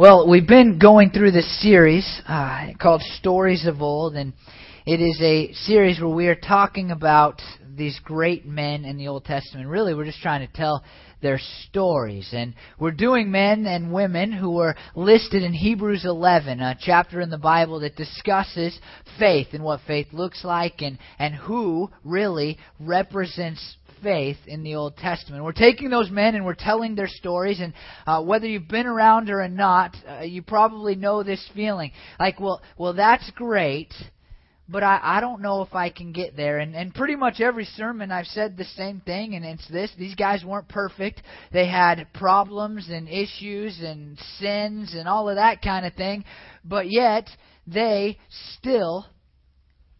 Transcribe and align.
Well, 0.00 0.26
we've 0.26 0.46
been 0.46 0.78
going 0.78 1.10
through 1.10 1.32
this 1.32 1.60
series 1.60 2.22
uh, 2.26 2.68
called 2.80 3.02
Stories 3.18 3.66
of 3.66 3.82
Old, 3.82 4.14
and 4.16 4.32
it 4.86 4.98
is 4.98 5.20
a 5.20 5.52
series 5.52 6.00
where 6.00 6.08
we 6.08 6.28
are 6.28 6.34
talking 6.34 6.90
about 6.90 7.42
these 7.76 8.00
great 8.02 8.46
men 8.46 8.86
in 8.86 8.96
the 8.96 9.08
Old 9.08 9.26
Testament. 9.26 9.68
Really, 9.68 9.92
we're 9.92 10.06
just 10.06 10.22
trying 10.22 10.46
to 10.46 10.52
tell 10.54 10.82
their 11.20 11.38
stories. 11.68 12.30
And 12.32 12.54
we're 12.78 12.92
doing 12.92 13.30
men 13.30 13.66
and 13.66 13.92
women 13.92 14.32
who 14.32 14.58
are 14.60 14.74
listed 14.94 15.42
in 15.42 15.52
Hebrews 15.52 16.06
11, 16.06 16.60
a 16.60 16.78
chapter 16.80 17.20
in 17.20 17.28
the 17.28 17.36
Bible 17.36 17.80
that 17.80 17.94
discusses 17.94 18.78
faith 19.18 19.48
and 19.52 19.62
what 19.62 19.80
faith 19.86 20.06
looks 20.12 20.46
like 20.46 20.80
and, 20.80 20.98
and 21.18 21.34
who 21.34 21.90
really 22.04 22.56
represents 22.78 23.76
faith 24.02 24.36
in 24.46 24.62
the 24.62 24.74
Old 24.74 24.96
Testament. 24.96 25.44
We're 25.44 25.52
taking 25.52 25.90
those 25.90 26.10
men 26.10 26.34
and 26.34 26.44
we're 26.44 26.54
telling 26.54 26.94
their 26.94 27.08
stories, 27.08 27.60
and 27.60 27.72
uh, 28.06 28.22
whether 28.22 28.46
you've 28.46 28.68
been 28.68 28.86
around 28.86 29.30
or 29.30 29.46
not, 29.48 29.96
uh, 30.08 30.20
you 30.20 30.42
probably 30.42 30.94
know 30.94 31.22
this 31.22 31.46
feeling. 31.54 31.92
Like, 32.18 32.40
well, 32.40 32.60
well, 32.78 32.94
that's 32.94 33.30
great, 33.32 33.92
but 34.68 34.82
I, 34.82 35.00
I 35.02 35.20
don't 35.20 35.42
know 35.42 35.62
if 35.62 35.74
I 35.74 35.90
can 35.90 36.12
get 36.12 36.36
there. 36.36 36.58
And, 36.58 36.74
and 36.74 36.94
pretty 36.94 37.16
much 37.16 37.40
every 37.40 37.64
sermon 37.64 38.10
I've 38.12 38.26
said 38.26 38.56
the 38.56 38.64
same 38.64 39.00
thing, 39.00 39.34
and 39.34 39.44
it's 39.44 39.68
this: 39.68 39.90
these 39.98 40.14
guys 40.14 40.44
weren't 40.44 40.68
perfect. 40.68 41.22
They 41.52 41.68
had 41.68 42.06
problems 42.14 42.88
and 42.90 43.08
issues 43.08 43.80
and 43.80 44.18
sins 44.38 44.94
and 44.94 45.08
all 45.08 45.28
of 45.28 45.36
that 45.36 45.62
kind 45.62 45.86
of 45.86 45.94
thing, 45.94 46.24
but 46.64 46.90
yet 46.90 47.28
they 47.66 48.18
still 48.58 49.06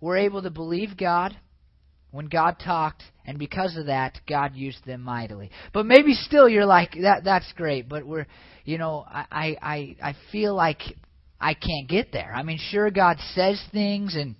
were 0.01 0.17
able 0.17 0.43
to 0.43 0.51
believe 0.51 0.97
God 0.97 1.37
when 2.11 2.27
God 2.27 2.57
talked, 2.65 3.03
and 3.31 3.39
because 3.39 3.77
of 3.77 3.87
that, 3.87 4.19
God 4.29 4.57
used 4.57 4.85
them 4.85 5.03
mightily. 5.03 5.53
But 5.73 5.87
maybe 5.87 6.15
still 6.15 6.49
you're 6.49 6.67
like, 6.67 6.97
that 7.01 7.23
that's 7.23 7.51
great, 7.53 7.89
but 7.89 8.05
we're 8.05 8.27
you 8.65 8.77
know, 8.77 9.05
I 9.09 9.57
I 9.63 9.97
I 10.03 10.17
feel 10.33 10.53
like 10.53 10.81
I 11.41 11.55
can't 11.55 11.89
get 11.89 12.11
there. 12.11 12.33
I 12.35 12.43
mean 12.43 12.59
sure 12.59 12.91
God 12.91 13.19
says 13.37 13.63
things 13.71 14.17
and 14.17 14.35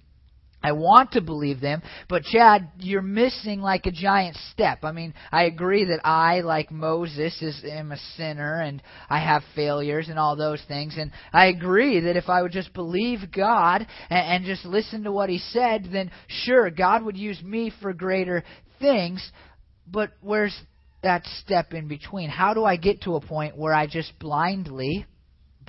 I 0.63 0.73
want 0.73 1.13
to 1.13 1.23
believe 1.23 1.61
them, 1.61 1.83
but 2.09 2.23
Chad, 2.25 2.69
you're 2.79 3.01
missing 3.01 3.61
like 3.61 3.87
a 3.87 3.91
giant 3.91 4.37
step. 4.53 4.81
I 4.83 4.93
mean, 4.93 5.15
I 5.33 5.45
agree 5.45 5.87
that 5.87 6.07
I, 6.07 6.41
like 6.41 6.71
Moses, 6.71 7.41
is 7.41 7.65
am 7.65 7.93
a 7.93 7.97
sinner 8.17 8.61
and 8.61 8.83
I 9.09 9.21
have 9.21 9.43
failures 9.55 10.11
and 10.11 10.19
all 10.19 10.37
those 10.37 10.63
things, 10.69 10.97
and 10.99 11.13
I 11.33 11.47
agree 11.47 12.01
that 12.01 12.17
if 12.17 12.29
I 12.29 12.43
would 12.43 12.53
just 12.53 12.75
believe 12.75 13.33
God 13.35 13.87
and, 14.11 14.45
and 14.45 14.45
just 14.45 14.67
listen 14.67 15.05
to 15.05 15.13
what 15.13 15.31
He 15.31 15.39
said, 15.39 15.89
then 15.91 16.11
sure, 16.29 16.69
God 16.71 17.05
would 17.05 17.17
use 17.17 17.43
me 17.43 17.73
for 17.81 17.95
greater 17.95 18.45
things. 18.81 19.31
But 19.87 20.13
where's 20.21 20.59
that 21.03 21.25
step 21.43 21.73
in 21.73 21.89
between? 21.89 22.31
How 22.31 22.55
do 22.55 22.65
I 22.65 22.77
get 22.77 23.03
to 23.03 23.17
a 23.17 23.21
point 23.21 23.57
where 23.57 23.75
I 23.75 23.87
just 23.87 24.19
blindly 24.19 25.07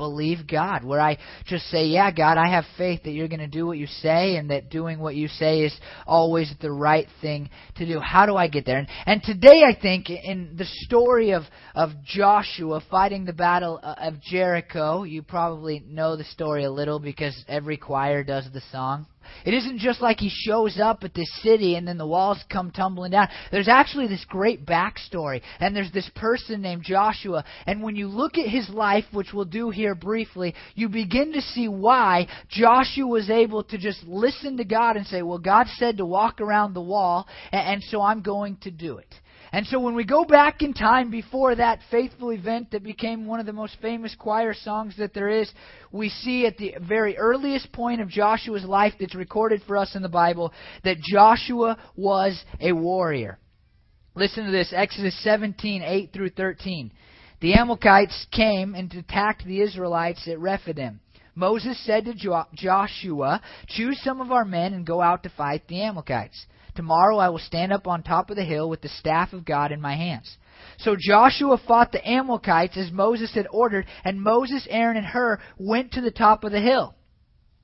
believe 0.01 0.47
God, 0.47 0.83
where 0.83 0.99
I 0.99 1.19
just 1.45 1.65
say, 1.65 1.85
Yeah, 1.85 2.11
God, 2.11 2.37
I 2.37 2.49
have 2.49 2.65
faith 2.75 3.03
that 3.03 3.11
you're 3.11 3.27
going 3.27 3.39
to 3.39 3.47
do 3.47 3.67
what 3.67 3.77
you 3.77 3.85
say 3.85 4.35
and 4.35 4.49
that 4.49 4.71
doing 4.71 4.99
what 4.99 5.15
you 5.15 5.27
say 5.27 5.61
is 5.61 5.79
always 6.07 6.51
the 6.59 6.71
right 6.71 7.07
thing 7.21 7.49
to 7.75 7.85
do. 7.85 7.99
How 7.99 8.25
do 8.25 8.35
I 8.35 8.47
get 8.47 8.65
there? 8.65 8.79
And, 8.79 8.87
and 9.05 9.21
today, 9.21 9.61
I 9.63 9.79
think, 9.79 10.09
in 10.09 10.55
the 10.57 10.65
story 10.65 11.31
of, 11.31 11.43
of 11.75 11.91
Joshua 12.03 12.81
fighting 12.89 13.25
the 13.25 13.33
battle 13.33 13.79
uh, 13.83 13.95
of 13.99 14.19
Jericho, 14.21 15.03
you 15.03 15.21
probably 15.21 15.83
know 15.87 16.15
the 16.15 16.23
story 16.23 16.63
a 16.63 16.71
little 16.71 16.99
because 16.99 17.43
every 17.47 17.77
choir 17.77 18.23
does 18.23 18.47
the 18.51 18.61
song. 18.71 19.05
It 19.45 19.53
isn't 19.53 19.79
just 19.79 20.01
like 20.01 20.19
he 20.19 20.29
shows 20.29 20.79
up 20.79 21.03
at 21.03 21.13
this 21.13 21.29
city 21.41 21.75
and 21.75 21.87
then 21.87 21.97
the 21.97 22.07
walls 22.07 22.43
come 22.49 22.71
tumbling 22.71 23.11
down. 23.11 23.27
There's 23.51 23.67
actually 23.67 24.07
this 24.07 24.25
great 24.25 24.65
backstory, 24.65 25.41
and 25.59 25.75
there's 25.75 25.91
this 25.91 26.09
person 26.15 26.61
named 26.61 26.83
Joshua. 26.83 27.43
And 27.65 27.81
when 27.81 27.95
you 27.95 28.07
look 28.07 28.37
at 28.37 28.47
his 28.47 28.69
life, 28.69 29.05
which 29.11 29.33
we'll 29.33 29.45
do 29.45 29.69
here 29.69 29.95
briefly, 29.95 30.55
you 30.75 30.89
begin 30.89 31.33
to 31.33 31.41
see 31.41 31.67
why 31.67 32.27
Joshua 32.49 33.07
was 33.07 33.29
able 33.29 33.63
to 33.65 33.77
just 33.77 34.03
listen 34.03 34.57
to 34.57 34.63
God 34.65 34.97
and 34.97 35.05
say, 35.07 35.21
Well, 35.21 35.39
God 35.39 35.67
said 35.77 35.97
to 35.97 36.05
walk 36.05 36.41
around 36.41 36.73
the 36.73 36.81
wall, 36.81 37.27
and 37.51 37.81
so 37.83 38.01
I'm 38.01 38.21
going 38.21 38.57
to 38.61 38.71
do 38.71 38.97
it. 38.97 39.13
And 39.53 39.67
so 39.67 39.79
when 39.81 39.95
we 39.95 40.05
go 40.05 40.23
back 40.23 40.61
in 40.61 40.73
time 40.73 41.11
before 41.11 41.55
that 41.55 41.79
faithful 41.91 42.29
event 42.29 42.71
that 42.71 42.83
became 42.83 43.25
one 43.25 43.41
of 43.41 43.45
the 43.45 43.51
most 43.51 43.75
famous 43.81 44.15
choir 44.15 44.53
songs 44.53 44.95
that 44.97 45.13
there 45.13 45.27
is, 45.27 45.51
we 45.91 46.07
see 46.07 46.45
at 46.45 46.57
the 46.57 46.75
very 46.79 47.17
earliest 47.17 47.71
point 47.73 47.99
of 47.99 48.07
Joshua's 48.07 48.63
life 48.63 48.93
that's 48.97 49.13
recorded 49.13 49.61
for 49.67 49.75
us 49.75 49.93
in 49.93 50.03
the 50.03 50.09
Bible 50.09 50.53
that 50.85 51.01
Joshua 51.01 51.77
was 51.97 52.41
a 52.61 52.71
warrior. 52.71 53.39
Listen 54.15 54.45
to 54.45 54.51
this 54.51 54.73
Exodus 54.73 55.21
17, 55.21 55.81
8 55.83 56.13
through 56.13 56.29
13. 56.29 56.91
The 57.41 57.55
Amalekites 57.55 58.27
came 58.31 58.73
and 58.73 58.93
attacked 58.93 59.45
the 59.45 59.61
Israelites 59.61 60.27
at 60.29 60.39
Rephidim. 60.39 61.01
Moses 61.35 61.83
said 61.85 62.05
to 62.05 62.13
Joshua, 62.53 63.41
Choose 63.67 63.99
some 64.03 64.21
of 64.21 64.31
our 64.31 64.45
men 64.45 64.73
and 64.73 64.85
go 64.85 65.01
out 65.01 65.23
to 65.23 65.29
fight 65.29 65.67
the 65.67 65.81
Amalekites. 65.81 66.45
Tomorrow 66.75 67.17
I 67.17 67.29
will 67.29 67.39
stand 67.39 67.73
up 67.73 67.87
on 67.87 68.03
top 68.03 68.29
of 68.29 68.37
the 68.37 68.45
hill 68.45 68.69
with 68.69 68.81
the 68.81 68.89
staff 68.89 69.33
of 69.33 69.45
God 69.45 69.71
in 69.71 69.81
my 69.81 69.95
hands. 69.95 70.37
So 70.77 70.95
Joshua 70.97 71.57
fought 71.67 71.91
the 71.91 72.07
Amalekites 72.07 72.77
as 72.77 72.91
Moses 72.91 73.33
had 73.33 73.47
ordered, 73.51 73.85
and 74.03 74.21
Moses, 74.21 74.67
Aaron, 74.69 74.97
and 74.97 75.05
Hur 75.05 75.39
went 75.57 75.91
to 75.93 76.01
the 76.01 76.11
top 76.11 76.43
of 76.43 76.51
the 76.51 76.61
hill. 76.61 76.95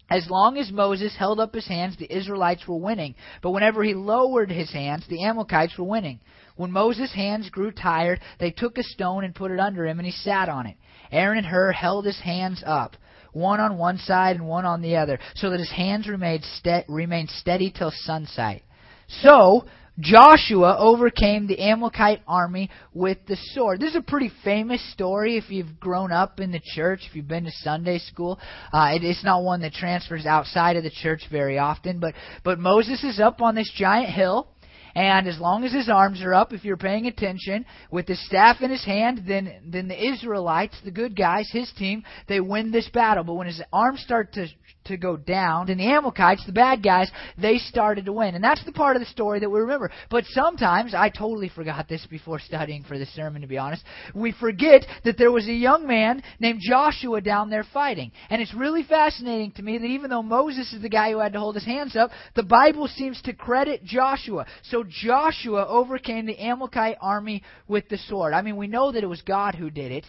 As 0.09 0.29
long 0.29 0.57
as 0.57 0.71
Moses 0.71 1.15
held 1.17 1.39
up 1.39 1.53
his 1.53 1.67
hands, 1.67 1.97
the 1.97 2.13
Israelites 2.13 2.65
were 2.67 2.77
winning. 2.77 3.15
But 3.41 3.51
whenever 3.51 3.83
he 3.83 3.93
lowered 3.93 4.49
his 4.49 4.71
hands, 4.71 5.05
the 5.07 5.23
Amalekites 5.23 5.77
were 5.77 5.85
winning. 5.85 6.21
When 6.55 6.71
Moses' 6.71 7.13
hands 7.13 7.49
grew 7.49 7.71
tired, 7.71 8.21
they 8.39 8.51
took 8.51 8.77
a 8.77 8.83
stone 8.83 9.25
and 9.25 9.35
put 9.35 9.51
it 9.51 9.59
under 9.59 9.85
him, 9.85 9.99
and 9.99 10.05
he 10.05 10.11
sat 10.11 10.47
on 10.49 10.65
it. 10.65 10.77
Aaron 11.11 11.37
and 11.37 11.47
Hur 11.47 11.71
held 11.71 12.05
his 12.05 12.19
hands 12.19 12.63
up, 12.65 12.95
one 13.33 13.59
on 13.59 13.77
one 13.77 13.97
side 13.97 14.37
and 14.37 14.47
one 14.47 14.65
on 14.65 14.81
the 14.81 14.95
other, 14.95 15.19
so 15.35 15.49
that 15.49 15.59
his 15.59 15.71
hands 15.71 16.07
remained, 16.07 16.43
ste- 16.43 16.87
remained 16.87 17.29
steady 17.29 17.69
till 17.69 17.91
sunset. 17.91 18.61
So 19.07 19.65
Joshua 19.99 20.77
overcame 20.77 21.47
the 21.47 21.59
Amalekite 21.59 22.21
army 22.27 22.69
with 22.93 23.17
the 23.27 23.37
sword. 23.53 23.79
This 23.79 23.91
is 23.91 23.95
a 23.95 24.01
pretty 24.01 24.31
famous 24.43 24.81
story 24.93 25.37
if 25.37 25.49
you've 25.49 25.79
grown 25.79 26.11
up 26.11 26.39
in 26.39 26.51
the 26.51 26.61
church, 26.75 27.01
if 27.09 27.15
you've 27.15 27.27
been 27.27 27.45
to 27.45 27.51
Sunday 27.63 27.97
school. 27.97 28.39
Uh, 28.71 28.91
it, 28.93 29.03
it's 29.03 29.23
not 29.23 29.43
one 29.43 29.61
that 29.61 29.73
transfers 29.73 30.25
outside 30.25 30.75
of 30.75 30.83
the 30.83 30.91
church 30.91 31.23
very 31.31 31.57
often, 31.57 31.99
but 31.99 32.13
but 32.43 32.59
Moses 32.59 33.03
is 33.03 33.19
up 33.19 33.41
on 33.41 33.55
this 33.55 33.71
giant 33.75 34.13
hill. 34.13 34.49
And 34.95 35.27
as 35.27 35.39
long 35.39 35.63
as 35.63 35.71
his 35.71 35.89
arms 35.89 36.23
are 36.23 36.33
up, 36.33 36.53
if 36.53 36.65
you're 36.65 36.75
paying 36.75 37.05
attention, 37.05 37.65
with 37.91 38.07
his 38.07 38.25
staff 38.25 38.61
in 38.61 38.71
his 38.71 38.83
hand, 38.83 39.25
then 39.27 39.61
then 39.65 39.87
the 39.87 40.07
Israelites, 40.11 40.75
the 40.83 40.91
good 40.91 41.15
guys, 41.15 41.47
his 41.51 41.71
team, 41.77 42.03
they 42.27 42.39
win 42.39 42.71
this 42.71 42.89
battle. 42.89 43.23
But 43.23 43.35
when 43.35 43.47
his 43.47 43.61
arms 43.71 44.01
start 44.01 44.33
to 44.33 44.47
to 44.87 44.97
go 44.97 45.17
down. 45.17 45.69
And 45.69 45.79
the 45.79 45.87
Amalekites, 45.87 46.45
the 46.45 46.51
bad 46.51 46.83
guys, 46.83 47.11
they 47.37 47.57
started 47.57 48.05
to 48.05 48.13
win. 48.13 48.35
And 48.35 48.43
that's 48.43 48.63
the 48.65 48.71
part 48.71 48.95
of 48.95 49.01
the 49.01 49.07
story 49.07 49.39
that 49.39 49.49
we 49.49 49.59
remember. 49.59 49.91
But 50.09 50.25
sometimes, 50.27 50.93
I 50.93 51.09
totally 51.09 51.49
forgot 51.49 51.87
this 51.87 52.05
before 52.09 52.39
studying 52.39 52.83
for 52.83 52.97
this 52.97 53.13
sermon, 53.13 53.41
to 53.41 53.47
be 53.47 53.57
honest, 53.57 53.83
we 54.13 54.31
forget 54.31 54.85
that 55.03 55.17
there 55.17 55.31
was 55.31 55.47
a 55.47 55.53
young 55.53 55.87
man 55.87 56.23
named 56.39 56.61
Joshua 56.61 57.21
down 57.21 57.49
there 57.49 57.65
fighting. 57.73 58.11
And 58.29 58.41
it's 58.41 58.53
really 58.53 58.83
fascinating 58.83 59.51
to 59.53 59.61
me 59.61 59.77
that 59.77 59.85
even 59.85 60.09
though 60.09 60.23
Moses 60.23 60.73
is 60.73 60.81
the 60.81 60.89
guy 60.89 61.11
who 61.11 61.19
had 61.19 61.33
to 61.33 61.39
hold 61.39 61.55
his 61.55 61.65
hands 61.65 61.95
up, 61.95 62.11
the 62.35 62.43
Bible 62.43 62.87
seems 62.87 63.21
to 63.23 63.33
credit 63.33 63.83
Joshua. 63.83 64.45
So 64.63 64.83
Joshua 64.87 65.65
overcame 65.67 66.25
the 66.25 66.39
Amalekite 66.39 66.97
army 67.01 67.43
with 67.67 67.89
the 67.89 67.97
sword. 67.97 68.33
I 68.33 68.41
mean, 68.41 68.57
we 68.57 68.67
know 68.67 68.91
that 68.91 69.03
it 69.03 69.07
was 69.07 69.21
God 69.21 69.55
who 69.55 69.69
did 69.69 69.91
it. 69.91 70.05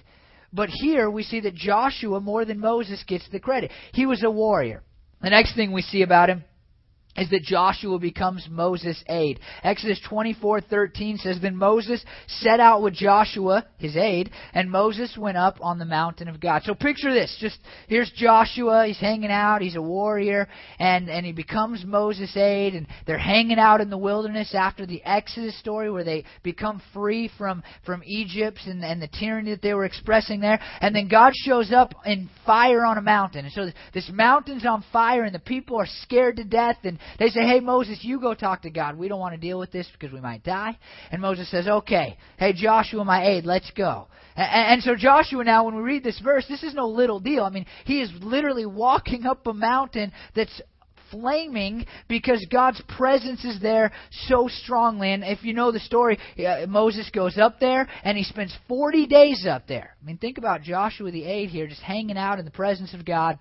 But 0.52 0.70
here 0.70 1.10
we 1.10 1.22
see 1.22 1.40
that 1.40 1.54
Joshua, 1.54 2.20
more 2.20 2.44
than 2.44 2.58
Moses, 2.58 3.02
gets 3.06 3.28
the 3.30 3.40
credit. 3.40 3.70
He 3.92 4.06
was 4.06 4.22
a 4.22 4.30
warrior. 4.30 4.82
The 5.20 5.30
next 5.30 5.54
thing 5.54 5.72
we 5.72 5.82
see 5.82 6.02
about 6.02 6.30
him 6.30 6.44
is 7.18 7.30
that 7.30 7.42
Joshua 7.42 7.98
becomes 7.98 8.46
Moses' 8.50 9.02
aide. 9.08 9.40
Exodus 9.62 10.00
24:13 10.08 11.18
says 11.18 11.40
then 11.40 11.56
Moses 11.56 12.04
set 12.26 12.60
out 12.60 12.82
with 12.82 12.94
Joshua, 12.94 13.66
his 13.78 13.96
aide, 13.96 14.30
and 14.54 14.70
Moses 14.70 15.16
went 15.16 15.36
up 15.36 15.58
on 15.60 15.78
the 15.78 15.84
mountain 15.84 16.28
of 16.28 16.40
God. 16.40 16.62
So 16.64 16.74
picture 16.74 17.12
this, 17.12 17.36
just 17.40 17.58
here's 17.88 18.10
Joshua, 18.12 18.86
he's 18.86 18.98
hanging 18.98 19.30
out, 19.30 19.62
he's 19.62 19.76
a 19.76 19.82
warrior, 19.82 20.48
and 20.78 21.08
and 21.08 21.26
he 21.26 21.32
becomes 21.32 21.84
Moses' 21.84 22.36
aide 22.36 22.74
and 22.74 22.86
they're 23.06 23.18
hanging 23.18 23.58
out 23.58 23.80
in 23.80 23.90
the 23.90 23.98
wilderness 23.98 24.54
after 24.54 24.86
the 24.86 25.02
Exodus 25.04 25.58
story 25.58 25.90
where 25.90 26.04
they 26.04 26.24
become 26.42 26.80
free 26.92 27.30
from 27.36 27.62
from 27.84 28.02
Egypt 28.04 28.60
and 28.66 28.84
and 28.84 29.02
the 29.02 29.08
tyranny 29.08 29.50
that 29.50 29.62
they 29.62 29.74
were 29.74 29.84
expressing 29.84 30.40
there, 30.40 30.60
and 30.80 30.94
then 30.94 31.08
God 31.08 31.32
shows 31.34 31.72
up 31.72 31.94
in 32.04 32.30
fire 32.46 32.84
on 32.84 32.98
a 32.98 33.02
mountain. 33.02 33.44
And 33.44 33.52
so 33.52 33.70
this 33.92 34.10
mountain's 34.12 34.64
on 34.64 34.84
fire 34.92 35.24
and 35.24 35.34
the 35.34 35.40
people 35.40 35.76
are 35.80 35.86
scared 36.02 36.36
to 36.36 36.44
death 36.44 36.76
and 36.84 36.98
they 37.18 37.28
say, 37.28 37.42
Hey, 37.42 37.60
Moses, 37.60 37.98
you 38.02 38.20
go 38.20 38.34
talk 38.34 38.62
to 38.62 38.70
God. 38.70 38.96
We 38.96 39.08
don't 39.08 39.20
want 39.20 39.34
to 39.34 39.40
deal 39.40 39.58
with 39.58 39.72
this 39.72 39.88
because 39.92 40.12
we 40.12 40.20
might 40.20 40.42
die. 40.42 40.78
And 41.10 41.22
Moses 41.22 41.50
says, 41.50 41.68
Okay. 41.68 42.16
Hey, 42.38 42.52
Joshua, 42.52 43.04
my 43.04 43.24
aide, 43.24 43.44
let's 43.44 43.70
go. 43.72 44.08
And, 44.36 44.74
and 44.74 44.82
so 44.82 44.94
Joshua 44.94 45.44
now, 45.44 45.64
when 45.64 45.76
we 45.76 45.82
read 45.82 46.04
this 46.04 46.20
verse, 46.20 46.46
this 46.48 46.62
is 46.62 46.74
no 46.74 46.88
little 46.88 47.20
deal. 47.20 47.44
I 47.44 47.50
mean, 47.50 47.66
he 47.84 48.00
is 48.00 48.10
literally 48.20 48.66
walking 48.66 49.26
up 49.26 49.46
a 49.46 49.54
mountain 49.54 50.12
that's 50.34 50.60
flaming 51.10 51.86
because 52.08 52.44
God's 52.50 52.82
presence 52.96 53.44
is 53.44 53.60
there 53.60 53.92
so 54.26 54.48
strongly. 54.48 55.12
And 55.12 55.24
if 55.24 55.42
you 55.42 55.54
know 55.54 55.72
the 55.72 55.80
story, 55.80 56.18
uh, 56.38 56.66
Moses 56.66 57.10
goes 57.10 57.38
up 57.38 57.60
there 57.60 57.88
and 58.04 58.16
he 58.16 58.24
spends 58.24 58.56
40 58.68 59.06
days 59.06 59.46
up 59.48 59.66
there. 59.66 59.96
I 60.00 60.04
mean, 60.04 60.18
think 60.18 60.38
about 60.38 60.62
Joshua 60.62 61.10
the 61.10 61.24
8 61.24 61.48
here 61.48 61.66
just 61.66 61.82
hanging 61.82 62.18
out 62.18 62.38
in 62.38 62.44
the 62.44 62.50
presence 62.50 62.94
of 62.94 63.04
God 63.04 63.38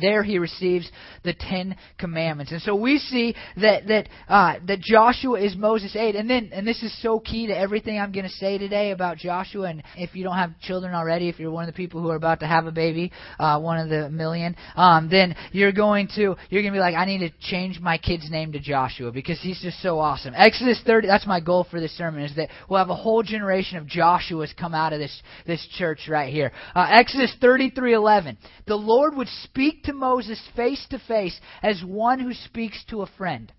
there 0.00 0.22
he 0.22 0.38
receives 0.38 0.90
the 1.24 1.34
Ten 1.34 1.76
Commandments, 1.98 2.52
and 2.52 2.62
so 2.62 2.74
we 2.74 2.98
see 2.98 3.34
that 3.56 3.86
that 3.88 4.08
uh, 4.28 4.54
that 4.66 4.80
Joshua 4.80 5.40
is 5.40 5.56
Moses' 5.56 5.96
aide, 5.96 6.14
and 6.14 6.28
then 6.28 6.50
and 6.52 6.66
this 6.66 6.82
is 6.82 7.02
so 7.02 7.18
key 7.18 7.48
to 7.48 7.58
everything 7.58 7.98
I'm 7.98 8.12
going 8.12 8.24
to 8.26 8.30
say 8.30 8.58
today 8.58 8.92
about 8.92 9.18
Joshua. 9.18 9.68
And 9.70 9.82
if 9.96 10.14
you 10.14 10.24
don't 10.24 10.36
have 10.36 10.58
children 10.60 10.94
already, 10.94 11.28
if 11.28 11.38
you're 11.38 11.50
one 11.50 11.64
of 11.64 11.74
the 11.74 11.76
people 11.76 12.00
who 12.00 12.10
are 12.10 12.16
about 12.16 12.40
to 12.40 12.46
have 12.46 12.66
a 12.66 12.72
baby, 12.72 13.12
uh, 13.38 13.60
one 13.60 13.78
of 13.78 13.88
the 13.88 14.08
million, 14.10 14.56
um, 14.76 15.08
then 15.10 15.34
you're 15.52 15.72
going 15.72 16.08
to 16.14 16.36
you're 16.48 16.62
going 16.62 16.72
to 16.72 16.76
be 16.76 16.80
like, 16.80 16.94
I 16.94 17.04
need 17.04 17.20
to 17.20 17.30
change 17.40 17.80
my 17.80 17.98
kid's 17.98 18.30
name 18.30 18.52
to 18.52 18.60
Joshua 18.60 19.10
because 19.10 19.40
he's 19.40 19.60
just 19.60 19.80
so 19.82 19.98
awesome. 19.98 20.34
Exodus 20.36 20.80
30. 20.86 21.08
That's 21.08 21.26
my 21.26 21.40
goal 21.40 21.66
for 21.70 21.80
this 21.80 21.96
sermon 21.96 22.22
is 22.22 22.36
that 22.36 22.50
we'll 22.68 22.78
have 22.78 22.90
a 22.90 22.94
whole 22.94 23.22
generation 23.22 23.78
of 23.78 23.86
Joshuas 23.86 24.56
come 24.56 24.74
out 24.74 24.92
of 24.92 24.98
this 24.98 25.22
this 25.46 25.66
church 25.76 26.08
right 26.08 26.32
here. 26.32 26.52
Uh, 26.74 26.86
Exodus 26.90 27.34
33:11. 27.40 28.36
The 28.66 28.76
Lord 28.76 29.16
would 29.16 29.28
speak 29.44 29.77
to 29.84 29.92
Moses 29.92 30.40
face 30.54 30.86
to 30.90 30.98
face 30.98 31.40
as 31.62 31.82
one 31.84 32.20
who 32.20 32.34
speaks 32.34 32.84
to 32.86 33.02
a 33.02 33.06
friend. 33.06 33.52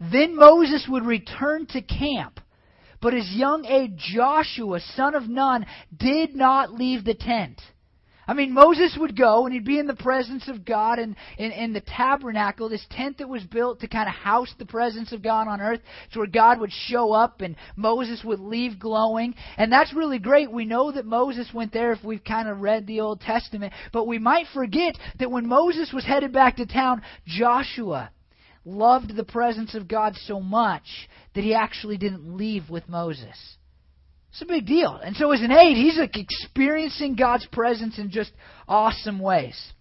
Then 0.00 0.36
Moses 0.36 0.86
would 0.88 1.04
return 1.04 1.66
to 1.66 1.82
camp. 1.82 2.40
But 3.00 3.12
his 3.12 3.32
young 3.32 3.64
aide 3.64 3.96
Joshua, 3.96 4.80
son 4.80 5.14
of 5.14 5.28
Nun, 5.28 5.66
did 5.96 6.34
not 6.34 6.72
leave 6.72 7.04
the 7.04 7.14
tent. 7.14 7.60
I 8.28 8.34
mean, 8.34 8.52
Moses 8.52 8.94
would 9.00 9.16
go 9.16 9.46
and 9.46 9.54
he'd 9.54 9.64
be 9.64 9.78
in 9.78 9.86
the 9.86 9.94
presence 9.94 10.48
of 10.48 10.66
God 10.66 10.98
and 10.98 11.16
in, 11.38 11.72
the 11.72 11.80
tabernacle, 11.80 12.68
this 12.68 12.84
tent 12.90 13.18
that 13.18 13.28
was 13.28 13.42
built 13.42 13.80
to 13.80 13.88
kind 13.88 14.06
of 14.06 14.14
house 14.14 14.52
the 14.58 14.66
presence 14.66 15.12
of 15.12 15.22
God 15.22 15.48
on 15.48 15.62
earth. 15.62 15.80
It's 16.06 16.16
where 16.16 16.26
God 16.26 16.60
would 16.60 16.70
show 16.70 17.12
up 17.12 17.40
and 17.40 17.56
Moses 17.74 18.22
would 18.22 18.38
leave 18.38 18.78
glowing. 18.78 19.34
And 19.56 19.72
that's 19.72 19.94
really 19.94 20.18
great. 20.18 20.52
We 20.52 20.66
know 20.66 20.92
that 20.92 21.06
Moses 21.06 21.48
went 21.54 21.72
there 21.72 21.92
if 21.92 22.04
we've 22.04 22.22
kind 22.22 22.48
of 22.48 22.60
read 22.60 22.86
the 22.86 23.00
Old 23.00 23.22
Testament. 23.22 23.72
But 23.94 24.06
we 24.06 24.18
might 24.18 24.46
forget 24.52 24.98
that 25.18 25.30
when 25.30 25.48
Moses 25.48 25.90
was 25.94 26.04
headed 26.04 26.30
back 26.30 26.56
to 26.56 26.66
town, 26.66 27.00
Joshua 27.26 28.10
loved 28.66 29.16
the 29.16 29.24
presence 29.24 29.74
of 29.74 29.88
God 29.88 30.14
so 30.26 30.38
much 30.38 31.08
that 31.34 31.44
he 31.44 31.54
actually 31.54 31.96
didn't 31.96 32.36
leave 32.36 32.68
with 32.68 32.86
Moses. 32.90 33.56
It's 34.30 34.42
a 34.42 34.46
big 34.46 34.66
deal. 34.66 34.98
And 35.02 35.16
so 35.16 35.32
as 35.32 35.40
an 35.40 35.52
aide, 35.52 35.76
he's 35.76 35.98
like 35.98 36.16
experiencing 36.16 37.16
God's 37.16 37.46
presence 37.46 37.98
in 37.98 38.10
just 38.10 38.32
awesome 38.68 39.18
ways. 39.18 39.72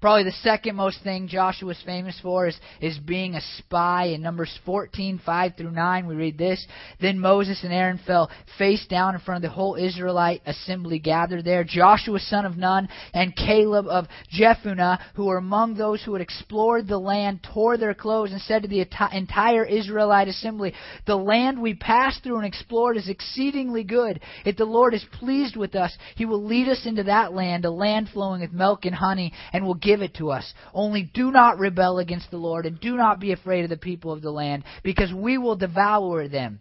Probably 0.00 0.24
the 0.24 0.32
second 0.42 0.76
most 0.76 1.02
thing 1.02 1.26
Joshua 1.26 1.68
was 1.68 1.82
famous 1.84 2.18
for 2.20 2.46
is, 2.46 2.56
is 2.80 2.98
being 2.98 3.34
a 3.34 3.40
spy. 3.58 4.06
In 4.06 4.22
Numbers 4.22 4.56
14, 4.66 5.20
5 5.24 5.52
through 5.56 5.70
9, 5.70 6.06
we 6.06 6.14
read 6.14 6.36
this. 6.36 6.64
Then 7.00 7.18
Moses 7.18 7.60
and 7.62 7.72
Aaron 7.72 7.98
fell 8.06 8.30
face 8.58 8.86
down 8.86 9.14
in 9.14 9.20
front 9.20 9.42
of 9.42 9.50
the 9.50 9.54
whole 9.54 9.74
Israelite 9.74 10.42
assembly 10.44 10.98
gathered 10.98 11.44
there. 11.44 11.64
Joshua, 11.64 12.18
son 12.18 12.44
of 12.44 12.58
Nun, 12.58 12.88
and 13.14 13.34
Caleb 13.34 13.86
of 13.86 14.06
Jephunneh, 14.30 14.98
who 15.14 15.26
were 15.26 15.38
among 15.38 15.74
those 15.74 16.02
who 16.02 16.12
had 16.12 16.22
explored 16.22 16.86
the 16.86 16.98
land, 16.98 17.40
tore 17.54 17.78
their 17.78 17.94
clothes 17.94 18.32
and 18.32 18.40
said 18.42 18.62
to 18.62 18.68
the 18.68 18.86
entire 19.12 19.64
Israelite 19.64 20.28
assembly, 20.28 20.74
The 21.06 21.16
land 21.16 21.60
we 21.60 21.74
passed 21.74 22.22
through 22.22 22.36
and 22.36 22.46
explored 22.46 22.98
is 22.98 23.08
exceedingly 23.08 23.84
good. 23.84 24.20
If 24.44 24.56
the 24.56 24.64
Lord 24.64 24.92
is 24.92 25.04
pleased 25.12 25.56
with 25.56 25.74
us, 25.74 25.96
he 26.16 26.26
will 26.26 26.44
lead 26.44 26.68
us 26.68 26.84
into 26.84 27.04
that 27.04 27.32
land, 27.32 27.64
a 27.64 27.70
land 27.70 28.10
flowing 28.12 28.42
with 28.42 28.52
milk 28.52 28.84
and 28.84 28.94
honey, 28.94 29.32
and 29.52 29.64
will 29.64 29.74
give 29.86 30.02
it 30.02 30.14
to 30.16 30.30
us. 30.30 30.52
Only 30.74 31.08
do 31.14 31.30
not 31.30 31.58
rebel 31.58 31.98
against 31.98 32.30
the 32.30 32.36
Lord, 32.36 32.66
and 32.66 32.78
do 32.78 32.96
not 32.96 33.20
be 33.20 33.32
afraid 33.32 33.64
of 33.64 33.70
the 33.70 33.76
people 33.76 34.12
of 34.12 34.20
the 34.20 34.30
land, 34.30 34.64
because 34.82 35.12
we 35.14 35.38
will 35.38 35.56
devour 35.56 36.28
them. 36.28 36.60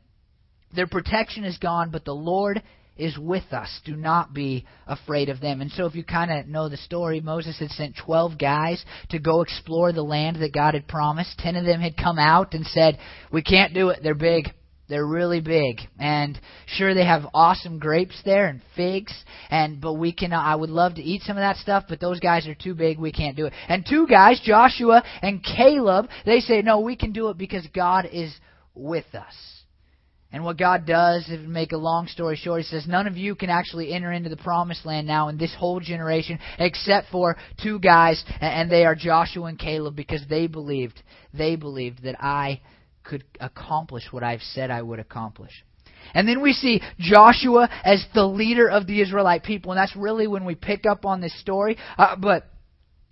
Their 0.73 0.87
protection 0.87 1.43
is 1.43 1.57
gone, 1.57 1.89
but 1.89 2.05
the 2.05 2.15
Lord 2.15 2.61
is 2.97 3.17
with 3.17 3.51
us. 3.51 3.81
Do 3.83 3.95
not 3.95 4.33
be 4.33 4.65
afraid 4.87 5.29
of 5.29 5.41
them. 5.41 5.61
And 5.61 5.71
so, 5.71 5.85
if 5.85 5.95
you 5.95 6.03
kind 6.03 6.31
of 6.31 6.47
know 6.47 6.69
the 6.69 6.77
story, 6.77 7.19
Moses 7.19 7.59
had 7.59 7.71
sent 7.71 7.97
12 8.05 8.37
guys 8.37 8.83
to 9.09 9.19
go 9.19 9.41
explore 9.41 9.91
the 9.91 10.03
land 10.03 10.37
that 10.37 10.53
God 10.53 10.75
had 10.75 10.87
promised. 10.87 11.37
Ten 11.37 11.55
of 11.55 11.65
them 11.65 11.81
had 11.81 11.97
come 11.97 12.19
out 12.19 12.53
and 12.53 12.65
said, 12.67 12.97
We 13.31 13.41
can't 13.41 13.73
do 13.73 13.89
it. 13.89 13.99
They're 14.01 14.15
big. 14.15 14.49
They're 14.87 15.05
really 15.05 15.41
big, 15.41 15.79
and 15.99 16.39
sure 16.67 16.93
they 16.93 17.05
have 17.05 17.25
awesome 17.33 17.79
grapes 17.79 18.21
there 18.23 18.47
and 18.47 18.61
figs, 18.75 19.13
and 19.49 19.81
but 19.81 19.93
we 19.93 20.13
can. 20.13 20.31
I 20.31 20.55
would 20.55 20.69
love 20.69 20.95
to 20.95 21.01
eat 21.01 21.23
some 21.23 21.37
of 21.37 21.41
that 21.41 21.57
stuff, 21.57 21.85
but 21.89 21.99
those 21.99 22.19
guys 22.19 22.47
are 22.47 22.53
too 22.53 22.75
big. 22.75 22.99
We 22.99 23.11
can't 23.11 23.35
do 23.35 23.47
it. 23.47 23.53
And 23.67 23.83
two 23.87 24.05
guys, 24.05 24.39
Joshua 24.43 25.03
and 25.23 25.43
Caleb, 25.43 26.07
they 26.25 26.39
say 26.39 26.61
no, 26.61 26.81
we 26.81 26.95
can 26.95 27.13
do 27.13 27.29
it 27.29 27.37
because 27.37 27.65
God 27.73 28.07
is 28.11 28.31
with 28.75 29.05
us. 29.15 29.33
And 30.31 30.43
what 30.43 30.57
God 30.57 30.85
does, 30.85 31.25
to 31.27 31.37
make 31.37 31.71
a 31.71 31.77
long 31.77 32.07
story 32.07 32.35
short, 32.35 32.61
He 32.61 32.67
says, 32.67 32.85
none 32.87 33.07
of 33.07 33.15
you 33.15 33.35
can 33.35 33.49
actually 33.49 33.93
enter 33.93 34.11
into 34.11 34.29
the 34.29 34.37
promised 34.37 34.85
land 34.85 35.07
now 35.07 35.29
in 35.29 35.37
this 35.37 35.55
whole 35.57 35.79
generation 35.79 36.39
except 36.59 37.07
for 37.09 37.37
two 37.63 37.79
guys, 37.79 38.23
and 38.41 38.69
they 38.69 38.85
are 38.85 38.95
Joshua 38.95 39.45
and 39.45 39.57
Caleb 39.57 39.95
because 39.95 40.21
they 40.29 40.47
believed, 40.47 41.01
they 41.33 41.55
believed 41.55 42.03
that 42.03 42.21
I 42.21 42.59
could 43.05 43.23
accomplish 43.39 44.03
what 44.11 44.23
I've 44.23 44.41
said 44.41 44.71
I 44.71 44.81
would 44.81 44.99
accomplish. 44.99 45.63
And 46.13 46.27
then 46.27 46.41
we 46.41 46.53
see 46.53 46.81
Joshua 46.99 47.69
as 47.83 48.05
the 48.13 48.25
leader 48.25 48.69
of 48.69 48.87
the 48.87 49.01
Israelite 49.01 49.43
people, 49.43 49.71
and 49.71 49.79
that's 49.79 49.95
really 49.95 50.27
when 50.27 50.45
we 50.45 50.55
pick 50.55 50.85
up 50.85 51.05
on 51.05 51.21
this 51.21 51.37
story. 51.39 51.77
Uh, 51.97 52.15
but 52.15 52.47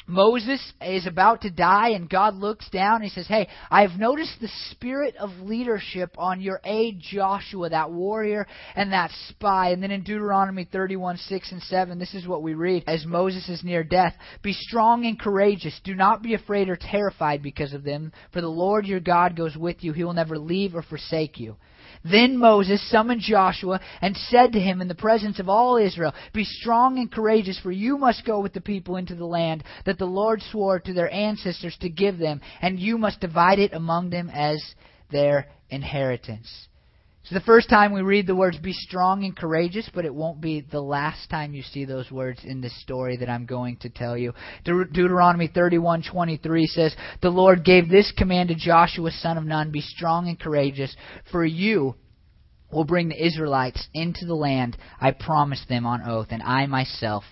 Moses 0.07 0.61
is 0.81 1.07
about 1.07 1.41
to 1.41 1.49
die, 1.49 1.89
and 1.89 2.09
God 2.09 2.35
looks 2.35 2.69
down 2.69 2.95
and 2.95 3.03
he 3.03 3.09
says, 3.09 3.27
Hey, 3.27 3.47
I've 3.71 3.97
noticed 3.97 4.39
the 4.41 4.49
spirit 4.71 5.15
of 5.17 5.29
leadership 5.41 6.15
on 6.17 6.41
your 6.41 6.59
aide 6.63 6.99
Joshua, 6.99 7.69
that 7.69 7.91
warrior 7.91 8.45
and 8.75 8.91
that 8.91 9.11
spy. 9.29 9.69
And 9.69 9.81
then 9.81 9.91
in 9.91 10.03
Deuteronomy 10.03 10.67
31, 10.69 11.17
6 11.17 11.51
and 11.51 11.61
7, 11.61 11.99
this 11.99 12.13
is 12.13 12.27
what 12.27 12.43
we 12.43 12.53
read 12.53 12.83
as 12.87 13.05
Moses 13.05 13.47
is 13.47 13.63
near 13.63 13.83
death 13.83 14.13
Be 14.41 14.53
strong 14.53 15.05
and 15.05 15.19
courageous. 15.19 15.79
Do 15.83 15.95
not 15.95 16.21
be 16.21 16.33
afraid 16.33 16.69
or 16.69 16.77
terrified 16.79 17.41
because 17.41 17.73
of 17.73 17.83
them, 17.83 18.11
for 18.31 18.41
the 18.41 18.47
Lord 18.47 18.85
your 18.85 18.99
God 18.99 19.35
goes 19.35 19.55
with 19.55 19.83
you. 19.83 19.93
He 19.93 20.03
will 20.03 20.13
never 20.13 20.37
leave 20.37 20.75
or 20.75 20.83
forsake 20.83 21.39
you. 21.39 21.55
Then 22.03 22.37
Moses 22.37 22.81
summoned 22.89 23.21
Joshua 23.21 23.79
and 24.01 24.15
said 24.17 24.51
to 24.53 24.59
him 24.59 24.81
in 24.81 24.87
the 24.89 24.95
presence 24.95 25.39
of 25.39 25.47
all 25.47 25.77
Israel, 25.77 26.13
Be 26.33 26.43
strong 26.43 26.99
and 26.99 27.11
courageous, 27.11 27.59
for 27.59 27.71
you 27.71 27.97
must 27.97 28.25
go 28.25 28.39
with 28.41 28.53
the 28.53 28.61
people 28.61 28.97
into 28.97 29.15
the 29.15 29.25
land 29.25 29.63
that 29.85 29.97
the 29.97 30.05
Lord 30.05 30.41
swore 30.41 30.79
to 30.79 30.93
their 30.93 31.11
ancestors 31.11 31.77
to 31.77 31.89
give 31.89 32.17
them, 32.17 32.41
and 32.61 32.79
you 32.79 32.97
must 32.97 33.21
divide 33.21 33.59
it 33.59 33.73
among 33.73 34.09
them 34.09 34.29
as 34.29 34.61
their 35.11 35.47
inheritance. 35.69 36.67
It's 37.23 37.31
the 37.31 37.39
first 37.39 37.69
time 37.69 37.93
we 37.93 38.01
read 38.01 38.27
the 38.27 38.35
words 38.35 38.57
be 38.57 38.73
strong 38.73 39.23
and 39.23 39.33
courageous, 39.33 39.89
but 39.93 40.03
it 40.03 40.13
won't 40.13 40.41
be 40.41 40.59
the 40.59 40.81
last 40.81 41.29
time 41.29 41.53
you 41.53 41.63
see 41.63 41.85
those 41.85 42.11
words 42.11 42.41
in 42.43 42.59
this 42.59 42.77
story 42.81 43.15
that 43.15 43.29
I'm 43.29 43.45
going 43.45 43.77
to 43.77 43.89
tell 43.89 44.17
you. 44.17 44.33
De- 44.65 44.83
Deuteronomy 44.91 45.47
31:23 45.47 46.65
says, 46.65 46.93
"The 47.21 47.29
Lord 47.29 47.63
gave 47.63 47.87
this 47.87 48.11
command 48.11 48.49
to 48.49 48.55
Joshua 48.55 49.09
son 49.11 49.37
of 49.37 49.45
Nun, 49.45 49.71
be 49.71 49.79
strong 49.79 50.27
and 50.27 50.37
courageous, 50.37 50.93
for 51.31 51.45
you 51.45 51.95
will 52.73 52.83
bring 52.83 53.07
the 53.07 53.25
Israelites 53.25 53.87
into 53.93 54.25
the 54.25 54.35
land 54.35 54.75
I 54.99 55.11
promised 55.11 55.69
them 55.69 55.85
on 55.85 56.01
oath, 56.05 56.27
and 56.31 56.43
I 56.43 56.65
myself 56.65 57.23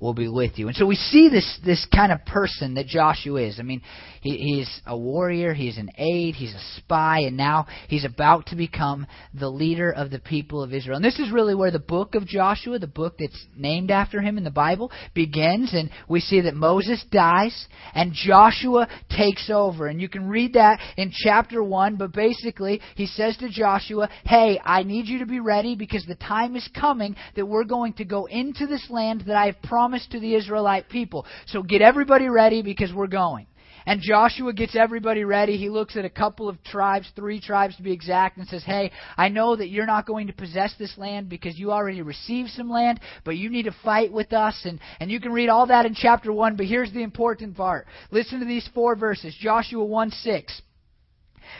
will 0.00 0.14
be 0.14 0.28
with 0.28 0.58
you. 0.58 0.68
And 0.68 0.76
so 0.76 0.86
we 0.86 0.96
see 0.96 1.28
this 1.28 1.58
this 1.64 1.86
kind 1.94 2.12
of 2.12 2.24
person 2.24 2.74
that 2.74 2.86
Joshua 2.86 3.42
is. 3.42 3.58
I 3.58 3.62
mean, 3.62 3.82
he, 4.26 4.36
he's 4.36 4.80
a 4.86 4.96
warrior, 4.96 5.54
he's 5.54 5.78
an 5.78 5.90
aide, 5.96 6.34
he's 6.34 6.54
a 6.54 6.78
spy, 6.78 7.20
and 7.20 7.36
now 7.36 7.66
he's 7.88 8.04
about 8.04 8.46
to 8.46 8.56
become 8.56 9.06
the 9.38 9.48
leader 9.48 9.90
of 9.90 10.10
the 10.10 10.18
people 10.18 10.62
of 10.62 10.72
Israel. 10.72 10.96
And 10.96 11.04
this 11.04 11.18
is 11.18 11.30
really 11.32 11.54
where 11.54 11.70
the 11.70 11.78
book 11.78 12.14
of 12.14 12.26
Joshua, 12.26 12.78
the 12.78 12.86
book 12.86 13.16
that's 13.18 13.46
named 13.56 13.90
after 13.90 14.20
him 14.20 14.36
in 14.36 14.44
the 14.44 14.50
Bible, 14.50 14.90
begins. 15.14 15.72
And 15.72 15.90
we 16.08 16.20
see 16.20 16.40
that 16.42 16.54
Moses 16.54 17.04
dies 17.10 17.66
and 17.94 18.12
Joshua 18.12 18.88
takes 19.16 19.48
over. 19.48 19.86
And 19.86 20.00
you 20.00 20.08
can 20.08 20.28
read 20.28 20.54
that 20.54 20.80
in 20.96 21.12
chapter 21.12 21.62
1, 21.62 21.96
but 21.96 22.12
basically 22.12 22.80
he 22.96 23.06
says 23.06 23.36
to 23.38 23.48
Joshua, 23.48 24.08
Hey, 24.24 24.60
I 24.64 24.82
need 24.82 25.06
you 25.06 25.20
to 25.20 25.26
be 25.26 25.40
ready 25.40 25.76
because 25.76 26.04
the 26.06 26.16
time 26.16 26.56
is 26.56 26.68
coming 26.78 27.16
that 27.36 27.46
we're 27.46 27.64
going 27.64 27.94
to 27.94 28.04
go 28.04 28.26
into 28.26 28.66
this 28.66 28.86
land 28.90 29.24
that 29.26 29.36
I 29.36 29.46
have 29.46 29.62
promised 29.62 29.85
promised 29.86 30.10
to 30.10 30.18
the 30.18 30.34
Israelite 30.34 30.88
people. 30.88 31.24
So 31.46 31.62
get 31.62 31.80
everybody 31.80 32.28
ready 32.28 32.60
because 32.60 32.92
we're 32.92 33.06
going. 33.06 33.46
And 33.86 34.00
Joshua 34.02 34.52
gets 34.52 34.74
everybody 34.74 35.22
ready. 35.22 35.56
He 35.56 35.68
looks 35.68 35.96
at 35.96 36.04
a 36.04 36.10
couple 36.10 36.48
of 36.48 36.60
tribes, 36.64 37.08
three 37.14 37.40
tribes 37.40 37.76
to 37.76 37.84
be 37.84 37.92
exact, 37.92 38.36
and 38.36 38.48
says, 38.48 38.64
Hey, 38.64 38.90
I 39.16 39.28
know 39.28 39.54
that 39.54 39.68
you're 39.68 39.86
not 39.86 40.04
going 40.04 40.26
to 40.26 40.32
possess 40.32 40.74
this 40.76 40.98
land 40.98 41.28
because 41.28 41.56
you 41.56 41.70
already 41.70 42.02
received 42.02 42.50
some 42.50 42.68
land, 42.68 42.98
but 43.24 43.36
you 43.36 43.48
need 43.48 43.66
to 43.66 43.76
fight 43.84 44.12
with 44.12 44.32
us. 44.32 44.60
And, 44.64 44.80
and 44.98 45.08
you 45.08 45.20
can 45.20 45.30
read 45.30 45.50
all 45.50 45.68
that 45.68 45.86
in 45.86 45.94
chapter 45.94 46.32
1, 46.32 46.56
but 46.56 46.66
here's 46.66 46.92
the 46.92 47.04
important 47.04 47.56
part. 47.56 47.86
Listen 48.10 48.40
to 48.40 48.44
these 48.44 48.68
four 48.74 48.96
verses 48.96 49.36
Joshua 49.40 49.84
1 49.84 50.10
6. 50.10 50.62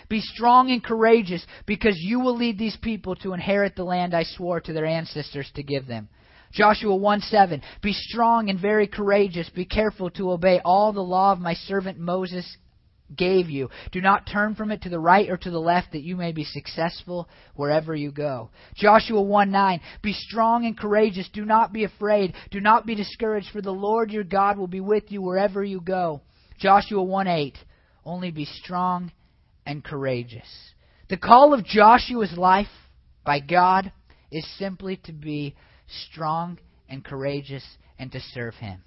Be 0.09 0.21
strong 0.21 0.73
and 0.73 0.83
courageous 0.83 1.47
because 1.64 1.97
you 1.97 2.18
will 2.18 2.37
lead 2.37 2.59
these 2.59 2.76
people 2.83 3.14
to 3.16 3.35
inherit 3.35 3.76
the 3.76 3.85
land 3.85 4.14
I 4.14 4.25
swore 4.25 4.61
to 4.62 4.73
their 4.73 4.85
ancestors 4.85 5.49
to 5.54 5.62
give 5.62 5.87
them. 5.87 6.09
Joshua 6.52 6.94
1 6.94 7.20
7. 7.20 7.62
Be 7.82 7.92
strong 7.92 8.50
and 8.50 8.58
very 8.58 8.86
courageous. 8.86 9.48
Be 9.50 9.64
careful 9.64 10.10
to 10.10 10.30
obey 10.30 10.60
all 10.64 10.92
the 10.92 11.00
law 11.00 11.32
of 11.32 11.40
my 11.40 11.54
servant 11.54 11.98
Moses 11.98 12.56
gave 13.14 13.48
you. 13.48 13.68
Do 13.92 14.00
not 14.00 14.26
turn 14.26 14.54
from 14.54 14.72
it 14.72 14.82
to 14.82 14.88
the 14.88 14.98
right 14.98 15.28
or 15.28 15.36
to 15.36 15.50
the 15.50 15.60
left 15.60 15.92
that 15.92 16.02
you 16.02 16.16
may 16.16 16.32
be 16.32 16.44
successful 16.44 17.28
wherever 17.54 17.94
you 17.94 18.10
go. 18.10 18.50
Joshua 18.74 19.22
1 19.22 19.50
9. 19.50 19.80
Be 20.02 20.12
strong 20.12 20.64
and 20.64 20.76
courageous. 20.76 21.28
Do 21.32 21.44
not 21.44 21.72
be 21.72 21.84
afraid. 21.84 22.34
Do 22.50 22.60
not 22.60 22.86
be 22.86 22.94
discouraged, 22.94 23.50
for 23.52 23.62
the 23.62 23.70
Lord 23.70 24.10
your 24.10 24.24
God 24.24 24.58
will 24.58 24.66
be 24.66 24.80
with 24.80 25.04
you 25.08 25.22
wherever 25.22 25.62
you 25.62 25.80
go. 25.80 26.22
Joshua 26.58 27.02
1 27.02 27.26
8. 27.26 27.56
Only 28.04 28.30
be 28.30 28.44
strong 28.44 29.12
and 29.64 29.84
courageous. 29.84 30.46
The 31.08 31.16
call 31.16 31.54
of 31.54 31.64
Joshua's 31.64 32.36
life 32.36 32.66
by 33.24 33.40
God 33.40 33.92
is 34.30 34.46
simply 34.58 34.96
to 35.04 35.12
be 35.12 35.54
strong 36.11 36.59
and 36.88 37.05
courageous 37.05 37.64
and 37.99 38.11
to 38.12 38.21
serve 38.33 38.55
Him. 38.55 38.83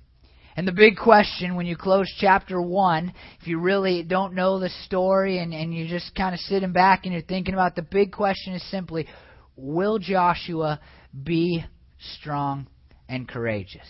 And 0.55 0.67
the 0.67 0.73
big 0.73 0.97
question 0.97 1.55
when 1.55 1.65
you 1.65 1.77
close 1.77 2.11
chapter 2.19 2.61
1, 2.61 3.13
if 3.39 3.47
you 3.47 3.59
really 3.59 4.03
don't 4.03 4.33
know 4.33 4.59
the 4.59 4.69
story 4.85 5.39
and, 5.39 5.53
and 5.53 5.73
you're 5.73 5.87
just 5.87 6.13
kind 6.15 6.33
of 6.33 6.39
sitting 6.41 6.73
back 6.73 7.01
and 7.03 7.13
you're 7.13 7.21
thinking 7.21 7.53
about 7.53 7.75
the 7.75 7.81
big 7.81 8.11
question 8.11 8.53
is 8.53 8.71
simply 8.71 9.07
will 9.55 9.99
Joshua 9.99 10.79
be 11.23 11.63
strong 12.15 12.67
and 13.07 13.27
courageous? 13.27 13.87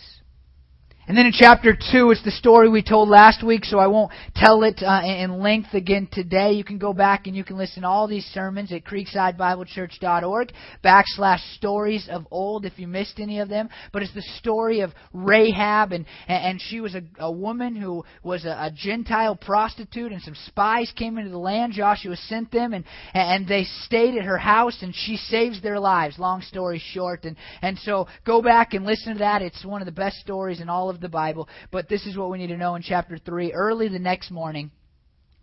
And 1.10 1.18
then 1.18 1.26
in 1.26 1.32
chapter 1.32 1.72
2, 1.72 2.12
it's 2.12 2.22
the 2.22 2.30
story 2.30 2.68
we 2.68 2.84
told 2.84 3.08
last 3.08 3.42
week, 3.42 3.64
so 3.64 3.80
I 3.80 3.88
won't 3.88 4.12
tell 4.36 4.62
it 4.62 4.80
uh, 4.80 5.02
in 5.04 5.40
length 5.40 5.74
again 5.74 6.06
today. 6.12 6.52
You 6.52 6.62
can 6.62 6.78
go 6.78 6.92
back 6.92 7.26
and 7.26 7.34
you 7.34 7.42
can 7.42 7.58
listen 7.58 7.82
to 7.82 7.88
all 7.88 8.06
these 8.06 8.24
sermons 8.26 8.70
at 8.70 8.84
creeksidebiblechurch.org 8.84 10.52
backslash 10.84 11.40
stories 11.56 12.08
of 12.08 12.28
old 12.30 12.64
if 12.64 12.78
you 12.78 12.86
missed 12.86 13.18
any 13.18 13.40
of 13.40 13.48
them. 13.48 13.70
But 13.92 14.02
it's 14.02 14.14
the 14.14 14.22
story 14.38 14.82
of 14.82 14.92
Rahab, 15.12 15.90
and, 15.90 16.06
and 16.28 16.62
she 16.62 16.78
was 16.78 16.94
a, 16.94 17.02
a 17.18 17.32
woman 17.32 17.74
who 17.74 18.04
was 18.22 18.44
a, 18.44 18.50
a 18.50 18.70
Gentile 18.72 19.34
prostitute, 19.34 20.12
and 20.12 20.22
some 20.22 20.36
spies 20.46 20.92
came 20.94 21.18
into 21.18 21.32
the 21.32 21.38
land. 21.38 21.72
Joshua 21.72 22.14
sent 22.14 22.52
them, 22.52 22.72
and, 22.72 22.84
and 23.14 23.48
they 23.48 23.64
stayed 23.64 24.16
at 24.16 24.26
her 24.26 24.38
house, 24.38 24.78
and 24.80 24.94
she 24.94 25.16
saves 25.16 25.60
their 25.60 25.80
lives, 25.80 26.20
long 26.20 26.40
story 26.40 26.80
short. 26.92 27.24
And, 27.24 27.36
and 27.62 27.76
so 27.80 28.06
go 28.24 28.40
back 28.40 28.74
and 28.74 28.86
listen 28.86 29.14
to 29.14 29.18
that. 29.18 29.42
It's 29.42 29.64
one 29.64 29.82
of 29.82 29.86
the 29.86 29.90
best 29.90 30.18
stories 30.18 30.60
in 30.60 30.68
all 30.68 30.88
of 30.88 30.99
the 31.00 31.08
Bible, 31.08 31.48
but 31.70 31.88
this 31.88 32.06
is 32.06 32.16
what 32.16 32.30
we 32.30 32.38
need 32.38 32.48
to 32.48 32.56
know 32.56 32.74
in 32.74 32.82
chapter 32.82 33.18
3. 33.18 33.52
Early 33.52 33.88
the 33.88 33.98
next 33.98 34.30
morning, 34.30 34.70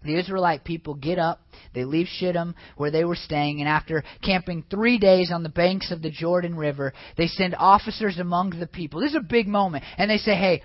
the 0.04 0.18
Israelite 0.18 0.64
people 0.64 0.94
get 0.94 1.18
up, 1.18 1.42
they 1.74 1.84
leave 1.84 2.08
Shittim, 2.08 2.56
where 2.76 2.92
they 2.92 3.04
were 3.04 3.16
staying, 3.16 3.60
and 3.60 3.68
after 3.68 4.04
camping 4.24 4.64
three 4.70 5.00
days 5.00 5.32
on 5.34 5.44
the 5.44 5.50
banks 5.50 5.92
of 5.92 6.02
the 6.02 6.12
Jordan 6.12 6.56
River, 6.56 6.94
they 7.18 7.28
send 7.28 7.56
officers 7.56 8.20
among 8.20 8.52
the 8.52 8.68
people. 8.68 9.02
This 9.02 9.12
is 9.12 9.18
a 9.18 9.22
big 9.22 9.48
moment. 9.48 9.84
And 9.98 10.10
they 10.10 10.18
say, 10.18 10.36
hey, 10.36 10.62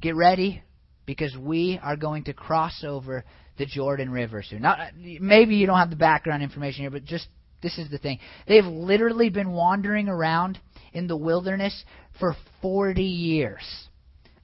get 0.00 0.16
ready, 0.16 0.62
because 1.04 1.36
we 1.38 1.78
are 1.82 1.96
going 1.96 2.24
to 2.24 2.32
cross 2.32 2.82
over 2.86 3.24
the 3.58 3.66
Jordan 3.66 4.10
River 4.10 4.42
soon. 4.42 4.62
Now, 4.62 4.88
maybe 4.96 5.56
you 5.56 5.66
don't 5.66 5.78
have 5.78 5.90
the 5.90 5.96
background 5.96 6.42
information 6.42 6.82
here, 6.82 6.90
but 6.90 7.04
just 7.04 7.28
this 7.62 7.78
is 7.78 7.90
the 7.90 7.98
thing. 7.98 8.18
They've 8.48 8.64
literally 8.64 9.28
been 9.28 9.52
wandering 9.52 10.08
around 10.08 10.58
in 10.92 11.06
the 11.06 11.16
wilderness 11.16 11.84
for 12.18 12.34
40 12.60 13.02
years. 13.02 13.62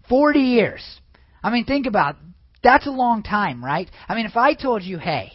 40 0.08 0.38
years. 0.40 1.00
I 1.42 1.50
mean, 1.50 1.64
think 1.64 1.86
about 1.86 2.16
it. 2.16 2.20
That's 2.62 2.86
a 2.86 2.90
long 2.90 3.22
time, 3.22 3.64
right? 3.64 3.88
I 4.08 4.14
mean, 4.14 4.26
if 4.26 4.36
I 4.36 4.54
told 4.54 4.82
you, 4.82 4.98
hey, 4.98 5.32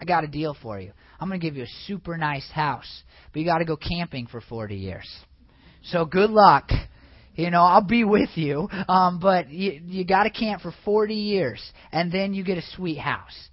I 0.00 0.04
got 0.04 0.24
a 0.24 0.28
deal 0.28 0.56
for 0.62 0.80
you. 0.80 0.92
I'm 1.20 1.28
going 1.28 1.38
to 1.38 1.46
give 1.46 1.56
you 1.56 1.64
a 1.64 1.86
super 1.86 2.16
nice 2.16 2.50
house, 2.50 3.02
but 3.32 3.40
you 3.40 3.44
got 3.44 3.58
to 3.58 3.66
go 3.66 3.76
camping 3.76 4.26
for 4.26 4.40
40 4.40 4.74
years. 4.76 5.06
So 5.84 6.06
good 6.06 6.30
luck. 6.30 6.70
You 7.34 7.50
know, 7.50 7.62
I'll 7.62 7.84
be 7.84 8.04
with 8.04 8.30
you, 8.34 8.68
um, 8.88 9.20
but 9.20 9.50
you, 9.50 9.80
you 9.84 10.04
got 10.04 10.24
to 10.24 10.30
camp 10.30 10.62
for 10.62 10.74
40 10.84 11.14
years, 11.14 11.62
and 11.92 12.10
then 12.10 12.34
you 12.34 12.44
get 12.44 12.58
a 12.58 12.62
sweet 12.76 12.98
house. 12.98 13.48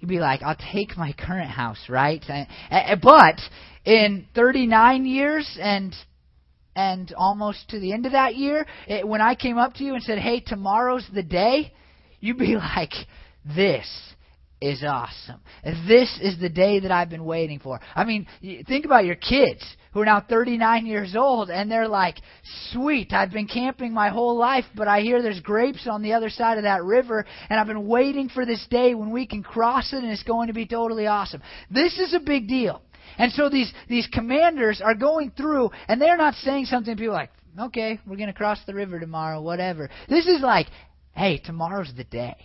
You'd 0.00 0.08
be 0.08 0.18
like, 0.18 0.42
I'll 0.42 0.56
take 0.72 0.96
my 0.96 1.12
current 1.12 1.50
house, 1.50 1.78
right? 1.88 2.22
But 3.02 3.40
in 3.84 4.26
39 4.34 5.06
years 5.06 5.58
and 5.60 5.94
and 6.78 7.12
almost 7.16 7.68
to 7.70 7.80
the 7.80 7.92
end 7.92 8.06
of 8.06 8.12
that 8.12 8.36
year, 8.36 8.64
it, 8.86 9.06
when 9.06 9.20
I 9.20 9.34
came 9.34 9.58
up 9.58 9.74
to 9.74 9.84
you 9.84 9.94
and 9.94 10.02
said, 10.02 10.18
"Hey, 10.18 10.38
tomorrow's 10.38 11.06
the 11.12 11.24
day," 11.24 11.72
you'd 12.20 12.38
be 12.38 12.54
like, 12.74 12.92
"This 13.44 13.86
is 14.60 14.84
awesome. 14.84 15.40
This 15.64 16.16
is 16.22 16.38
the 16.38 16.48
day 16.48 16.78
that 16.78 16.92
I've 16.92 17.10
been 17.10 17.24
waiting 17.24 17.58
for." 17.58 17.80
I 17.96 18.04
mean, 18.04 18.28
think 18.68 18.84
about 18.84 19.04
your 19.04 19.16
kids 19.16 19.64
who 19.92 20.02
are 20.02 20.04
now 20.04 20.20
39 20.20 20.86
years 20.86 21.16
old 21.16 21.50
and 21.50 21.68
they're 21.68 21.88
like, 21.88 22.18
"Sweet, 22.70 23.12
I've 23.12 23.32
been 23.32 23.48
camping 23.48 23.92
my 23.92 24.10
whole 24.10 24.36
life, 24.38 24.66
but 24.76 24.86
I 24.86 25.00
hear 25.00 25.20
there's 25.20 25.40
grapes 25.40 25.88
on 25.88 26.02
the 26.02 26.12
other 26.12 26.30
side 26.30 26.58
of 26.58 26.62
that 26.62 26.84
river 26.84 27.26
and 27.50 27.58
I've 27.58 27.66
been 27.66 27.88
waiting 27.88 28.28
for 28.28 28.46
this 28.46 28.64
day 28.70 28.94
when 28.94 29.10
we 29.10 29.26
can 29.26 29.42
cross 29.42 29.92
it 29.92 30.04
and 30.04 30.12
it's 30.12 30.22
going 30.22 30.46
to 30.46 30.54
be 30.54 30.66
totally 30.66 31.08
awesome." 31.08 31.42
This 31.72 31.98
is 31.98 32.14
a 32.14 32.20
big 32.20 32.46
deal. 32.46 32.82
And 33.18 33.32
so 33.32 33.48
these, 33.48 33.72
these 33.88 34.06
commanders 34.12 34.80
are 34.82 34.94
going 34.94 35.32
through, 35.36 35.70
and 35.88 36.00
they're 36.00 36.16
not 36.16 36.34
saying 36.34 36.66
something 36.66 36.94
to 36.96 37.00
people 37.00 37.14
like, 37.14 37.30
okay, 37.58 38.00
we're 38.06 38.16
going 38.16 38.28
to 38.28 38.32
cross 38.32 38.60
the 38.66 38.74
river 38.74 39.00
tomorrow, 39.00 39.42
whatever. 39.42 39.90
This 40.08 40.26
is 40.26 40.40
like, 40.40 40.68
hey, 41.12 41.38
tomorrow's 41.38 41.92
the 41.96 42.04
day. 42.04 42.36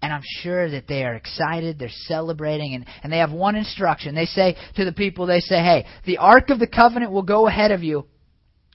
And 0.00 0.12
I'm 0.12 0.22
sure 0.40 0.68
that 0.70 0.88
they 0.88 1.04
are 1.04 1.14
excited, 1.14 1.78
they're 1.78 1.88
celebrating, 1.88 2.74
and, 2.74 2.86
and 3.02 3.12
they 3.12 3.18
have 3.18 3.32
one 3.32 3.54
instruction. 3.54 4.14
They 4.14 4.26
say 4.26 4.56
to 4.76 4.84
the 4.84 4.92
people, 4.92 5.26
they 5.26 5.40
say, 5.40 5.56
hey, 5.56 5.86
the 6.06 6.18
Ark 6.18 6.50
of 6.50 6.58
the 6.58 6.66
Covenant 6.66 7.12
will 7.12 7.22
go 7.22 7.46
ahead 7.46 7.70
of 7.70 7.82
you, 7.84 8.06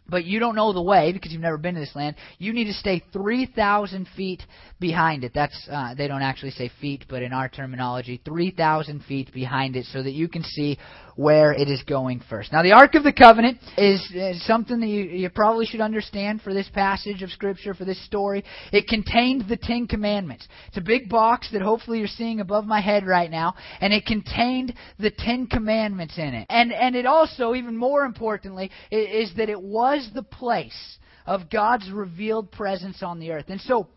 but 0.09 0.25
you 0.25 0.39
don't 0.39 0.55
know 0.55 0.73
the 0.73 0.81
way 0.81 1.11
because 1.11 1.31
you've 1.31 1.41
never 1.41 1.57
been 1.57 1.75
to 1.75 1.79
this 1.79 1.95
land. 1.95 2.15
You 2.37 2.53
need 2.53 2.65
to 2.65 2.73
stay 2.73 3.03
3,000 3.13 4.07
feet 4.15 4.43
behind 4.79 5.23
it. 5.23 5.31
That's 5.33 5.67
uh, 5.71 5.95
they 5.95 6.07
don't 6.07 6.21
actually 6.21 6.51
say 6.51 6.71
feet, 6.81 7.05
but 7.09 7.23
in 7.23 7.33
our 7.33 7.49
terminology, 7.49 8.21
3,000 8.25 9.03
feet 9.03 9.33
behind 9.33 9.75
it, 9.75 9.85
so 9.85 10.03
that 10.03 10.13
you 10.13 10.27
can 10.27 10.43
see 10.43 10.77
where 11.17 11.51
it 11.51 11.67
is 11.67 11.81
going 11.83 12.21
first. 12.29 12.53
Now, 12.53 12.61
the 12.61 12.73
Ark 12.73 12.93
of 12.93 13.03
the 13.03 13.11
Covenant 13.11 13.57
is, 13.75 13.99
is 14.13 14.45
something 14.45 14.79
that 14.79 14.87
you, 14.87 15.03
you 15.03 15.29
probably 15.31 15.65
should 15.65 15.81
understand 15.81 16.43
for 16.43 16.53
this 16.53 16.69
passage 16.69 17.23
of 17.23 17.31
Scripture, 17.31 17.73
for 17.73 17.85
this 17.85 18.03
story. 18.05 18.45
It 18.71 18.87
contained 18.87 19.45
the 19.49 19.57
Ten 19.57 19.87
Commandments. 19.87 20.47
It's 20.67 20.77
a 20.77 20.81
big 20.81 21.09
box 21.09 21.49
that 21.51 21.63
hopefully 21.63 21.97
you're 21.99 22.07
seeing 22.07 22.39
above 22.39 22.65
my 22.65 22.79
head 22.79 23.05
right 23.05 23.31
now, 23.31 23.55
and 23.81 23.93
it 23.93 24.05
contained 24.05 24.75
the 24.99 25.11
Ten 25.11 25.47
Commandments 25.47 26.17
in 26.17 26.35
it. 26.35 26.45
And 26.49 26.71
and 26.71 26.95
it 26.95 27.07
also, 27.07 27.55
even 27.55 27.75
more 27.75 28.05
importantly, 28.05 28.69
is, 28.91 29.29
is 29.29 29.37
that 29.37 29.49
it 29.49 29.59
was 29.59 29.96
the 30.13 30.23
place 30.23 30.97
of 31.25 31.49
God's 31.49 31.91
revealed 31.91 32.51
presence 32.51 33.03
on 33.03 33.19
the 33.19 33.31
earth. 33.31 33.45
And 33.49 33.61
so 33.61 33.87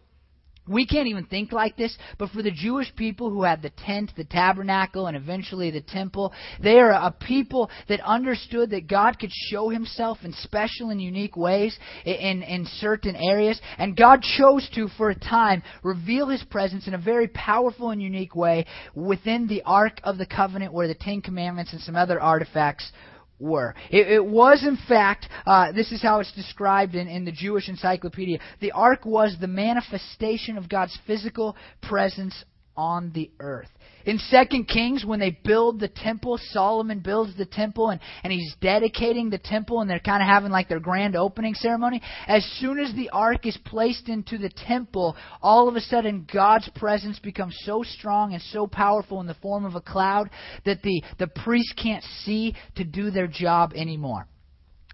we 0.70 0.86
can't 0.86 1.08
even 1.08 1.24
think 1.24 1.52
like 1.52 1.76
this, 1.76 1.96
but 2.16 2.30
for 2.30 2.42
the 2.42 2.50
Jewish 2.50 2.94
people 2.94 3.30
who 3.30 3.42
had 3.42 3.60
the 3.60 3.70
tent, 3.70 4.12
the 4.16 4.24
tabernacle, 4.24 5.08
and 5.08 5.16
eventually 5.16 5.70
the 5.70 5.80
temple, 5.80 6.32
they 6.62 6.78
are 6.78 6.92
a 6.92 7.10
people 7.10 7.70
that 7.88 8.00
understood 8.00 8.70
that 8.70 8.86
God 8.86 9.18
could 9.18 9.32
show 9.50 9.68
himself 9.68 10.18
in 10.22 10.32
special 10.32 10.90
and 10.90 11.02
unique 11.02 11.36
ways 11.36 11.76
in, 12.04 12.42
in 12.42 12.66
certain 12.78 13.16
areas. 13.16 13.60
And 13.78 13.96
God 13.96 14.22
chose 14.22 14.68
to, 14.74 14.88
for 14.96 15.10
a 15.10 15.18
time, 15.18 15.62
reveal 15.82 16.28
his 16.28 16.44
presence 16.44 16.86
in 16.86 16.94
a 16.94 16.98
very 16.98 17.28
powerful 17.28 17.90
and 17.90 18.00
unique 18.00 18.36
way 18.36 18.66
within 18.94 19.48
the 19.48 19.62
Ark 19.62 20.00
of 20.04 20.18
the 20.18 20.26
Covenant 20.26 20.72
where 20.72 20.88
the 20.88 20.94
Ten 20.94 21.20
Commandments 21.20 21.72
and 21.72 21.80
some 21.80 21.96
other 21.96 22.20
artifacts 22.20 22.92
were. 23.40 23.74
It, 23.90 24.08
it 24.08 24.24
was, 24.24 24.64
in 24.64 24.78
fact, 24.88 25.28
uh, 25.46 25.72
this 25.72 25.92
is 25.92 26.02
how 26.02 26.20
it's 26.20 26.32
described 26.32 26.94
in, 26.94 27.08
in 27.08 27.24
the 27.24 27.32
Jewish 27.32 27.68
Encyclopedia. 27.68 28.38
The 28.60 28.72
ark 28.72 29.04
was 29.04 29.36
the 29.40 29.48
manifestation 29.48 30.56
of 30.56 30.68
God's 30.68 30.96
physical 31.06 31.56
presence 31.82 32.44
on 32.80 33.12
the 33.12 33.30
earth. 33.40 33.68
In 34.06 34.18
Second 34.18 34.64
Kings, 34.64 35.04
when 35.04 35.20
they 35.20 35.38
build 35.44 35.78
the 35.78 35.88
temple, 35.88 36.38
Solomon 36.52 37.00
builds 37.00 37.36
the 37.36 37.44
temple 37.44 37.90
and, 37.90 38.00
and 38.24 38.32
he's 38.32 38.56
dedicating 38.62 39.28
the 39.28 39.36
temple 39.36 39.82
and 39.82 39.90
they're 39.90 40.00
kind 40.00 40.22
of 40.22 40.26
having 40.28 40.50
like 40.50 40.70
their 40.70 40.80
grand 40.80 41.14
opening 41.14 41.52
ceremony. 41.52 42.00
As 42.26 42.42
soon 42.58 42.78
as 42.78 42.94
the 42.94 43.10
ark 43.10 43.44
is 43.44 43.58
placed 43.66 44.08
into 44.08 44.38
the 44.38 44.48
temple, 44.48 45.14
all 45.42 45.68
of 45.68 45.76
a 45.76 45.80
sudden 45.80 46.26
God's 46.32 46.70
presence 46.74 47.18
becomes 47.18 47.54
so 47.64 47.82
strong 47.82 48.32
and 48.32 48.42
so 48.44 48.66
powerful 48.66 49.20
in 49.20 49.26
the 49.26 49.34
form 49.34 49.66
of 49.66 49.74
a 49.74 49.82
cloud 49.82 50.30
that 50.64 50.80
the, 50.82 51.02
the 51.18 51.26
priests 51.26 51.74
can't 51.74 52.04
see 52.24 52.56
to 52.76 52.84
do 52.84 53.10
their 53.10 53.26
job 53.26 53.72
anymore. 53.76 54.26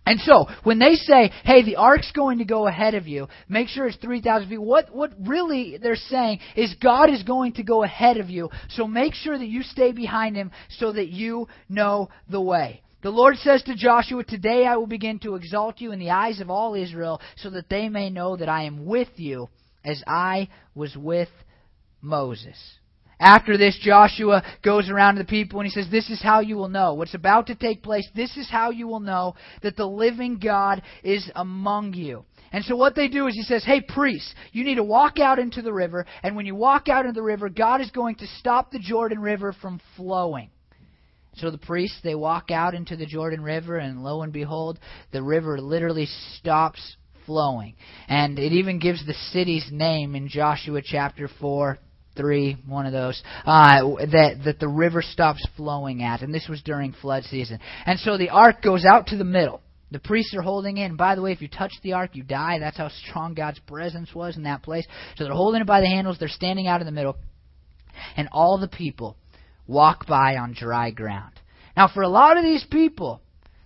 And 0.06 0.20
so, 0.20 0.46
when 0.62 0.78
they 0.78 0.94
say, 0.94 1.32
hey, 1.44 1.64
the 1.64 1.76
ark's 1.76 2.12
going 2.12 2.38
to 2.38 2.44
go 2.44 2.68
ahead 2.68 2.94
of 2.94 3.08
you, 3.08 3.26
make 3.48 3.66
sure 3.66 3.88
it's 3.88 3.96
3,000 3.96 4.48
feet, 4.48 4.62
what, 4.62 4.94
what 4.94 5.12
really 5.18 5.78
they're 5.82 5.96
saying 5.96 6.38
is 6.54 6.74
God 6.80 7.10
is 7.10 7.24
going 7.24 7.54
to 7.54 7.64
go 7.64 7.82
ahead 7.82 8.16
of 8.16 8.30
you, 8.30 8.48
so 8.68 8.86
make 8.86 9.14
sure 9.14 9.36
that 9.36 9.48
you 9.48 9.64
stay 9.64 9.90
behind 9.90 10.36
him 10.36 10.52
so 10.78 10.92
that 10.92 11.08
you 11.08 11.48
know 11.68 12.08
the 12.30 12.40
way. 12.40 12.82
The 13.02 13.10
Lord 13.10 13.36
says 13.38 13.64
to 13.64 13.74
Joshua, 13.74 14.22
Today 14.22 14.64
I 14.64 14.76
will 14.76 14.86
begin 14.86 15.18
to 15.20 15.34
exalt 15.34 15.80
you 15.80 15.90
in 15.90 15.98
the 15.98 16.10
eyes 16.10 16.40
of 16.40 16.50
all 16.50 16.74
Israel, 16.74 17.20
so 17.36 17.50
that 17.50 17.68
they 17.68 17.88
may 17.88 18.08
know 18.08 18.36
that 18.36 18.48
I 18.48 18.62
am 18.62 18.86
with 18.86 19.10
you 19.16 19.48
as 19.84 20.02
I 20.06 20.48
was 20.74 20.96
with 20.96 21.28
Moses. 22.00 22.56
After 23.18 23.56
this, 23.56 23.78
Joshua 23.80 24.42
goes 24.62 24.90
around 24.90 25.14
to 25.14 25.22
the 25.22 25.28
people 25.28 25.60
and 25.60 25.66
he 25.66 25.72
says, 25.72 25.90
This 25.90 26.10
is 26.10 26.22
how 26.22 26.40
you 26.40 26.56
will 26.56 26.68
know. 26.68 26.94
What's 26.94 27.14
about 27.14 27.46
to 27.46 27.54
take 27.54 27.82
place, 27.82 28.06
this 28.14 28.36
is 28.36 28.48
how 28.50 28.70
you 28.70 28.86
will 28.86 29.00
know 29.00 29.34
that 29.62 29.76
the 29.76 29.86
living 29.86 30.38
God 30.38 30.82
is 31.02 31.30
among 31.34 31.94
you. 31.94 32.24
And 32.52 32.64
so 32.64 32.76
what 32.76 32.94
they 32.94 33.08
do 33.08 33.26
is 33.26 33.34
he 33.34 33.42
says, 33.42 33.64
Hey, 33.64 33.80
priests, 33.80 34.34
you 34.52 34.64
need 34.64 34.74
to 34.74 34.84
walk 34.84 35.18
out 35.18 35.38
into 35.38 35.62
the 35.62 35.72
river, 35.72 36.04
and 36.22 36.36
when 36.36 36.46
you 36.46 36.54
walk 36.54 36.88
out 36.88 37.06
into 37.06 37.14
the 37.14 37.22
river, 37.22 37.48
God 37.48 37.80
is 37.80 37.90
going 37.90 38.16
to 38.16 38.26
stop 38.38 38.70
the 38.70 38.78
Jordan 38.78 39.18
River 39.18 39.54
from 39.60 39.80
flowing. 39.96 40.50
So 41.36 41.50
the 41.50 41.58
priests, 41.58 41.98
they 42.02 42.14
walk 42.14 42.50
out 42.50 42.74
into 42.74 42.96
the 42.96 43.06
Jordan 43.06 43.42
River, 43.42 43.76
and 43.76 44.02
lo 44.02 44.22
and 44.22 44.32
behold, 44.32 44.78
the 45.12 45.22
river 45.22 45.60
literally 45.60 46.06
stops 46.38 46.96
flowing. 47.26 47.74
And 48.08 48.38
it 48.38 48.52
even 48.52 48.78
gives 48.78 49.04
the 49.04 49.14
city's 49.32 49.68
name 49.70 50.14
in 50.14 50.28
Joshua 50.28 50.80
chapter 50.82 51.28
4, 51.40 51.78
three, 52.16 52.56
one 52.66 52.86
of 52.86 52.92
those, 52.92 53.22
uh, 53.44 53.80
that 54.12 54.42
that 54.44 54.58
the 54.58 54.68
river 54.68 55.02
stops 55.02 55.46
flowing 55.56 56.02
at, 56.02 56.22
and 56.22 56.34
this 56.34 56.48
was 56.48 56.62
during 56.62 56.92
flood 56.92 57.24
season. 57.24 57.58
And 57.84 57.98
so 58.00 58.16
the 58.16 58.30
ark 58.30 58.62
goes 58.62 58.84
out 58.84 59.08
to 59.08 59.16
the 59.16 59.24
middle. 59.24 59.60
The 59.92 60.00
priests 60.00 60.34
are 60.34 60.42
holding 60.42 60.78
it. 60.78 60.86
And 60.86 60.98
by 60.98 61.14
the 61.14 61.22
way, 61.22 61.32
if 61.32 61.40
you 61.40 61.48
touch 61.48 61.72
the 61.82 61.92
ark, 61.92 62.10
you 62.14 62.24
die. 62.24 62.58
That's 62.58 62.76
how 62.76 62.88
strong 62.88 63.34
God's 63.34 63.60
presence 63.60 64.12
was 64.14 64.36
in 64.36 64.42
that 64.42 64.62
place. 64.62 64.84
So 65.16 65.24
they're 65.24 65.32
holding 65.32 65.60
it 65.60 65.66
by 65.66 65.80
the 65.80 65.86
handles. 65.86 66.18
They're 66.18 66.28
standing 66.28 66.66
out 66.66 66.80
in 66.80 66.86
the 66.86 66.92
middle, 66.92 67.16
and 68.16 68.28
all 68.32 68.58
the 68.58 68.68
people 68.68 69.16
walk 69.66 70.06
by 70.06 70.36
on 70.36 70.54
dry 70.58 70.90
ground. 70.90 71.32
Now, 71.76 71.88
for 71.92 72.02
a 72.02 72.08
lot 72.08 72.36
of 72.36 72.42
these 72.42 72.64
people, 72.70 73.20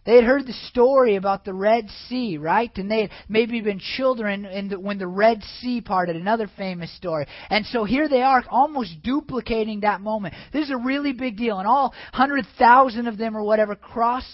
they 0.07 0.14
had 0.14 0.25
heard 0.25 0.47
the 0.47 0.54
story 0.71 1.16
about 1.16 1.45
the 1.45 1.52
Red 1.52 1.88
Sea, 2.09 2.38
right? 2.38 2.71
And 2.76 2.90
they 2.90 3.02
had 3.02 3.11
maybe 3.28 3.61
been 3.61 3.80
children 3.97 4.69
the, 4.71 4.80
when 4.80 4.99
the 4.99 5.07
Red 5.07 5.42
Sea 5.61 5.83
parted, 5.83 6.16
another 6.16 6.50
famous 6.57 6.95
story. 6.97 7.26
And 7.50 7.66
so 7.66 7.85
here 7.85 8.09
they 8.09 8.23
are, 8.23 8.42
almost 8.49 9.02
duplicating 9.02 9.80
that 9.80 10.00
moment. 10.00 10.35
This 10.52 10.64
is 10.64 10.71
a 10.71 10.78
really 10.78 11.12
big 11.12 11.37
deal. 11.37 11.59
And 11.59 11.69
all 11.69 11.90
100,000 12.12 13.07
of 13.07 13.19
them 13.19 13.37
or 13.37 13.42
whatever 13.42 13.76
cross 13.76 14.25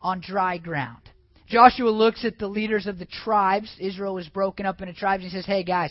on 0.00 0.20
dry 0.20 0.56
ground. 0.56 1.02
Joshua 1.48 1.90
looks 1.90 2.24
at 2.24 2.38
the 2.38 2.48
leaders 2.48 2.86
of 2.86 2.98
the 2.98 3.06
tribes. 3.06 3.70
Israel 3.78 4.14
was 4.14 4.28
broken 4.28 4.64
up 4.64 4.80
into 4.80 4.94
tribes. 4.94 5.22
And 5.22 5.30
he 5.30 5.36
says, 5.36 5.46
hey, 5.46 5.64
guys, 5.64 5.90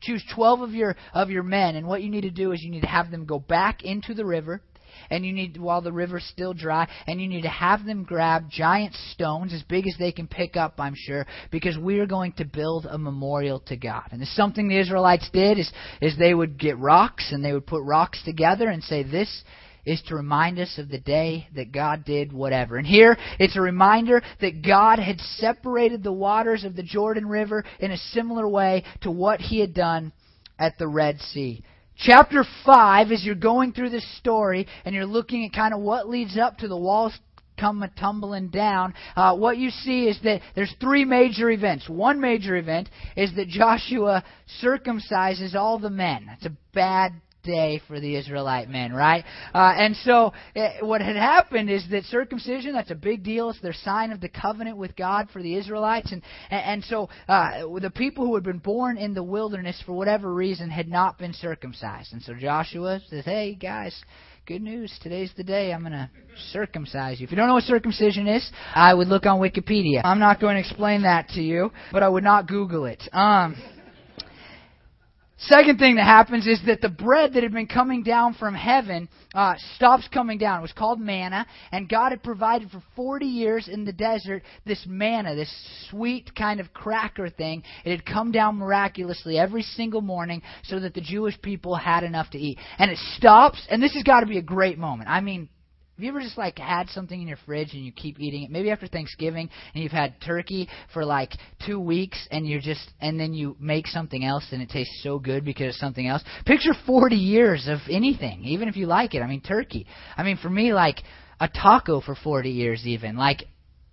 choose 0.00 0.24
12 0.34 0.60
of 0.62 0.70
your, 0.70 0.96
of 1.12 1.28
your 1.28 1.42
men. 1.42 1.76
And 1.76 1.86
what 1.86 2.02
you 2.02 2.08
need 2.08 2.22
to 2.22 2.30
do 2.30 2.52
is 2.52 2.62
you 2.62 2.70
need 2.70 2.82
to 2.82 2.86
have 2.86 3.10
them 3.10 3.26
go 3.26 3.38
back 3.38 3.84
into 3.84 4.14
the 4.14 4.24
river 4.24 4.62
and 5.10 5.24
you 5.24 5.32
need 5.32 5.56
while 5.56 5.80
the 5.80 5.92
river's 5.92 6.24
still 6.24 6.54
dry, 6.54 6.88
and 7.06 7.20
you 7.20 7.28
need 7.28 7.42
to 7.42 7.48
have 7.48 7.84
them 7.84 8.04
grab 8.04 8.50
giant 8.50 8.94
stones 9.12 9.52
as 9.52 9.62
big 9.62 9.86
as 9.86 9.94
they 9.98 10.12
can 10.12 10.26
pick 10.26 10.56
up, 10.56 10.74
I'm 10.78 10.94
sure, 10.96 11.26
because 11.50 11.78
we 11.78 11.98
are 11.98 12.06
going 12.06 12.32
to 12.32 12.44
build 12.44 12.86
a 12.86 12.98
memorial 12.98 13.60
to 13.66 13.76
God. 13.76 14.04
And 14.10 14.22
it's 14.22 14.36
something 14.36 14.68
the 14.68 14.80
Israelites 14.80 15.28
did 15.32 15.58
is 15.58 15.70
is 16.00 16.16
they 16.16 16.34
would 16.34 16.58
get 16.58 16.78
rocks 16.78 17.32
and 17.32 17.44
they 17.44 17.52
would 17.52 17.66
put 17.66 17.82
rocks 17.82 18.22
together 18.24 18.68
and 18.68 18.82
say 18.82 19.02
this 19.02 19.44
is 19.84 20.02
to 20.08 20.14
remind 20.14 20.58
us 20.58 20.78
of 20.78 20.88
the 20.88 20.98
day 20.98 21.46
that 21.54 21.72
God 21.72 22.04
did 22.04 22.32
whatever. 22.32 22.76
And 22.76 22.86
here, 22.86 23.16
it's 23.38 23.56
a 23.56 23.60
reminder 23.60 24.22
that 24.40 24.62
God 24.66 24.98
had 24.98 25.20
separated 25.20 26.02
the 26.02 26.12
waters 26.12 26.64
of 26.64 26.74
the 26.74 26.82
Jordan 26.82 27.28
River 27.28 27.64
in 27.80 27.90
a 27.90 27.96
similar 27.96 28.48
way 28.48 28.84
to 29.02 29.10
what 29.10 29.40
he 29.40 29.60
had 29.60 29.74
done 29.74 30.12
at 30.58 30.78
the 30.78 30.88
Red 30.88 31.20
Sea. 31.20 31.62
Chapter 31.98 32.44
5, 32.66 33.12
as 33.12 33.24
you're 33.24 33.34
going 33.34 33.72
through 33.72 33.90
this 33.90 34.18
story 34.18 34.66
and 34.84 34.94
you're 34.94 35.06
looking 35.06 35.44
at 35.44 35.52
kind 35.52 35.72
of 35.72 35.80
what 35.80 36.08
leads 36.08 36.36
up 36.36 36.58
to 36.58 36.68
the 36.68 36.76
walls 36.76 37.16
come 37.58 37.88
tumbling 37.98 38.48
down, 38.48 38.94
uh, 39.14 39.34
what 39.36 39.58
you 39.58 39.70
see 39.70 40.08
is 40.08 40.18
that 40.24 40.40
there's 40.56 40.74
three 40.80 41.04
major 41.04 41.50
events. 41.50 41.88
One 41.88 42.20
major 42.20 42.56
event 42.56 42.88
is 43.16 43.34
that 43.36 43.48
Joshua 43.48 44.24
circumcises 44.62 45.54
all 45.54 45.78
the 45.78 45.90
men. 45.90 46.28
It's 46.32 46.46
a 46.46 46.56
bad 46.74 47.12
day 47.44 47.80
for 47.86 48.00
the 48.00 48.16
Israelite 48.16 48.68
men, 48.68 48.92
right? 48.92 49.24
Uh, 49.54 49.72
and 49.76 49.94
so 49.96 50.32
uh, 50.56 50.68
what 50.80 51.00
had 51.00 51.16
happened 51.16 51.70
is 51.70 51.84
that 51.90 52.04
circumcision, 52.04 52.72
that's 52.72 52.90
a 52.90 52.96
big 52.96 53.22
deal. 53.22 53.50
It's 53.50 53.60
their 53.60 53.72
sign 53.72 54.10
of 54.10 54.20
the 54.20 54.28
covenant 54.28 54.76
with 54.76 54.96
God 54.96 55.28
for 55.32 55.42
the 55.42 55.54
Israelites. 55.54 56.10
And, 56.10 56.22
and, 56.50 56.62
and 56.64 56.84
so 56.84 57.08
uh, 57.28 57.66
the 57.80 57.92
people 57.94 58.26
who 58.26 58.34
had 58.34 58.44
been 58.44 58.58
born 58.58 58.96
in 58.96 59.14
the 59.14 59.22
wilderness 59.22 59.80
for 59.86 59.92
whatever 59.92 60.34
reason 60.34 60.70
had 60.70 60.88
not 60.88 61.18
been 61.18 61.32
circumcised. 61.32 62.12
And 62.12 62.22
so 62.22 62.34
Joshua 62.34 63.00
says, 63.08 63.24
hey, 63.24 63.54
guys, 63.54 63.94
good 64.46 64.62
news. 64.62 64.92
Today's 65.02 65.32
the 65.36 65.44
day 65.44 65.72
I'm 65.72 65.80
going 65.80 65.92
to 65.92 66.10
circumcise 66.52 67.20
you. 67.20 67.24
If 67.24 67.30
you 67.30 67.36
don't 67.36 67.46
know 67.46 67.54
what 67.54 67.64
circumcision 67.64 68.26
is, 68.26 68.50
I 68.74 68.92
would 68.92 69.08
look 69.08 69.26
on 69.26 69.40
Wikipedia. 69.40 70.00
I'm 70.04 70.18
not 70.18 70.40
going 70.40 70.54
to 70.54 70.60
explain 70.60 71.02
that 71.02 71.28
to 71.30 71.40
you, 71.40 71.70
but 71.92 72.02
I 72.02 72.08
would 72.08 72.24
not 72.24 72.46
Google 72.48 72.86
it. 72.86 73.02
Um, 73.12 73.56
Second 75.36 75.78
thing 75.78 75.96
that 75.96 76.04
happens 76.04 76.46
is 76.46 76.60
that 76.66 76.80
the 76.80 76.88
bread 76.88 77.32
that 77.32 77.42
had 77.42 77.52
been 77.52 77.66
coming 77.66 78.04
down 78.04 78.34
from 78.34 78.54
heaven 78.54 79.08
uh, 79.34 79.54
stops 79.74 80.08
coming 80.12 80.38
down. 80.38 80.60
It 80.60 80.62
was 80.62 80.72
called 80.72 81.00
manna, 81.00 81.44
and 81.72 81.88
God 81.88 82.10
had 82.10 82.22
provided 82.22 82.70
for 82.70 82.80
40 82.94 83.26
years 83.26 83.66
in 83.66 83.84
the 83.84 83.92
desert 83.92 84.44
this 84.64 84.84
manna, 84.86 85.34
this 85.34 85.52
sweet 85.90 86.34
kind 86.36 86.60
of 86.60 86.72
cracker 86.72 87.28
thing. 87.28 87.64
It 87.84 87.90
had 87.90 88.06
come 88.06 88.30
down 88.30 88.56
miraculously 88.56 89.36
every 89.36 89.62
single 89.62 90.02
morning 90.02 90.40
so 90.62 90.78
that 90.78 90.94
the 90.94 91.00
Jewish 91.00 91.40
people 91.42 91.74
had 91.74 92.04
enough 92.04 92.30
to 92.30 92.38
eat. 92.38 92.58
And 92.78 92.90
it 92.90 92.98
stops, 93.16 93.66
and 93.68 93.82
this 93.82 93.94
has 93.94 94.04
got 94.04 94.20
to 94.20 94.26
be 94.26 94.38
a 94.38 94.42
great 94.42 94.78
moment. 94.78 95.10
I 95.10 95.20
mean, 95.20 95.48
have 95.96 96.02
you 96.02 96.10
ever 96.10 96.20
just 96.20 96.36
like 96.36 96.58
had 96.58 96.88
something 96.90 97.22
in 97.22 97.28
your 97.28 97.36
fridge 97.46 97.72
and 97.72 97.84
you 97.84 97.92
keep 97.92 98.18
eating 98.18 98.42
it? 98.42 98.50
Maybe 98.50 98.70
after 98.70 98.88
Thanksgiving 98.88 99.48
and 99.74 99.82
you've 99.82 99.92
had 99.92 100.20
turkey 100.20 100.68
for 100.92 101.04
like 101.04 101.30
two 101.64 101.78
weeks 101.78 102.26
and 102.32 102.48
you're 102.48 102.60
just 102.60 102.90
and 103.00 103.18
then 103.18 103.32
you 103.32 103.56
make 103.60 103.86
something 103.86 104.24
else 104.24 104.44
and 104.50 104.60
it 104.60 104.70
tastes 104.70 105.02
so 105.04 105.20
good 105.20 105.44
because 105.44 105.76
of 105.76 105.78
something 105.78 106.08
else. 106.08 106.24
Picture 106.46 106.74
40 106.84 107.14
years 107.14 107.68
of 107.68 107.78
anything, 107.88 108.42
even 108.42 108.68
if 108.68 108.76
you 108.76 108.86
like 108.86 109.14
it. 109.14 109.22
I 109.22 109.28
mean, 109.28 109.40
turkey. 109.40 109.86
I 110.16 110.24
mean, 110.24 110.36
for 110.36 110.50
me, 110.50 110.72
like 110.72 110.96
a 111.38 111.48
taco 111.48 112.00
for 112.00 112.16
40 112.16 112.50
years, 112.50 112.84
even 112.84 113.16
like 113.16 113.44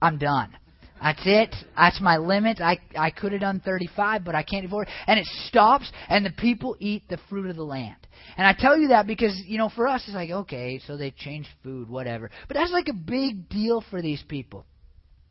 I'm 0.02 0.18
done. 0.18 0.58
That's 1.02 1.22
it. 1.26 1.56
That's 1.76 2.00
my 2.00 2.18
limit. 2.18 2.62
I 2.62 2.78
I 2.98 3.10
could 3.10 3.32
have 3.32 3.42
done 3.42 3.62
35, 3.64 4.24
but 4.24 4.36
I 4.36 4.44
can't 4.44 4.66
afford 4.66 4.88
it. 4.88 4.94
And 5.08 5.20
it 5.20 5.28
stops, 5.48 5.92
and 6.10 6.26
the 6.26 6.32
people 6.32 6.76
eat 6.80 7.04
the 7.10 7.18
fruit 7.30 7.50
of 7.50 7.56
the 7.56 7.64
land. 7.64 7.96
And 8.38 8.46
I 8.46 8.54
tell 8.58 8.78
you 8.78 8.90
that 8.90 9.08
because, 9.08 9.40
you 9.46 9.58
know, 9.58 9.70
for 9.70 9.88
us, 9.88 10.04
it's 10.06 10.16
like, 10.16 10.30
okay, 10.30 10.80
so 10.86 10.98
they 10.98 11.12
changed 11.12 11.50
food, 11.64 11.90
whatever. 11.90 12.30
But 12.48 12.56
that's 12.56 12.72
like 12.72 12.88
a 12.88 12.94
big 12.94 13.50
deal 13.50 13.84
for 13.90 14.02
these 14.02 14.24
people. 14.28 14.66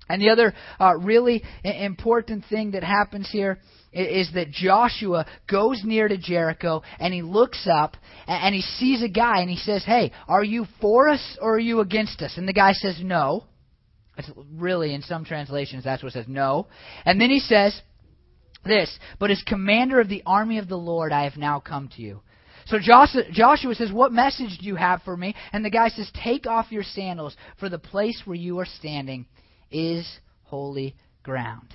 And 0.08 0.20
the 0.20 0.30
other 0.30 0.52
uh, 0.80 0.96
really 0.96 1.44
important 1.62 2.44
thing 2.50 2.72
that 2.72 2.82
happens 2.82 3.30
here 3.30 3.60
is 3.92 4.28
that 4.34 4.50
Joshua 4.50 5.24
goes 5.48 5.82
near 5.84 6.08
to 6.08 6.16
Jericho 6.16 6.82
and 6.98 7.14
he 7.14 7.22
looks 7.22 7.68
up 7.70 7.96
and 8.26 8.52
he 8.52 8.60
sees 8.60 9.04
a 9.04 9.08
guy 9.08 9.40
and 9.40 9.48
he 9.48 9.56
says, 9.56 9.84
Hey, 9.84 10.10
are 10.26 10.42
you 10.42 10.66
for 10.80 11.08
us 11.08 11.38
or 11.40 11.54
are 11.54 11.60
you 11.60 11.78
against 11.78 12.22
us? 12.22 12.34
And 12.36 12.48
the 12.48 12.52
guy 12.52 12.72
says, 12.72 12.98
No. 13.00 13.44
It's 14.16 14.30
really, 14.54 14.94
in 14.94 15.02
some 15.02 15.24
translations, 15.24 15.84
that's 15.84 16.02
what 16.02 16.10
it 16.10 16.12
says, 16.12 16.28
No. 16.28 16.66
And 17.04 17.20
then 17.20 17.30
he 17.30 17.40
says 17.40 17.80
this, 18.64 18.98
But 19.18 19.30
as 19.30 19.42
commander 19.46 20.00
of 20.00 20.08
the 20.08 20.22
army 20.26 20.58
of 20.58 20.68
the 20.68 20.76
Lord, 20.76 21.12
I 21.12 21.24
have 21.24 21.36
now 21.36 21.60
come 21.60 21.88
to 21.96 22.02
you. 22.02 22.20
So 22.66 22.78
Joshua 22.78 23.74
says, 23.74 23.92
What 23.92 24.12
message 24.12 24.58
do 24.60 24.66
you 24.66 24.76
have 24.76 25.02
for 25.02 25.16
me? 25.16 25.34
And 25.52 25.64
the 25.64 25.70
guy 25.70 25.88
says, 25.88 26.10
Take 26.22 26.46
off 26.46 26.70
your 26.70 26.82
sandals, 26.82 27.36
for 27.58 27.68
the 27.68 27.78
place 27.78 28.22
where 28.24 28.36
you 28.36 28.58
are 28.60 28.66
standing 28.66 29.26
is 29.70 30.06
holy 30.44 30.96
ground. 31.22 31.74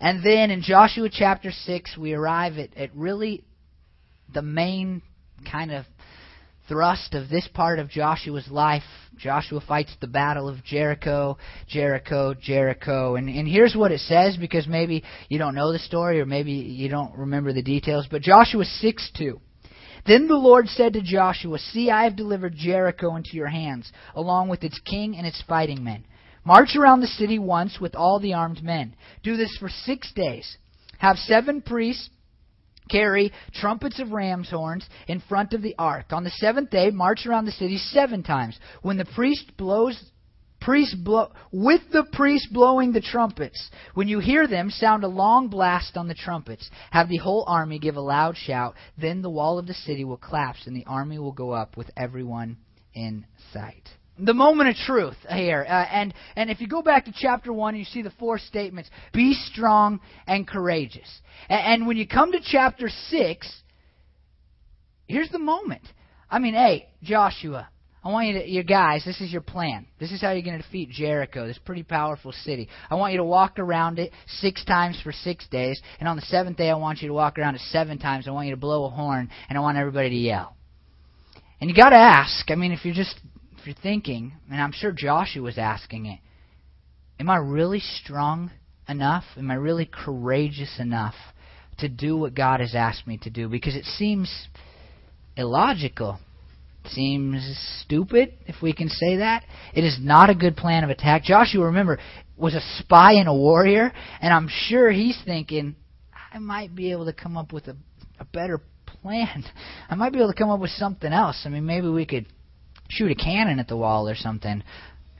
And 0.00 0.24
then 0.24 0.50
in 0.50 0.62
Joshua 0.62 1.08
chapter 1.10 1.50
6, 1.50 1.96
we 1.96 2.14
arrive 2.14 2.58
at, 2.58 2.76
at 2.76 2.94
really 2.94 3.44
the 4.32 4.42
main 4.42 5.02
kind 5.50 5.72
of 5.72 5.84
thrust 6.68 7.14
of 7.14 7.28
this 7.28 7.48
part 7.52 7.78
of 7.78 7.88
Joshua's 7.88 8.48
life. 8.50 8.82
Joshua 9.16 9.60
fights 9.60 9.92
the 10.00 10.06
battle 10.06 10.48
of 10.48 10.64
Jericho, 10.64 11.38
Jericho, 11.68 12.34
Jericho. 12.34 13.16
And, 13.16 13.28
and 13.28 13.46
here's 13.46 13.76
what 13.76 13.92
it 13.92 14.00
says 14.00 14.36
because 14.36 14.66
maybe 14.66 15.04
you 15.28 15.38
don't 15.38 15.54
know 15.54 15.72
the 15.72 15.78
story 15.78 16.20
or 16.20 16.26
maybe 16.26 16.52
you 16.52 16.88
don't 16.88 17.16
remember 17.16 17.52
the 17.52 17.62
details. 17.62 18.06
But 18.10 18.22
Joshua 18.22 18.64
6 18.64 19.10
2. 19.16 19.40
Then 20.06 20.28
the 20.28 20.34
Lord 20.34 20.68
said 20.68 20.92
to 20.94 21.02
Joshua, 21.02 21.58
See, 21.58 21.90
I 21.90 22.04
have 22.04 22.16
delivered 22.16 22.54
Jericho 22.56 23.16
into 23.16 23.36
your 23.36 23.48
hands, 23.48 23.90
along 24.14 24.48
with 24.48 24.62
its 24.62 24.78
king 24.80 25.16
and 25.16 25.26
its 25.26 25.42
fighting 25.48 25.82
men. 25.82 26.04
March 26.44 26.76
around 26.76 27.00
the 27.00 27.06
city 27.06 27.38
once 27.38 27.80
with 27.80 27.94
all 27.94 28.20
the 28.20 28.34
armed 28.34 28.62
men. 28.62 28.94
Do 29.22 29.36
this 29.36 29.56
for 29.58 29.70
six 29.70 30.12
days. 30.12 30.58
Have 30.98 31.16
seven 31.16 31.62
priests 31.62 32.10
carry 32.90 33.32
trumpets 33.54 34.00
of 34.00 34.12
ram's 34.12 34.50
horns 34.50 34.86
in 35.08 35.20
front 35.28 35.52
of 35.52 35.62
the 35.62 35.74
ark. 35.78 36.06
On 36.10 36.24
the 36.24 36.30
seventh 36.30 36.70
day, 36.70 36.90
march 36.90 37.26
around 37.26 37.44
the 37.44 37.52
city 37.52 37.78
seven 37.78 38.22
times. 38.22 38.58
When 38.82 38.96
the 38.96 39.04
priest 39.04 39.56
blows 39.56 40.02
priest 40.64 40.96
blow, 41.04 41.30
with 41.52 41.82
the 41.92 42.06
priest 42.12 42.48
blowing 42.50 42.92
the 42.92 43.00
trumpets. 43.00 43.70
When 43.92 44.08
you 44.08 44.18
hear 44.18 44.46
them, 44.46 44.70
sound 44.70 45.04
a 45.04 45.08
long 45.08 45.48
blast 45.48 45.96
on 45.96 46.08
the 46.08 46.14
trumpets. 46.14 46.68
Have 46.90 47.08
the 47.08 47.18
whole 47.18 47.44
army 47.46 47.78
give 47.78 47.96
a 47.96 48.00
loud 48.00 48.36
shout. 48.36 48.74
Then 48.98 49.20
the 49.20 49.30
wall 49.30 49.58
of 49.58 49.66
the 49.66 49.74
city 49.74 50.04
will 50.04 50.16
collapse, 50.16 50.66
and 50.66 50.74
the 50.74 50.86
army 50.86 51.18
will 51.18 51.32
go 51.32 51.50
up 51.50 51.76
with 51.76 51.90
everyone 51.96 52.56
in 52.94 53.26
sight. 53.52 53.88
The 54.16 54.34
moment 54.34 54.68
of 54.68 54.76
truth 54.76 55.16
here, 55.28 55.66
uh, 55.68 55.86
and 55.90 56.14
and 56.36 56.48
if 56.48 56.60
you 56.60 56.68
go 56.68 56.82
back 56.82 57.06
to 57.06 57.12
chapter 57.12 57.52
one, 57.52 57.74
you 57.74 57.84
see 57.84 58.00
the 58.00 58.12
four 58.12 58.38
statements: 58.38 58.88
be 59.12 59.34
strong 59.34 60.00
and 60.28 60.46
courageous. 60.46 61.08
And, 61.48 61.60
and 61.82 61.86
when 61.88 61.96
you 61.96 62.06
come 62.06 62.30
to 62.30 62.38
chapter 62.40 62.88
six, 63.08 63.62
here's 65.08 65.30
the 65.30 65.40
moment. 65.40 65.82
I 66.30 66.38
mean, 66.38 66.54
hey, 66.54 66.88
Joshua, 67.02 67.68
I 68.04 68.10
want 68.10 68.28
you 68.28 68.34
to, 68.34 68.48
you 68.48 68.62
guys, 68.62 69.04
this 69.04 69.20
is 69.20 69.32
your 69.32 69.40
plan. 69.40 69.86
This 69.98 70.12
is 70.12 70.20
how 70.20 70.30
you're 70.30 70.42
going 70.42 70.58
to 70.58 70.62
defeat 70.62 70.90
Jericho, 70.90 71.46
this 71.46 71.58
pretty 71.58 71.82
powerful 71.82 72.32
city. 72.32 72.68
I 72.90 72.94
want 72.96 73.14
you 73.14 73.18
to 73.18 73.24
walk 73.24 73.58
around 73.58 73.98
it 73.98 74.12
six 74.26 74.64
times 74.64 75.00
for 75.02 75.10
six 75.10 75.48
days, 75.48 75.80
and 75.98 76.08
on 76.08 76.16
the 76.16 76.22
seventh 76.22 76.56
day, 76.56 76.70
I 76.70 76.76
want 76.76 77.02
you 77.02 77.08
to 77.08 77.14
walk 77.14 77.38
around 77.38 77.56
it 77.56 77.62
seven 77.70 77.98
times. 77.98 78.28
I 78.28 78.30
want 78.30 78.46
you 78.46 78.54
to 78.54 78.60
blow 78.60 78.84
a 78.84 78.90
horn, 78.90 79.30
and 79.48 79.58
I 79.58 79.60
want 79.60 79.76
everybody 79.76 80.10
to 80.10 80.16
yell. 80.16 80.54
And 81.60 81.70
you 81.70 81.74
got 81.74 81.90
to 81.90 81.96
ask. 81.96 82.50
I 82.50 82.56
mean, 82.56 82.72
if 82.72 82.84
you're 82.84 82.94
just 82.94 83.18
you're 83.66 83.76
thinking, 83.82 84.32
and 84.50 84.60
I'm 84.60 84.72
sure 84.72 84.92
Joshua 84.92 85.42
was 85.42 85.58
asking 85.58 86.06
it, 86.06 86.20
am 87.18 87.30
I 87.30 87.36
really 87.36 87.80
strong 87.80 88.50
enough? 88.88 89.24
Am 89.36 89.50
I 89.50 89.54
really 89.54 89.86
courageous 89.86 90.78
enough 90.78 91.14
to 91.78 91.88
do 91.88 92.16
what 92.16 92.34
God 92.34 92.60
has 92.60 92.74
asked 92.74 93.06
me 93.06 93.18
to 93.18 93.30
do? 93.30 93.48
Because 93.48 93.76
it 93.76 93.84
seems 93.84 94.48
illogical 95.36 96.18
seems 96.88 97.42
stupid, 97.82 98.34
if 98.46 98.56
we 98.62 98.72
can 98.72 98.88
say 98.88 99.16
that. 99.16 99.44
It 99.74 99.84
is 99.84 99.98
not 100.00 100.30
a 100.30 100.34
good 100.34 100.56
plan 100.56 100.84
of 100.84 100.90
attack. 100.90 101.24
Joshua, 101.24 101.66
remember, 101.66 101.98
was 102.36 102.54
a 102.54 102.60
spy 102.78 103.12
and 103.12 103.28
a 103.28 103.34
warrior, 103.34 103.92
and 104.20 104.32
I'm 104.32 104.48
sure 104.68 104.90
he's 104.90 105.18
thinking, 105.24 105.76
I 106.32 106.38
might 106.38 106.74
be 106.74 106.92
able 106.92 107.06
to 107.06 107.12
come 107.12 107.36
up 107.36 107.52
with 107.52 107.68
a, 107.68 107.76
a 108.18 108.24
better 108.24 108.60
plan. 108.86 109.44
I 109.88 109.94
might 109.94 110.12
be 110.12 110.18
able 110.18 110.32
to 110.32 110.38
come 110.38 110.50
up 110.50 110.60
with 110.60 110.70
something 110.70 111.12
else. 111.12 111.42
I 111.44 111.48
mean, 111.48 111.64
maybe 111.64 111.88
we 111.88 112.06
could 112.06 112.26
shoot 112.94 113.10
a 113.10 113.14
cannon 113.14 113.58
at 113.58 113.68
the 113.68 113.76
wall 113.76 114.08
or 114.08 114.14
something 114.14 114.62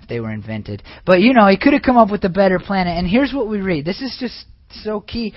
if 0.00 0.08
they 0.08 0.20
were 0.20 0.32
invented. 0.32 0.82
But, 1.04 1.20
you 1.20 1.32
know, 1.32 1.46
he 1.46 1.58
could 1.58 1.72
have 1.72 1.82
come 1.82 1.96
up 1.96 2.10
with 2.10 2.24
a 2.24 2.28
better 2.28 2.58
plan. 2.58 2.86
And 2.86 3.06
here's 3.06 3.32
what 3.32 3.48
we 3.48 3.60
read. 3.60 3.84
This 3.84 4.00
is 4.00 4.16
just 4.20 4.46
so 4.82 5.00
key. 5.00 5.34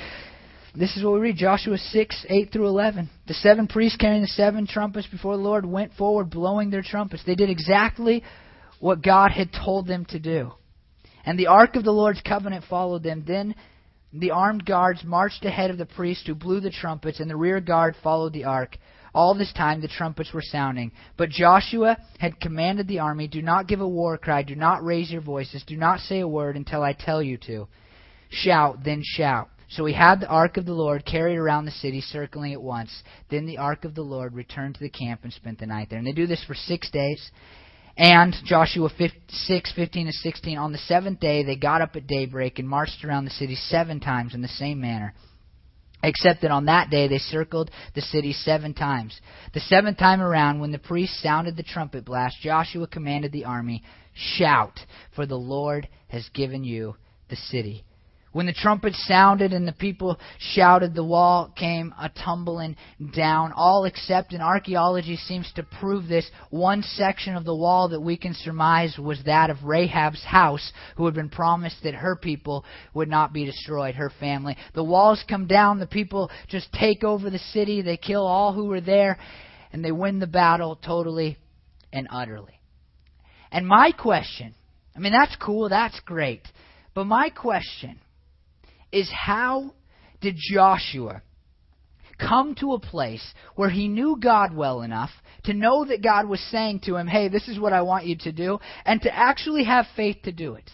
This 0.76 0.96
is 0.96 1.04
what 1.04 1.14
we 1.14 1.20
read 1.20 1.38
Joshua 1.38 1.78
6, 1.78 2.26
8 2.30 2.52
through 2.52 2.68
11. 2.68 3.10
The 3.28 3.34
seven 3.34 3.68
priests 3.68 3.98
carrying 3.98 4.22
the 4.22 4.28
seven 4.28 4.68
trumpets 4.68 5.08
before 5.08 5.36
the 5.36 5.44
Lord 5.44 5.66
went 5.66 5.94
forward 5.94 6.30
blowing 6.30 6.70
their 6.70 6.84
trumpets. 6.84 7.24
They 7.26 7.36
did 7.36 7.50
exactly 7.50 8.24
what 8.80 9.02
God 9.02 9.32
had 9.32 9.50
told 9.52 9.88
them 9.88 10.06
to 10.06 10.20
do. 10.20 10.52
And 11.26 11.38
the 11.38 11.48
ark 11.48 11.76
of 11.76 11.84
the 11.84 11.92
Lord's 11.92 12.22
covenant 12.22 12.66
followed 12.70 13.04
them. 13.04 13.24
Then 13.28 13.56
the 14.14 14.32
armed 14.32 14.66
guards 14.66 15.04
marched 15.04 15.44
ahead 15.46 15.72
of 15.72 15.78
the 15.78 15.86
priests 15.86 16.28
who 16.28 16.36
blew 16.36 16.60
the 16.60 16.70
trumpets, 16.70 17.20
and 17.20 17.30
the 17.30 17.36
rear 17.36 17.60
guard 17.60 17.96
followed 18.04 18.34
the 18.34 18.46
ark. 18.46 18.78
All 19.18 19.34
this 19.34 19.52
time 19.54 19.82
the 19.82 19.88
trumpets 19.88 20.32
were 20.32 20.44
sounding. 20.44 20.92
But 21.18 21.30
Joshua 21.32 21.98
had 22.20 22.40
commanded 22.40 22.88
the 22.88 23.00
army, 23.00 23.28
Do 23.28 23.42
not 23.42 23.68
give 23.68 23.82
a 23.82 23.88
war 23.88 24.16
cry, 24.16 24.44
do 24.44 24.56
not 24.56 24.86
raise 24.86 25.10
your 25.10 25.22
voices, 25.22 25.64
do 25.66 25.76
not 25.76 26.02
say 26.02 26.20
a 26.20 26.28
word 26.28 26.56
until 26.56 26.84
I 26.84 26.94
tell 26.94 27.24
you 27.24 27.40
to. 27.48 27.68
Shout, 28.30 28.84
then 28.86 29.02
shout. 29.04 29.50
So 29.70 29.86
he 29.86 29.94
had 29.96 30.20
the 30.20 30.28
ark 30.28 30.58
of 30.58 30.68
the 30.68 30.74
Lord 30.74 31.04
carried 31.04 31.38
around 31.38 31.66
the 31.66 31.72
city, 31.72 32.00
circling 32.00 32.52
it 32.52 32.62
once. 32.62 32.92
Then 33.32 33.48
the 33.48 33.58
ark 33.58 33.86
of 33.86 33.96
the 33.96 34.04
Lord 34.04 34.36
returned 34.36 34.76
to 34.76 34.82
the 34.82 34.90
camp 34.90 35.22
and 35.24 35.34
spent 35.34 35.58
the 35.58 35.66
night 35.66 35.90
there. 35.90 35.98
And 35.98 36.08
they 36.08 36.12
do 36.12 36.28
this 36.28 36.44
for 36.46 36.54
six 36.54 36.92
days. 36.92 37.32
And 37.98 38.36
Joshua 38.46 38.92
6, 39.30 39.74
15 39.76 40.06
and 40.06 40.14
16, 40.14 40.60
on 40.60 40.72
the 40.72 40.78
seventh 40.78 41.20
day 41.20 41.44
they 41.44 41.56
got 41.56 41.82
up 41.82 41.96
at 41.96 42.06
daybreak 42.06 42.60
and 42.60 42.70
marched 42.70 43.04
around 43.04 43.26
the 43.26 43.32
city 43.32 43.56
seven 43.56 44.00
times 44.00 44.36
in 44.36 44.44
the 44.44 44.48
same 44.48 44.80
manner. 44.80 45.16
Except 46.08 46.42
that 46.44 46.52
on 46.52 46.66
that 46.68 46.90
day 46.90 47.10
they 47.10 47.18
circled 47.18 47.70
the 47.94 48.02
city 48.02 48.32
seven 48.32 48.74
times. 48.74 49.20
The 49.54 49.60
seventh 49.60 49.98
time 49.98 50.22
around, 50.22 50.62
when 50.62 50.72
the 50.72 50.80
priest 50.80 51.22
sounded 51.22 51.58
the 51.58 51.64
trumpet 51.64 52.06
blast, 52.06 52.38
Joshua 52.42 52.88
commanded 52.88 53.34
the 53.34 53.44
army, 53.44 53.84
Shout, 54.14 54.80
for 55.18 55.26
the 55.26 55.36
Lord 55.36 55.90
has 56.08 56.30
given 56.30 56.64
you 56.64 56.96
the 57.30 57.36
city. 57.36 57.84
When 58.38 58.46
the 58.46 58.54
trumpet 58.54 58.94
sounded 58.94 59.52
and 59.52 59.68
the 59.68 59.72
people 59.72 60.20
shouted, 60.38 60.94
the 60.94 61.04
wall 61.04 61.52
came 61.58 61.92
a 62.00 62.08
tumbling 62.10 62.76
down. 63.16 63.52
All 63.52 63.86
except, 63.86 64.32
and 64.32 64.44
archaeology 64.44 65.16
seems 65.16 65.52
to 65.56 65.64
prove 65.64 66.08
this, 66.08 66.30
one 66.52 66.84
section 66.84 67.36
of 67.36 67.46
the 67.46 67.56
wall 67.56 67.90
that 67.90 68.00
we 68.00 68.16
can 68.16 68.36
surmise 68.36 68.96
was 69.00 69.24
that 69.26 69.50
of 69.50 69.58
Rahab's 69.64 70.24
house, 70.24 70.72
who 70.98 71.06
had 71.06 71.16
been 71.16 71.30
promised 71.30 71.78
that 71.82 71.96
her 71.96 72.16
people 72.16 72.64
would 72.94 73.10
not 73.10 73.34
be 73.34 73.44
destroyed, 73.44 73.96
her 73.96 74.12
family. 74.20 74.56
The 74.76 74.84
walls 74.84 75.26
come 75.28 75.48
down, 75.48 75.80
the 75.80 75.88
people 75.88 76.30
just 76.48 76.72
take 76.74 77.04
over 77.04 77.32
the 77.32 77.40
city, 77.40 77.82
they 77.82 77.98
kill 77.98 78.28
all 78.28 78.54
who 78.54 78.66
were 78.66 78.82
there, 78.82 79.18
and 79.74 79.84
they 79.84 79.92
win 79.92 80.20
the 80.20 80.28
battle 80.28 80.76
totally 80.76 81.40
and 81.92 82.08
utterly. 82.12 82.62
And 83.52 83.68
my 83.68 83.94
question, 83.98 84.54
I 84.96 85.00
mean, 85.00 85.12
that's 85.12 85.36
cool, 85.38 85.70
that's 85.70 86.00
great. 86.02 86.44
But 86.94 87.06
my 87.06 87.32
question 87.32 88.00
is 88.92 89.10
how 89.12 89.74
did 90.22 90.36
Joshua 90.38 91.22
come 92.20 92.56
to 92.56 92.74
a 92.74 92.80
place 92.80 93.34
where 93.56 93.70
he 93.70 93.88
knew 93.88 94.18
God 94.20 94.56
well 94.56 94.82
enough 94.82 95.12
to 95.44 95.54
know 95.54 95.86
that 95.86 96.04
God 96.04 96.28
was 96.28 96.40
saying 96.52 96.82
to 96.86 96.96
him, 96.96 97.08
hey, 97.08 97.28
this 97.28 97.48
is 97.48 97.60
what 97.60 97.74
I 97.74 97.82
want 97.82 98.06
you 98.06 98.18
to 98.20 98.32
do, 98.32 98.60
and 98.86 99.02
to 99.02 99.16
actually 99.16 99.64
have 99.66 99.86
faith 99.96 100.18
to 100.24 100.32
do 100.32 100.56
it? 100.56 100.70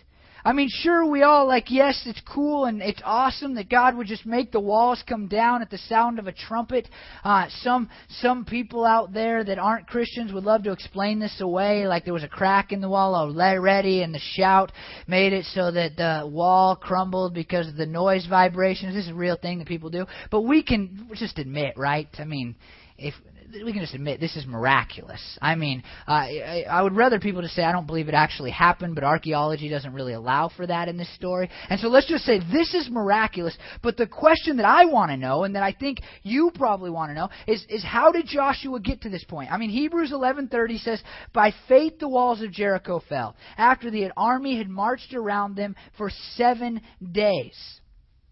I 0.45 0.51
mean, 0.51 0.67
sure, 0.69 1.06
we 1.06 1.23
all 1.23 1.47
like, 1.47 1.71
yes, 1.71 2.03
it's 2.06 2.21
cool 2.21 2.65
and 2.65 2.82
it's 2.82 3.01
awesome 3.06 3.56
that 3.56 3.69
God 3.69 3.95
would 3.95 4.08
just 4.08 4.25
make 4.25 4.51
the 4.51 4.60
walls 4.60 5.01
come 5.08 5.27
down 5.27 5.62
at 5.62 5.69
the 5.69 5.77
sound 5.77 6.19
of 6.19 6.27
a 6.27 6.34
trumpet. 6.34 6.89
Uh, 7.23 7.47
some 7.62 7.89
some 8.10 8.43
people 8.43 8.84
out 8.84 9.13
there 9.13 9.43
that 9.43 9.58
aren't 9.58 9.88
Christians 9.88 10.34
would 10.34 10.43
love 10.43 10.63
to 10.63 10.71
explain 10.71 11.19
this 11.19 11.39
away, 11.39 11.88
like 11.88 12.03
there 12.03 12.13
was 12.13 12.23
a 12.23 12.27
crack 12.29 12.71
in 12.71 12.82
the 12.82 12.89
wall 12.89 13.15
already, 13.15 14.01
and 14.01 14.13
the 14.13 14.19
shout 14.19 14.71
made 15.08 15.32
it 15.32 15.45
so 15.53 15.71
that 15.71 15.95
the 15.95 16.27
wall 16.27 16.75
crumbled 16.75 17.34
because 17.34 17.67
of 17.67 17.77
the 17.77 17.86
noise 17.86 18.25
vibrations. 18.25 18.93
This 18.93 19.06
is 19.06 19.12
a 19.12 19.15
real 19.15 19.38
thing 19.38 19.60
that 19.60 19.67
people 19.67 19.89
do, 19.89 20.06
but 20.29 20.41
we 20.41 20.62
can 20.62 21.10
just 21.15 21.39
admit, 21.39 21.77
right? 21.77 22.10
I 22.19 22.25
mean, 22.25 22.56
if 22.97 23.13
we 23.62 23.72
can 23.72 23.82
just 23.82 23.94
admit 23.94 24.20
this 24.20 24.36
is 24.36 24.46
miraculous. 24.48 25.22
I 25.42 25.56
mean, 25.56 25.84
uh, 26.08 26.12
I, 26.12 26.66
I 26.70 26.82
would 26.82 26.96
rather 26.96 27.20
people 27.20 27.42
just 27.42 27.56
say 27.56 27.63
I 27.63 27.72
don't 27.72 27.86
believe 27.86 28.08
it 28.08 28.13
actually 28.13 28.52
happened, 28.52 28.96
but 28.96 29.04
archaeology 29.04 29.70
doesn't 29.70 29.94
really 29.94 30.13
allow 30.13 30.50
for 30.50 30.66
that 30.66 30.88
in 30.88 30.98
this 30.98 31.13
story. 31.16 31.50
And 31.70 31.80
so 31.80 31.88
let's 31.88 32.08
just 32.08 32.26
say 32.26 32.39
this 32.39 32.74
is 32.74 32.89
miraculous. 32.89 33.56
But 33.82 33.98
the 33.98 34.08
question 34.08 34.58
that 34.58 34.66
I 34.66 34.86
want 34.86 35.12
to 35.12 35.18
know, 35.18 35.44
and 35.44 35.56
that 35.56 35.63
I 35.63 35.74
think 35.74 36.00
you 36.24 36.52
probably 36.56 36.89
want 36.89 37.12
to 37.12 37.16
know, 37.16 37.30
is 37.48 37.63
is 37.70 37.84
how 37.84 38.12
did 38.12 38.26
Joshua 38.26 38.80
get 38.80 39.02
to 39.02 39.10
this 39.10 39.24
point? 39.24 39.52
I 39.52 39.58
mean, 39.58 39.70
Hebrews 39.70 40.12
11:30 40.12 40.80
says, 40.80 41.04
"By 41.34 41.54
faith 41.68 42.00
the 42.00 42.10
walls 42.10 42.42
of 42.42 42.52
Jericho 42.52 43.02
fell 43.08 43.36
after 43.58 43.92
the 43.92 44.12
army 44.18 44.58
had 44.58 44.70
marched 44.70 45.13
around 45.13 45.56
them 45.56 45.76
for 45.98 46.10
seven 46.36 46.82
days." 47.12 47.82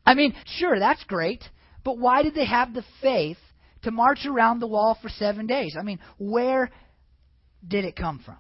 I 0.06 0.16
mean, 0.16 0.34
sure, 0.58 0.80
that's 0.80 1.04
great. 1.04 1.44
But 1.84 1.98
why 1.98 2.24
did 2.24 2.34
they 2.34 2.46
have 2.46 2.74
the 2.74 2.84
faith 3.02 3.38
to 3.84 3.92
march 3.92 4.26
around 4.26 4.60
the 4.60 4.68
wall 4.68 4.98
for 5.02 5.10
seven 5.10 5.48
days. 5.48 5.76
I 5.80 5.84
mean, 5.84 6.00
where 6.18 6.70
did 7.68 7.86
it 7.86 7.96
come 7.96 8.20
from? 8.24 8.38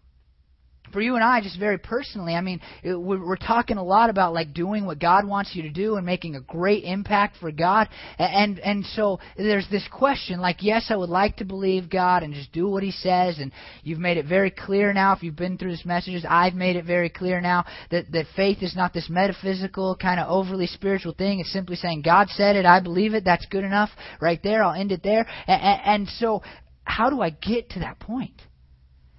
For 0.91 1.01
you 1.01 1.15
and 1.15 1.23
I, 1.23 1.41
just 1.41 1.59
very 1.59 1.77
personally, 1.77 2.33
I 2.35 2.41
mean, 2.41 2.59
we're 2.83 3.35
talking 3.35 3.77
a 3.77 3.83
lot 3.83 4.09
about 4.09 4.33
like 4.33 4.53
doing 4.53 4.85
what 4.85 4.99
God 4.99 5.25
wants 5.25 5.51
you 5.55 5.63
to 5.63 5.69
do 5.69 5.95
and 5.95 6.05
making 6.05 6.35
a 6.35 6.41
great 6.41 6.83
impact 6.83 7.37
for 7.39 7.51
God. 7.51 7.89
And 8.17 8.59
and 8.59 8.85
so 8.85 9.19
there's 9.37 9.67
this 9.69 9.87
question, 9.91 10.39
like, 10.39 10.57
yes, 10.61 10.87
I 10.89 10.95
would 10.95 11.09
like 11.09 11.37
to 11.37 11.45
believe 11.45 11.89
God 11.89 12.23
and 12.23 12.33
just 12.33 12.51
do 12.51 12.67
what 12.67 12.83
He 12.83 12.91
says. 12.91 13.39
And 13.39 13.51
you've 13.83 13.99
made 13.99 14.17
it 14.17 14.25
very 14.25 14.51
clear 14.51 14.93
now. 14.93 15.13
If 15.13 15.23
you've 15.23 15.35
been 15.35 15.57
through 15.57 15.71
this 15.71 15.85
messages, 15.85 16.25
I've 16.27 16.53
made 16.53 16.75
it 16.75 16.85
very 16.85 17.09
clear 17.09 17.41
now 17.41 17.65
that 17.89 18.11
that 18.11 18.25
faith 18.35 18.59
is 18.61 18.75
not 18.75 18.93
this 18.93 19.09
metaphysical 19.09 19.95
kind 19.95 20.19
of 20.19 20.29
overly 20.29 20.67
spiritual 20.67 21.13
thing. 21.13 21.39
It's 21.39 21.53
simply 21.53 21.75
saying 21.75 22.01
God 22.01 22.29
said 22.29 22.55
it, 22.55 22.65
I 22.65 22.79
believe 22.79 23.13
it. 23.13 23.25
That's 23.25 23.45
good 23.47 23.63
enough. 23.63 23.89
Right 24.19 24.41
there, 24.43 24.63
I'll 24.63 24.79
end 24.79 24.91
it 24.91 25.03
there. 25.03 25.25
and, 25.47 25.81
and 25.85 26.07
so, 26.19 26.41
how 26.83 27.09
do 27.09 27.21
I 27.21 27.29
get 27.29 27.69
to 27.71 27.79
that 27.79 27.99
point? 27.99 28.41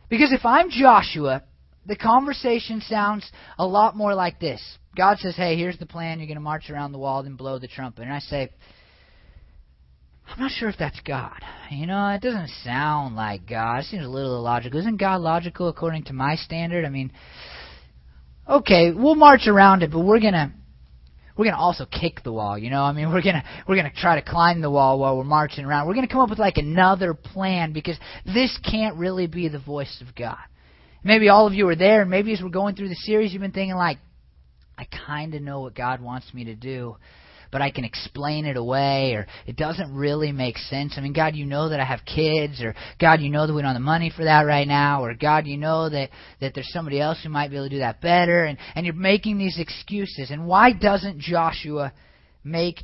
Because 0.09 0.33
if 0.33 0.45
I'm 0.45 0.69
Joshua 0.69 1.43
the 1.87 1.97
conversation 1.97 2.81
sounds 2.81 3.31
a 3.59 3.67
lot 3.67 3.97
more 3.97 4.15
like 4.15 4.39
this. 4.39 4.63
God 4.97 5.19
says, 5.19 5.35
Hey, 5.37 5.57
here's 5.57 5.79
the 5.79 5.87
plan. 5.87 6.19
You're 6.19 6.29
going 6.29 6.37
to 6.37 6.43
march 6.43 6.71
around 6.71 6.93
the 6.93 6.99
wall 6.99 7.21
and 7.21 7.37
blow 7.37 7.59
the 7.59 7.69
trumpet. 7.69 8.03
And 8.03 8.13
I 8.13 8.21
say, 8.21 8.51
I'm 10.29 10.41
not 10.41 10.53
sure 10.53 10.69
if 10.69 10.77
that's 10.79 11.01
God. 11.01 11.41
You 11.71 11.87
know, 11.87 12.09
it 12.09 12.23
doesn't 12.23 12.49
sound 12.65 13.17
like 13.17 13.49
God. 13.49 13.81
It 13.81 13.87
seems 13.87 14.05
a 14.05 14.09
little 14.09 14.37
illogical. 14.37 14.81
Isn't 14.81 14.99
God 14.99 15.21
logical 15.21 15.69
according 15.69 16.05
to 16.05 16.13
my 16.13 16.37
standard? 16.37 16.85
I 16.85 16.89
mean, 16.89 17.13
okay, 18.49 18.93
we'll 18.93 19.15
march 19.15 19.47
around 19.47 19.83
it, 19.83 19.91
but 19.91 20.01
we're 20.01 20.21
going 20.21 20.33
to 20.35 20.53
we're 21.37 21.47
going 21.47 21.55
to 21.55 21.61
also 21.61 21.87
kick 21.87 22.23
the 22.23 22.33
wall, 22.33 22.59
you 22.59 22.69
know? 22.69 22.83
I 22.83 22.93
mean, 22.93 23.09
we're 23.13 23.23
going 23.23 23.37
to 23.37 23.45
we're 23.67 23.77
going 23.77 23.91
to 23.91 23.97
try 23.97 24.21
to 24.21 24.31
climb 24.31 24.61
the 24.61 24.71
wall 24.71 24.99
while 24.99 25.17
we're 25.17 25.25
marching 25.25 25.65
around. 25.65 25.87
We're 25.87 25.95
going 25.95 26.07
to 26.07 26.13
come 26.13 26.23
up 26.23 26.31
with 26.31 26.39
like 26.39 26.59
another 26.59 27.15
plan 27.15 27.73
because 27.73 27.99
this 28.25 28.59
can't 28.71 28.97
really 28.97 29.27
be 29.27 29.49
the 29.49 29.59
voice 29.59 30.03
of 30.07 30.15
God. 30.15 30.39
Maybe 31.05 31.29
all 31.29 31.47
of 31.47 31.55
you 31.55 31.69
are 31.69 31.77
there, 31.77 32.03
and 32.03 32.11
maybe 32.11 32.33
as 32.33 32.41
we're 32.43 32.49
going 32.49 32.77
through 32.77 32.89
the 32.89 32.95
series, 32.95 33.33
you've 33.33 33.43
been 33.43 33.51
thinking, 33.51 33.77
like, 33.77 33.99
I 34.79 34.87
kind 35.07 35.35
of 35.35 35.43
know 35.43 35.61
what 35.61 35.75
God 35.75 36.01
wants 36.01 36.33
me 36.33 36.45
to 36.45 36.55
do, 36.55 36.97
but 37.51 37.61
I 37.61 37.71
can 37.71 37.85
explain 37.85 38.47
it 38.47 38.57
away, 38.57 39.15
or 39.15 39.27
it 39.47 39.57
doesn't 39.57 39.95
really 39.95 40.33
make 40.33 40.57
sense. 40.57 40.95
I 40.97 41.01
mean, 41.01 41.13
God, 41.13 41.35
you 41.35 41.45
know 41.45 41.69
that 41.69 41.81
I 41.81 41.85
have 41.85 42.01
kids, 42.05 42.63
or 42.63 42.75
God, 43.01 43.21
you 43.21 43.31
know 43.31 43.47
that 43.47 43.53
we 43.53 43.63
don't 43.63 43.73
have 43.73 43.77
the 43.77 43.81
money 43.81 44.13
for 44.15 44.25
that 44.25 44.43
right 44.43 44.67
now, 44.67 45.05
or 45.05 45.15
God, 45.15 45.47
you 45.47 45.57
know 45.57 45.91
that, 45.91 46.11
that 46.41 46.55
there's 46.55 46.73
somebody 46.73 47.01
else 47.01 47.19
who 47.23 47.29
might 47.29 47.51
be 47.51 47.57
able 47.57 47.67
to 47.67 47.75
do 47.75 47.79
that 47.81 48.01
better, 48.01 48.45
and, 48.45 48.57
and 48.75 48.87
you're 48.87 48.95
making 48.95 49.39
these 49.39 49.59
excuses. 49.59 50.31
And 50.31 50.47
why 50.47 50.73
doesn't 50.73 51.19
Joshua 51.19 51.93
make 52.45 52.83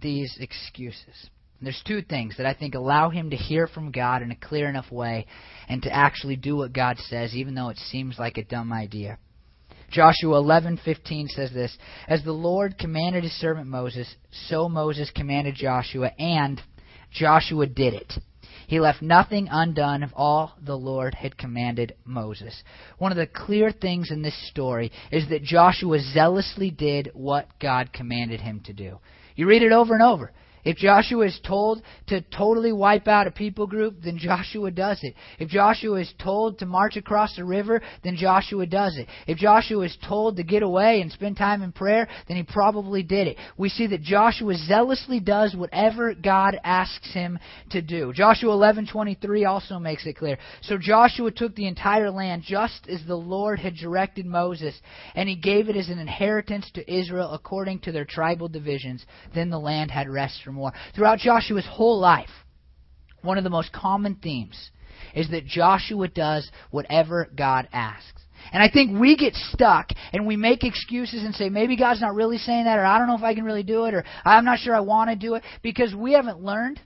these 0.00 0.36
excuses? 0.40 1.30
There's 1.60 1.82
two 1.86 2.02
things 2.02 2.36
that 2.36 2.46
I 2.46 2.54
think 2.54 2.74
allow 2.74 3.10
him 3.10 3.30
to 3.30 3.36
hear 3.36 3.66
from 3.66 3.90
God 3.90 4.22
in 4.22 4.30
a 4.30 4.36
clear 4.36 4.68
enough 4.68 4.92
way 4.92 5.26
and 5.68 5.82
to 5.82 5.92
actually 5.92 6.36
do 6.36 6.56
what 6.56 6.72
God 6.72 6.98
says, 6.98 7.34
even 7.34 7.54
though 7.54 7.68
it 7.68 7.78
seems 7.78 8.18
like 8.18 8.38
a 8.38 8.44
dumb 8.44 8.72
idea. 8.72 9.18
Joshua 9.90 10.38
11:15 10.40 11.28
says 11.28 11.50
this, 11.52 11.76
"As 12.06 12.22
the 12.22 12.32
Lord 12.32 12.78
commanded 12.78 13.24
his 13.24 13.32
servant 13.32 13.66
Moses, 13.66 14.14
so 14.30 14.68
Moses 14.68 15.10
commanded 15.10 15.54
Joshua, 15.54 16.12
and 16.18 16.62
Joshua 17.10 17.66
did 17.66 17.94
it. 17.94 18.18
He 18.66 18.80
left 18.80 19.00
nothing 19.00 19.48
undone 19.50 20.02
of 20.02 20.12
all 20.14 20.52
the 20.60 20.76
Lord 20.76 21.14
had 21.14 21.38
commanded 21.38 21.94
Moses." 22.04 22.62
One 22.98 23.12
of 23.12 23.16
the 23.16 23.26
clear 23.26 23.72
things 23.72 24.10
in 24.10 24.20
this 24.20 24.36
story 24.48 24.92
is 25.10 25.26
that 25.28 25.42
Joshua 25.42 25.98
zealously 25.98 26.70
did 26.70 27.10
what 27.14 27.58
God 27.58 27.92
commanded 27.92 28.42
him 28.42 28.60
to 28.60 28.74
do. 28.74 29.00
You 29.36 29.46
read 29.46 29.62
it 29.62 29.72
over 29.72 29.94
and 29.94 30.02
over. 30.02 30.32
If 30.68 30.76
Joshua 30.76 31.24
is 31.24 31.40
told 31.46 31.80
to 32.08 32.20
totally 32.20 32.72
wipe 32.72 33.08
out 33.08 33.26
a 33.26 33.30
people 33.30 33.66
group, 33.66 34.02
then 34.04 34.18
Joshua 34.18 34.70
does 34.70 35.02
it. 35.02 35.14
If 35.38 35.48
Joshua 35.48 35.98
is 35.98 36.12
told 36.18 36.58
to 36.58 36.66
march 36.66 36.98
across 36.98 37.34
the 37.34 37.44
river, 37.46 37.80
then 38.04 38.16
Joshua 38.16 38.66
does 38.66 38.98
it. 38.98 39.08
If 39.26 39.38
Joshua 39.38 39.86
is 39.86 39.96
told 40.06 40.36
to 40.36 40.42
get 40.42 40.62
away 40.62 41.00
and 41.00 41.10
spend 41.10 41.38
time 41.38 41.62
in 41.62 41.72
prayer, 41.72 42.06
then 42.26 42.36
he 42.36 42.42
probably 42.42 43.02
did 43.02 43.28
it. 43.28 43.38
We 43.56 43.70
see 43.70 43.86
that 43.86 44.02
Joshua 44.02 44.56
zealously 44.56 45.20
does 45.20 45.56
whatever 45.56 46.12
God 46.12 46.60
asks 46.62 47.14
him 47.14 47.38
to 47.70 47.80
do. 47.80 48.12
Joshua 48.12 48.52
11:23 48.52 49.46
also 49.46 49.78
makes 49.78 50.04
it 50.04 50.18
clear. 50.18 50.36
So 50.60 50.76
Joshua 50.76 51.30
took 51.30 51.54
the 51.54 51.66
entire 51.66 52.10
land 52.10 52.42
just 52.42 52.86
as 52.90 53.02
the 53.06 53.16
Lord 53.16 53.58
had 53.58 53.74
directed 53.74 54.26
Moses, 54.26 54.78
and 55.14 55.30
he 55.30 55.34
gave 55.34 55.70
it 55.70 55.76
as 55.76 55.88
an 55.88 55.98
inheritance 55.98 56.70
to 56.72 56.94
Israel 56.94 57.30
according 57.32 57.78
to 57.80 57.92
their 57.92 58.04
tribal 58.04 58.48
divisions. 58.48 59.06
Then 59.34 59.48
the 59.48 59.58
land 59.58 59.90
had 59.90 60.10
rest 60.10 60.42
from 60.42 60.57
war. 60.58 60.72
Throughout 60.94 61.18
Joshua's 61.18 61.66
whole 61.66 61.98
life, 61.98 62.30
one 63.22 63.38
of 63.38 63.44
the 63.44 63.50
most 63.50 63.72
common 63.72 64.16
themes 64.16 64.70
is 65.14 65.30
that 65.30 65.46
Joshua 65.46 66.08
does 66.08 66.50
whatever 66.70 67.28
God 67.34 67.68
asks. 67.72 68.22
And 68.52 68.62
I 68.62 68.70
think 68.70 68.98
we 68.98 69.16
get 69.16 69.34
stuck 69.34 69.88
and 70.12 70.26
we 70.26 70.36
make 70.36 70.64
excuses 70.64 71.24
and 71.24 71.34
say, 71.34 71.48
maybe 71.48 71.76
God's 71.76 72.00
not 72.00 72.14
really 72.14 72.38
saying 72.38 72.64
that, 72.64 72.78
or 72.78 72.84
I 72.84 72.98
don't 72.98 73.08
know 73.08 73.16
if 73.16 73.22
I 73.22 73.34
can 73.34 73.44
really 73.44 73.62
do 73.62 73.84
it, 73.86 73.94
or 73.94 74.04
I'm 74.24 74.44
not 74.44 74.60
sure 74.60 74.74
I 74.74 74.80
want 74.80 75.10
to 75.10 75.16
do 75.16 75.34
it, 75.34 75.42
because 75.62 75.94
we 75.94 76.12
haven't 76.12 76.40
learned 76.40 76.80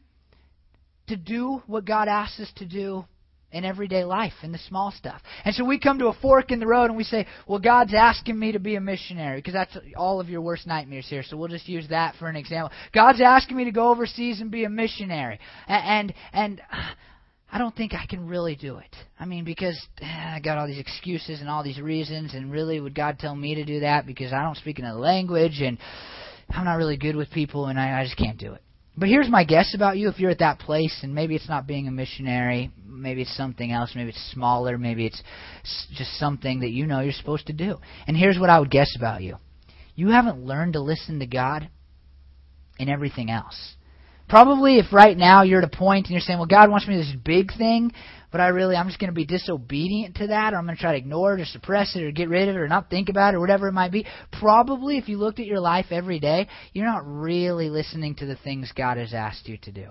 to 1.09 1.17
do 1.17 1.63
what 1.67 1.85
God 1.85 2.09
asks 2.09 2.41
us 2.41 2.53
to 2.57 2.67
do 2.67 3.05
in 3.53 3.65
everyday 3.65 4.05
life, 4.05 4.33
in 4.43 4.53
the 4.53 4.59
small 4.59 4.91
stuff. 4.91 5.21
And 5.45 5.55
so 5.55 5.65
we 5.65 5.79
come 5.79 5.99
to 5.99 6.07
a 6.07 6.15
fork 6.15 6.51
in 6.51 6.61
the 6.61 6.67
road 6.67 6.87
and 6.87 6.97
we 6.97 7.05
say, 7.05 7.27
well, 7.47 7.59
God's 7.59 7.95
asking 7.95 8.39
me 8.39 8.53
to 8.53 8.59
be 8.59 8.77
a 8.77 8.81
missionary, 8.81 9.39
because 9.39 9.53
that's 9.53 9.77
all 9.97 10.21
of 10.21 10.29
your 10.29 10.41
worst 10.41 10.67
nightmares 10.67 11.07
here, 11.09 11.23
so 11.23 11.37
we'll 11.37 11.49
just 11.49 11.69
use 11.69 11.89
that 11.89 12.15
for 12.17 12.29
an 12.29 12.37
example. 12.37 12.71
God's 12.93 13.21
asking 13.21 13.57
me 13.57 13.65
to 13.65 13.73
go 13.73 13.91
overseas 13.91 14.41
and 14.41 14.51
be 14.51 14.65
a 14.65 14.71
missionary. 14.71 15.39
And, 15.69 16.13
and, 16.33 16.61
and 16.61 16.63
I 17.55 17.59
don't 17.59 17.77
think 17.77 17.93
I 17.93 18.07
can 18.07 18.27
really 18.27 18.57
do 18.57 18.79
it. 18.79 18.97
I 19.21 19.27
mean, 19.27 19.45
because 19.45 19.79
eh, 20.01 20.07
I 20.07 20.41
got 20.41 20.57
all 20.57 20.67
these 20.67 20.79
excuses 20.79 21.41
and 21.41 21.51
all 21.51 21.63
these 21.63 21.79
reasons, 21.79 22.33
and 22.33 22.51
really, 22.51 22.81
would 22.81 22.95
God 22.95 23.19
tell 23.19 23.37
me 23.37 23.57
to 23.57 23.65
do 23.65 23.81
that 23.81 24.07
because 24.07 24.33
I 24.33 24.43
don't 24.43 24.57
speak 24.57 24.79
another 24.79 24.99
language, 24.99 25.61
and 25.61 25.77
I'm 26.49 26.65
not 26.65 26.77
really 26.77 26.97
good 26.97 27.15
with 27.15 27.31
people, 27.31 27.67
and 27.67 27.79
I, 27.79 28.01
I 28.01 28.05
just 28.05 28.17
can't 28.17 28.39
do 28.39 28.55
it. 28.55 28.63
But 28.97 29.09
here's 29.09 29.29
my 29.29 29.45
guess 29.45 29.75
about 29.75 29.97
you 29.97 30.09
if 30.09 30.19
you're 30.19 30.31
at 30.31 30.41
that 30.41 30.59
place, 30.59 31.01
and 31.03 31.15
maybe 31.15 31.35
it's 31.35 31.49
not 31.49 31.67
being 31.67 31.89
a 31.89 31.91
missionary, 31.91 32.71
maybe 32.87 33.23
it's 33.23 33.37
something 33.37 33.73
else, 33.73 33.93
maybe 33.95 34.11
it's 34.11 34.33
smaller, 34.33 34.77
maybe 34.77 35.07
it's 35.07 35.23
just 35.95 36.19
something 36.19 36.61
that 36.61 36.71
you 36.71 36.87
know 36.87 37.01
you're 37.01 37.13
supposed 37.13 37.47
to 37.47 37.55
do. 37.55 37.79
And 38.07 38.17
here's 38.17 38.39
what 38.39 38.51
I 38.51 38.59
would 38.59 38.71
guess 38.71 38.95
about 38.97 39.23
you 39.23 39.37
you 39.95 40.09
haven't 40.09 40.45
learned 40.45 40.75
to 40.75 40.81
listen 40.81 41.21
to 41.21 41.27
God 41.27 41.69
in 42.79 42.89
everything 42.89 43.31
else. 43.31 43.75
Probably 44.29 44.79
if 44.79 44.93
right 44.93 45.17
now 45.17 45.43
you're 45.43 45.63
at 45.63 45.65
a 45.65 45.77
point 45.77 46.07
and 46.07 46.13
you're 46.13 46.21
saying, 46.21 46.39
well, 46.39 46.47
God 46.47 46.71
wants 46.71 46.89
me 46.89 46.95
to 46.95 47.03
do 47.03 47.07
this 47.07 47.21
big 47.23 47.57
thing, 47.57 47.93
but 48.33 48.41
I 48.41 48.49
really, 48.49 48.75
I'm 48.75 48.89
just 48.89 48.99
going 48.99 49.11
to 49.11 49.15
be 49.15 49.27
disobedient 49.27 50.17
to 50.17 50.29
that, 50.29 50.55
or 50.55 50.57
I'm 50.57 50.65
going 50.65 50.77
to 50.77 50.81
try 50.81 50.93
to 50.93 50.99
ignore 50.99 51.39
it 51.39 51.43
or 51.43 51.45
suppress 51.45 51.95
it 51.95 52.03
or 52.03 52.11
get 52.11 52.29
rid 52.29 52.49
of 52.49 52.57
it 52.57 52.59
or 52.59 52.67
not 52.67 52.91
think 52.91 53.09
about 53.11 53.35
it 53.35 53.37
or 53.37 53.41
whatever 53.41 53.69
it 53.69 53.73
might 53.73 53.93
be. 53.93 54.07
Probably 54.33 54.97
if 54.97 55.09
you 55.09 55.19
looked 55.19 55.39
at 55.39 55.47
your 55.47 55.61
life 55.61 55.87
every 55.91 56.19
day, 56.19 56.49
you're 56.73 56.87
not 56.87 57.07
really 57.07 57.69
listening 57.69 58.15
to 58.17 58.27
the 58.27 58.37
things 58.37 58.73
God 58.75 58.97
has 58.97 59.13
asked 59.15 59.47
you 59.47 59.59
to 59.59 59.71
do. 59.71 59.87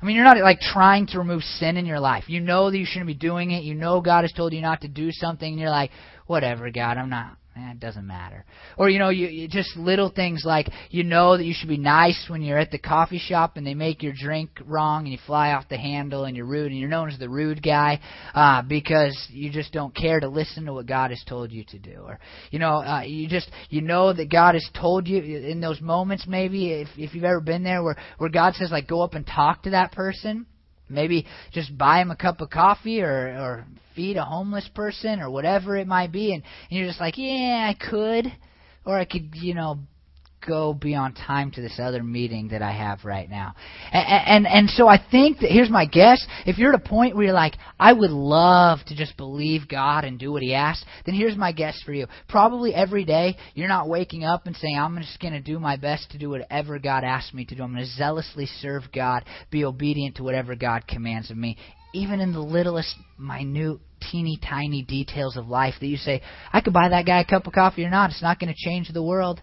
I 0.00 0.04
mean, 0.04 0.14
you're 0.14 0.24
not 0.24 0.36
like 0.38 0.60
trying 0.60 1.06
to 1.08 1.18
remove 1.18 1.42
sin 1.42 1.78
in 1.78 1.86
your 1.86 2.00
life. 2.00 2.24
You 2.28 2.40
know 2.40 2.70
that 2.70 2.76
you 2.76 2.84
shouldn't 2.84 3.06
be 3.06 3.14
doing 3.14 3.52
it. 3.52 3.64
You 3.64 3.74
know 3.74 4.02
God 4.02 4.22
has 4.22 4.32
told 4.32 4.52
you 4.52 4.60
not 4.60 4.82
to 4.82 4.88
do 4.88 5.10
something, 5.10 5.50
and 5.50 5.58
you're 5.58 5.70
like, 5.70 5.90
whatever, 6.26 6.70
God, 6.70 6.98
I'm 6.98 7.08
not 7.08 7.36
eh, 7.56 7.72
it 7.72 7.80
doesn't 7.80 8.06
matter. 8.06 8.44
Or 8.76 8.88
you 8.88 8.98
know, 8.98 9.08
you, 9.08 9.28
you 9.28 9.48
just 9.48 9.76
little 9.76 10.10
things 10.10 10.42
like 10.44 10.68
you 10.90 11.04
know 11.04 11.36
that 11.36 11.44
you 11.44 11.54
should 11.56 11.68
be 11.68 11.78
nice 11.78 12.26
when 12.28 12.42
you're 12.42 12.58
at 12.58 12.70
the 12.70 12.78
coffee 12.78 13.18
shop 13.18 13.56
and 13.56 13.66
they 13.66 13.74
make 13.74 14.02
your 14.02 14.12
drink 14.12 14.50
wrong 14.64 15.04
and 15.04 15.12
you 15.12 15.18
fly 15.26 15.52
off 15.52 15.68
the 15.68 15.78
handle 15.78 16.24
and 16.24 16.36
you're 16.36 16.46
rude 16.46 16.70
and 16.70 16.78
you're 16.78 16.88
known 16.88 17.10
as 17.10 17.18
the 17.18 17.28
rude 17.28 17.62
guy 17.62 18.00
uh, 18.34 18.62
because 18.62 19.16
you 19.30 19.50
just 19.50 19.72
don't 19.72 19.94
care 19.94 20.20
to 20.20 20.28
listen 20.28 20.66
to 20.66 20.72
what 20.72 20.86
God 20.86 21.10
has 21.10 21.22
told 21.26 21.50
you 21.52 21.64
to 21.70 21.78
do. 21.78 22.02
Or 22.04 22.18
you 22.50 22.58
know, 22.58 22.82
uh, 22.82 23.02
you 23.02 23.28
just 23.28 23.50
you 23.70 23.80
know 23.80 24.12
that 24.12 24.30
God 24.30 24.54
has 24.54 24.68
told 24.78 25.06
you 25.06 25.22
in 25.22 25.60
those 25.60 25.80
moments 25.80 26.26
maybe 26.26 26.72
if 26.72 26.88
if 26.96 27.14
you've 27.14 27.24
ever 27.24 27.40
been 27.40 27.62
there 27.62 27.82
where 27.82 27.96
where 28.18 28.30
God 28.30 28.54
says 28.54 28.70
like 28.70 28.88
go 28.88 29.02
up 29.02 29.14
and 29.14 29.26
talk 29.26 29.62
to 29.62 29.70
that 29.70 29.92
person 29.92 30.46
Maybe 30.88 31.26
just 31.52 31.76
buy 31.76 32.00
him 32.00 32.10
a 32.10 32.16
cup 32.16 32.40
of 32.40 32.50
coffee 32.50 33.00
or 33.00 33.08
or 33.08 33.66
feed 33.94 34.16
a 34.16 34.24
homeless 34.24 34.68
person 34.68 35.20
or 35.20 35.30
whatever 35.30 35.76
it 35.76 35.86
might 35.86 36.12
be 36.12 36.34
and, 36.34 36.42
and 36.70 36.78
you're 36.78 36.88
just 36.88 37.00
like, 37.00 37.16
"Yeah, 37.16 37.66
I 37.68 37.74
could." 37.74 38.32
Or 38.84 38.96
I 38.96 39.04
could, 39.04 39.34
you 39.34 39.52
know, 39.52 39.80
go 40.46 40.72
be 40.72 40.94
on 40.94 41.14
time 41.14 41.50
to 41.52 41.60
this 41.60 41.78
other 41.78 42.02
meeting 42.02 42.48
that 42.48 42.62
I 42.62 42.72
have 42.72 43.04
right 43.04 43.28
now. 43.28 43.54
And, 43.92 44.46
and, 44.46 44.46
and 44.46 44.70
so 44.70 44.88
I 44.88 44.98
think 45.10 45.40
that 45.40 45.50
here's 45.50 45.70
my 45.70 45.86
guess. 45.86 46.24
If 46.46 46.58
you're 46.58 46.72
at 46.72 46.80
a 46.80 46.88
point 46.88 47.14
where 47.14 47.24
you're 47.24 47.34
like, 47.34 47.54
I 47.78 47.92
would 47.92 48.10
love 48.10 48.78
to 48.86 48.96
just 48.96 49.16
believe 49.16 49.68
God 49.68 50.04
and 50.04 50.18
do 50.18 50.32
what 50.32 50.42
He 50.42 50.54
asks, 50.54 50.84
then 51.04 51.14
here's 51.14 51.36
my 51.36 51.52
guess 51.52 51.80
for 51.84 51.92
you. 51.92 52.06
Probably 52.28 52.74
every 52.74 53.04
day 53.04 53.36
you're 53.54 53.68
not 53.68 53.88
waking 53.88 54.24
up 54.24 54.46
and 54.46 54.56
saying, 54.56 54.78
I'm 54.78 54.96
just 54.98 55.20
going 55.20 55.34
to 55.34 55.40
do 55.40 55.58
my 55.58 55.76
best 55.76 56.10
to 56.12 56.18
do 56.18 56.30
whatever 56.30 56.78
God 56.78 57.04
asks 57.04 57.34
me 57.34 57.44
to 57.46 57.54
do. 57.54 57.62
I'm 57.62 57.72
going 57.72 57.84
to 57.84 57.90
zealously 57.90 58.46
serve 58.60 58.84
God, 58.94 59.24
be 59.50 59.64
obedient 59.64 60.16
to 60.16 60.22
whatever 60.22 60.54
God 60.54 60.86
commands 60.86 61.30
of 61.30 61.36
me. 61.36 61.56
Even 61.94 62.20
in 62.20 62.32
the 62.32 62.40
littlest, 62.40 62.94
minute, 63.18 63.78
teeny 64.10 64.38
tiny 64.38 64.82
details 64.82 65.36
of 65.36 65.48
life 65.48 65.74
that 65.80 65.86
you 65.86 65.96
say, 65.96 66.20
I 66.52 66.60
could 66.60 66.72
buy 66.72 66.88
that 66.90 67.06
guy 67.06 67.20
a 67.20 67.24
cup 67.24 67.46
of 67.46 67.52
coffee 67.52 67.84
or 67.84 67.90
not. 67.90 68.10
It's 68.10 68.22
not 68.22 68.38
going 68.38 68.52
to 68.52 68.68
change 68.68 68.90
the 68.92 69.02
world 69.02 69.40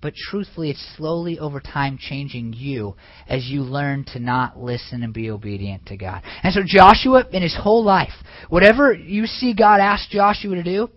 but 0.00 0.14
truthfully, 0.14 0.70
it's 0.70 0.96
slowly 0.96 1.38
over 1.38 1.60
time 1.60 1.98
changing 1.98 2.54
you 2.54 2.96
as 3.28 3.46
you 3.46 3.62
learn 3.62 4.04
to 4.12 4.18
not 4.18 4.58
listen 4.58 5.02
and 5.02 5.12
be 5.12 5.30
obedient 5.30 5.86
to 5.86 5.96
God. 5.96 6.22
And 6.42 6.54
so 6.54 6.60
Joshua, 6.64 7.24
in 7.32 7.42
his 7.42 7.56
whole 7.56 7.84
life, 7.84 8.12
whatever 8.48 8.92
you 8.94 9.26
see 9.26 9.54
God 9.54 9.80
ask 9.80 10.08
Joshua 10.08 10.54
to 10.54 10.62
do, 10.62 10.88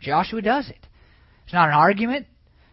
Joshua 0.00 0.40
does 0.40 0.68
it. 0.68 0.86
It's 1.44 1.52
not 1.52 1.68
an 1.68 1.74
argument. 1.74 2.26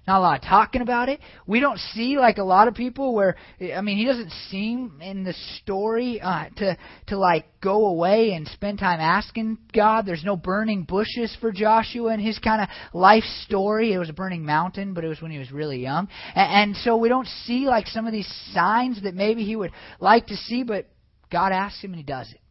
Not 0.08 0.18
a 0.18 0.22
lot 0.22 0.40
of 0.40 0.44
talking 0.44 0.82
about 0.82 1.10
it. 1.10 1.20
We 1.46 1.60
don't 1.60 1.78
see 1.78 2.18
like 2.18 2.40
a 2.40 2.44
lot 2.44 2.68
of 2.68 2.74
people 2.74 3.14
where 3.14 3.36
I 3.76 3.82
mean 3.82 3.98
he 3.98 4.06
doesn't 4.06 4.32
seem 4.50 5.00
in 5.00 5.24
the 5.24 5.34
story 5.62 6.20
uh, 6.20 6.46
to 6.58 6.78
to 7.08 7.18
like 7.20 7.46
go 7.62 7.86
away 7.86 8.32
and 8.32 8.48
spend 8.48 8.80
time 8.80 9.00
asking 9.00 9.60
God. 9.72 10.08
There's 10.08 10.24
no 10.24 10.36
burning 10.36 10.86
bushes 10.86 11.38
for 11.40 11.52
Joshua 11.52 12.16
in 12.16 12.20
his 12.20 12.40
kind 12.40 12.64
of 12.64 12.70
life 12.96 13.24
story. 13.46 13.94
It 13.94 14.00
was 14.00 14.10
a 14.10 14.14
burning 14.14 14.44
mountain, 14.44 14.96
but 14.96 15.04
it 15.04 15.08
was 15.08 15.22
when 15.22 15.30
he 15.30 15.38
was 15.38 15.52
really 15.52 15.80
young, 15.80 16.08
and, 16.34 16.72
and 16.72 16.78
so 16.78 16.98
we 16.98 17.08
don't 17.08 17.28
see 17.46 17.68
like 17.68 17.86
some 17.86 18.08
of 18.08 18.12
these 18.12 18.32
signs 18.54 19.04
that 19.04 19.14
maybe 19.14 19.46
he 19.46 19.56
would 19.56 19.72
like 20.00 20.26
to 20.28 20.36
see. 20.36 20.64
But 20.64 20.88
God 21.32 21.52
asks 21.52 21.84
him 21.84 21.92
and 21.92 22.00
he 22.00 22.04
does 22.04 22.32
it. 22.32 22.42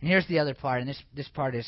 And 0.00 0.10
here's 0.10 0.26
the 0.26 0.40
other 0.40 0.54
part, 0.54 0.80
and 0.80 0.88
this 0.90 1.02
this 1.16 1.28
part 1.28 1.54
is 1.54 1.66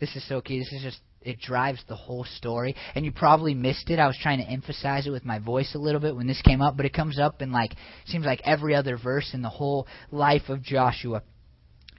this 0.00 0.14
is 0.14 0.28
so 0.28 0.42
key. 0.42 0.58
This 0.58 0.72
is 0.72 0.82
just 0.82 1.00
it 1.24 1.40
drives 1.40 1.82
the 1.88 1.96
whole 1.96 2.24
story. 2.24 2.76
And 2.94 3.04
you 3.04 3.12
probably 3.12 3.54
missed 3.54 3.90
it. 3.90 3.98
I 3.98 4.06
was 4.06 4.18
trying 4.20 4.38
to 4.38 4.48
emphasize 4.48 5.06
it 5.06 5.10
with 5.10 5.24
my 5.24 5.38
voice 5.38 5.74
a 5.74 5.78
little 5.78 6.00
bit 6.00 6.14
when 6.14 6.26
this 6.26 6.42
came 6.42 6.60
up, 6.60 6.76
but 6.76 6.86
it 6.86 6.92
comes 6.92 7.18
up 7.18 7.42
in 7.42 7.50
like 7.50 7.74
seems 8.06 8.24
like 8.24 8.40
every 8.44 8.74
other 8.74 8.96
verse 8.96 9.30
in 9.32 9.42
the 9.42 9.48
whole 9.48 9.86
life 10.10 10.48
of 10.48 10.62
Joshua. 10.62 11.22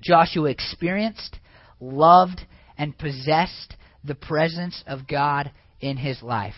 Joshua 0.01 0.49
experienced, 0.49 1.39
loved, 1.79 2.41
and 2.77 2.97
possessed 2.97 3.75
the 4.03 4.15
presence 4.15 4.83
of 4.87 5.07
God 5.07 5.51
in 5.81 5.97
his 5.97 6.21
life. 6.21 6.53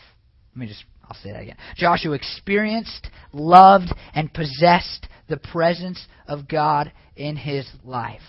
Let 0.53 0.59
me 0.59 0.67
just 0.67 0.83
I'll 1.07 1.17
say 1.23 1.31
that 1.31 1.41
again. 1.41 1.57
Joshua 1.77 2.13
experienced, 2.13 3.09
loved, 3.31 3.93
and 4.13 4.33
possessed 4.33 5.07
the 5.29 5.37
presence 5.37 6.05
of 6.27 6.47
God 6.47 6.91
in 7.15 7.37
his 7.37 7.65
life. 7.85 8.21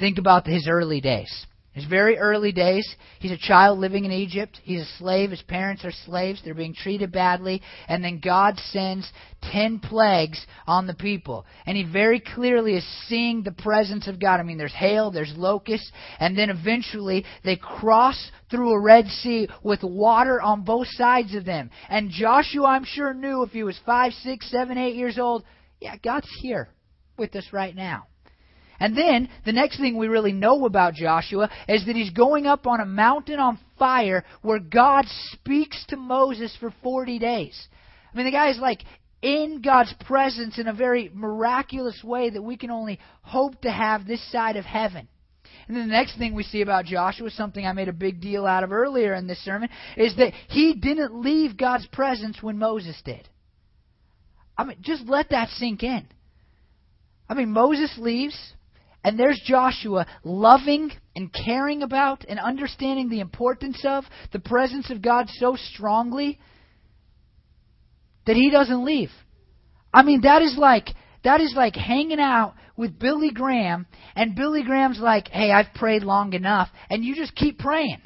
Think 0.00 0.18
about 0.18 0.46
his 0.46 0.66
early 0.68 1.00
days 1.00 1.46
his 1.72 1.86
very 1.86 2.18
early 2.18 2.52
days, 2.52 2.86
he's 3.18 3.32
a 3.32 3.38
child 3.38 3.78
living 3.78 4.04
in 4.04 4.12
Egypt. 4.12 4.60
He's 4.62 4.82
a 4.82 4.98
slave. 4.98 5.30
His 5.30 5.42
parents 5.42 5.84
are 5.84 5.92
slaves. 6.04 6.42
They're 6.44 6.54
being 6.54 6.74
treated 6.74 7.10
badly. 7.10 7.62
And 7.88 8.04
then 8.04 8.20
God 8.22 8.58
sends 8.58 9.10
ten 9.50 9.78
plagues 9.78 10.44
on 10.66 10.86
the 10.86 10.94
people. 10.94 11.46
And 11.64 11.76
he 11.76 11.84
very 11.84 12.20
clearly 12.20 12.74
is 12.76 13.06
seeing 13.08 13.42
the 13.42 13.52
presence 13.52 14.06
of 14.06 14.20
God. 14.20 14.38
I 14.38 14.42
mean, 14.42 14.58
there's 14.58 14.74
hail, 14.74 15.10
there's 15.10 15.32
locusts, 15.36 15.90
and 16.20 16.36
then 16.36 16.50
eventually 16.50 17.24
they 17.42 17.56
cross 17.56 18.30
through 18.50 18.72
a 18.72 18.80
Red 18.80 19.06
Sea 19.06 19.48
with 19.62 19.82
water 19.82 20.42
on 20.42 20.64
both 20.64 20.88
sides 20.90 21.34
of 21.34 21.46
them. 21.46 21.70
And 21.88 22.10
Joshua, 22.10 22.66
I'm 22.66 22.84
sure, 22.84 23.14
knew 23.14 23.42
if 23.44 23.50
he 23.50 23.62
was 23.64 23.80
five, 23.86 24.12
six, 24.22 24.50
seven, 24.50 24.76
eight 24.76 24.94
years 24.94 25.18
old, 25.18 25.42
yeah, 25.80 25.96
God's 25.96 26.28
here. 26.42 26.68
with 27.16 27.36
us 27.36 27.46
right 27.52 27.74
now. 27.74 28.06
And 28.82 28.98
then 28.98 29.28
the 29.44 29.52
next 29.52 29.78
thing 29.78 29.96
we 29.96 30.08
really 30.08 30.32
know 30.32 30.66
about 30.66 30.94
Joshua 30.94 31.48
is 31.68 31.86
that 31.86 31.94
he's 31.94 32.10
going 32.10 32.48
up 32.48 32.66
on 32.66 32.80
a 32.80 32.84
mountain 32.84 33.38
on 33.38 33.60
fire 33.78 34.24
where 34.42 34.58
God 34.58 35.04
speaks 35.30 35.84
to 35.90 35.96
Moses 35.96 36.56
for 36.58 36.74
40 36.82 37.20
days. 37.20 37.68
I 38.12 38.16
mean, 38.16 38.26
the 38.26 38.32
guy's 38.32 38.58
like 38.58 38.80
in 39.22 39.62
God's 39.62 39.94
presence 40.04 40.58
in 40.58 40.66
a 40.66 40.72
very 40.74 41.12
miraculous 41.14 42.02
way 42.02 42.30
that 42.30 42.42
we 42.42 42.56
can 42.56 42.72
only 42.72 42.98
hope 43.22 43.60
to 43.60 43.70
have 43.70 44.04
this 44.04 44.32
side 44.32 44.56
of 44.56 44.64
heaven. 44.64 45.06
And 45.68 45.76
then 45.76 45.86
the 45.86 45.92
next 45.92 46.18
thing 46.18 46.34
we 46.34 46.42
see 46.42 46.62
about 46.62 46.84
Joshua, 46.84 47.30
something 47.30 47.64
I 47.64 47.72
made 47.74 47.86
a 47.86 47.92
big 47.92 48.20
deal 48.20 48.44
out 48.44 48.64
of 48.64 48.72
earlier 48.72 49.14
in 49.14 49.28
this 49.28 49.44
sermon, 49.44 49.68
is 49.96 50.16
that 50.16 50.32
he 50.48 50.74
didn't 50.74 51.22
leave 51.22 51.56
God's 51.56 51.86
presence 51.86 52.42
when 52.42 52.58
Moses 52.58 53.00
did. 53.04 53.28
I 54.58 54.64
mean, 54.64 54.78
just 54.80 55.06
let 55.06 55.30
that 55.30 55.50
sink 55.50 55.84
in. 55.84 56.04
I 57.28 57.34
mean, 57.34 57.52
Moses 57.52 57.96
leaves, 57.96 58.36
and 59.04 59.18
there's 59.18 59.40
Joshua 59.44 60.06
loving 60.24 60.90
and 61.16 61.32
caring 61.32 61.82
about 61.82 62.24
and 62.28 62.38
understanding 62.38 63.08
the 63.08 63.20
importance 63.20 63.82
of 63.84 64.04
the 64.32 64.38
presence 64.38 64.90
of 64.90 65.02
God 65.02 65.28
so 65.28 65.56
strongly 65.56 66.38
that 68.26 68.36
he 68.36 68.50
doesn't 68.50 68.84
leave. 68.84 69.10
I 69.92 70.02
mean, 70.02 70.22
that 70.22 70.42
is 70.42 70.56
like 70.56 70.88
that 71.24 71.40
is 71.40 71.54
like 71.56 71.74
hanging 71.76 72.20
out 72.20 72.54
with 72.76 72.98
Billy 72.98 73.30
Graham, 73.30 73.86
and 74.16 74.34
Billy 74.34 74.62
Graham's 74.62 74.98
like, 74.98 75.28
"Hey, 75.28 75.52
I've 75.52 75.74
prayed 75.74 76.02
long 76.02 76.32
enough," 76.32 76.68
and 76.88 77.04
you 77.04 77.14
just 77.14 77.34
keep 77.34 77.58
praying. 77.58 78.00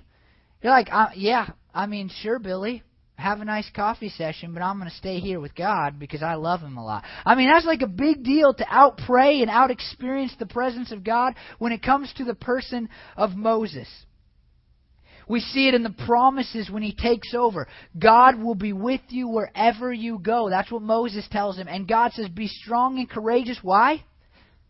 You're 0.62 0.72
like, 0.72 0.88
uh, 0.90 1.10
"Yeah, 1.14 1.48
I 1.72 1.86
mean, 1.86 2.08
sure, 2.08 2.38
Billy, 2.38 2.82
have 3.16 3.40
a 3.40 3.44
nice 3.44 3.68
coffee 3.74 4.10
session, 4.10 4.52
but 4.52 4.62
I'm 4.62 4.78
going 4.78 4.90
to 4.90 4.96
stay 4.96 5.18
here 5.20 5.40
with 5.40 5.54
God 5.54 5.98
because 5.98 6.22
I 6.22 6.34
love 6.34 6.60
Him 6.60 6.76
a 6.76 6.84
lot." 6.84 7.04
I 7.24 7.34
mean, 7.34 7.48
that's 7.48 7.66
like 7.66 7.82
a 7.82 7.86
big 7.86 8.22
deal 8.22 8.54
to 8.54 8.66
out 8.68 8.98
pray 9.06 9.42
and 9.42 9.50
out 9.50 9.70
experience 9.70 10.34
the 10.38 10.46
presence 10.46 10.92
of 10.92 11.04
God 11.04 11.34
when 11.58 11.72
it 11.72 11.82
comes 11.82 12.12
to 12.14 12.24
the 12.24 12.34
person 12.34 12.88
of 13.16 13.34
Moses. 13.34 13.88
We 15.28 15.40
see 15.40 15.66
it 15.66 15.74
in 15.74 15.82
the 15.82 15.94
promises 16.06 16.70
when 16.70 16.82
he 16.82 16.94
takes 16.94 17.34
over. 17.34 17.66
God 17.98 18.40
will 18.40 18.54
be 18.54 18.72
with 18.72 19.00
you 19.08 19.28
wherever 19.28 19.92
you 19.92 20.18
go. 20.18 20.48
That's 20.48 20.70
what 20.70 20.82
Moses 20.82 21.26
tells 21.30 21.56
him. 21.58 21.66
And 21.68 21.88
God 21.88 22.12
says, 22.12 22.28
Be 22.28 22.46
strong 22.46 22.98
and 22.98 23.10
courageous. 23.10 23.58
Why? 23.62 24.04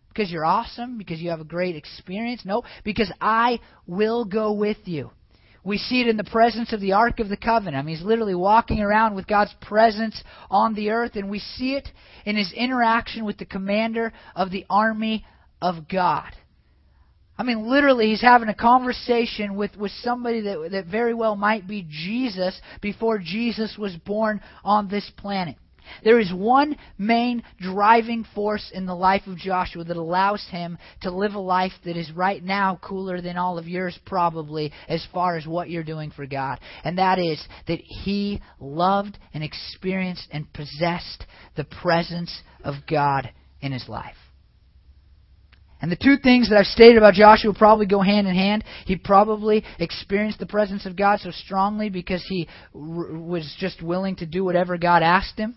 Because 0.09 0.30
you're 0.30 0.46
awesome? 0.46 0.96
Because 0.96 1.20
you 1.20 1.28
have 1.28 1.40
a 1.40 1.44
great 1.44 1.76
experience? 1.76 2.42
No, 2.46 2.62
because 2.85 3.12
I 3.20 3.61
will 3.87 4.24
go 4.24 4.52
with 4.52 4.78
you. 4.85 5.11
We 5.66 5.79
see 5.79 6.00
it 6.00 6.07
in 6.07 6.16
the 6.16 6.22
presence 6.22 6.72
of 6.72 6.81
the 6.81 6.92
Ark 6.92 7.18
of 7.18 7.29
the 7.29 7.37
Covenant. 7.37 7.76
I 7.76 7.83
mean, 7.83 7.96
he's 7.96 8.07
literally 8.07 8.37
walking 8.37 8.81
around 8.81 9.16
with 9.16 9.26
God's 9.26 9.52
presence 9.61 10.22
on 10.48 10.74
the 10.74 10.90
earth, 10.90 11.16
and 11.16 11.29
we 11.29 11.40
see 11.40 11.74
it 11.74 11.88
in 12.24 12.37
his 12.37 12.52
interaction 12.52 13.24
with 13.24 13.37
the 13.37 13.46
commander 13.46 14.12
of 14.37 14.52
the 14.52 14.64
army 14.70 15.26
of 15.61 15.88
God. 15.88 16.31
I 17.37 17.42
mean, 17.42 17.68
literally, 17.68 18.11
he's 18.11 18.22
having 18.22 18.48
a 18.48 18.55
conversation 18.55 19.57
with, 19.57 19.76
with 19.76 19.90
somebody 20.02 20.42
that, 20.42 20.68
that 20.70 20.87
very 20.87 21.14
well 21.14 21.35
might 21.35 21.66
be 21.66 21.85
Jesus 21.90 22.61
before 22.81 23.18
Jesus 23.18 23.76
was 23.76 23.96
born 23.96 24.40
on 24.62 24.88
this 24.88 25.11
planet. 25.16 25.57
There 26.05 26.20
is 26.20 26.33
one 26.33 26.77
main 26.99 27.42
driving 27.59 28.25
force 28.35 28.70
in 28.72 28.87
the 28.87 28.94
life 28.94 29.27
of 29.27 29.37
Joshua 29.37 29.85
that 29.85 29.96
allows 29.96 30.46
him 30.51 30.79
to 31.03 31.11
live 31.11 31.35
a 31.35 31.40
life 31.40 31.72
that 31.85 31.96
is 31.96 32.11
right 32.12 32.42
now 32.42 32.79
cooler 32.83 33.20
than 33.20 33.37
all 33.37 33.59
of 33.59 33.68
yours, 33.68 33.99
probably, 34.07 34.72
as 34.88 35.07
far 35.12 35.37
as 35.37 35.46
what 35.46 35.70
you're 35.70 35.83
doing 35.83 36.11
for 36.11 36.27
God. 36.27 36.61
And 36.85 36.99
that 36.99 37.18
is 37.18 37.42
that 37.68 37.81
he 37.81 38.40
loved 38.61 39.18
and 39.35 39.42
experienced 39.42 40.29
and 40.31 40.53
possessed 40.53 41.25
the 41.57 41.64
presence 41.64 42.42
of 42.64 42.75
God 42.88 43.31
in 43.61 43.72
his 43.72 43.88
life. 43.88 44.16
And 45.81 45.92
the 45.92 45.96
two 45.96 46.16
things 46.16 46.49
that 46.49 46.57
I've 46.57 46.66
stated 46.66 46.96
about 46.96 47.14
Joshua 47.14 47.53
probably 47.53 47.87
go 47.87 48.01
hand 48.01 48.27
in 48.27 48.35
hand. 48.35 48.64
He 48.87 48.96
probably 48.96 49.62
experienced 49.79 50.38
the 50.38 50.46
presence 50.46 50.87
of 50.87 50.96
God 50.96 51.20
so 51.20 51.31
strongly 51.31 51.90
because 51.90 52.25
he 52.27 52.49
was 52.72 53.55
just 53.59 53.83
willing 53.83 54.16
to 54.16 54.27
do 54.27 54.42
whatever 54.42 54.79
God 54.79 55.03
asked 55.03 55.38
him. 55.38 55.57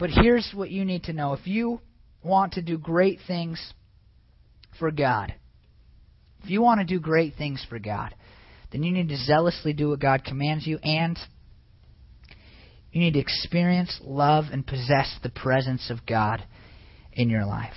But 0.00 0.10
here's 0.10 0.50
what 0.54 0.70
you 0.70 0.86
need 0.86 1.04
to 1.04 1.12
know. 1.12 1.34
If 1.34 1.46
you 1.46 1.80
want 2.24 2.54
to 2.54 2.62
do 2.62 2.78
great 2.78 3.20
things 3.26 3.74
for 4.78 4.90
God, 4.90 5.34
if 6.42 6.48
you 6.48 6.62
want 6.62 6.80
to 6.80 6.86
do 6.86 6.98
great 6.98 7.34
things 7.36 7.64
for 7.68 7.78
God, 7.78 8.14
then 8.72 8.82
you 8.82 8.92
need 8.92 9.10
to 9.10 9.16
zealously 9.16 9.74
do 9.74 9.90
what 9.90 10.00
God 10.00 10.24
commands 10.24 10.66
you 10.66 10.78
and 10.78 11.18
you 12.92 13.02
need 13.02 13.12
to 13.12 13.20
experience, 13.20 14.00
love, 14.02 14.46
and 14.50 14.66
possess 14.66 15.14
the 15.22 15.28
presence 15.28 15.90
of 15.90 16.06
God 16.06 16.42
in 17.12 17.28
your 17.28 17.44
life 17.44 17.74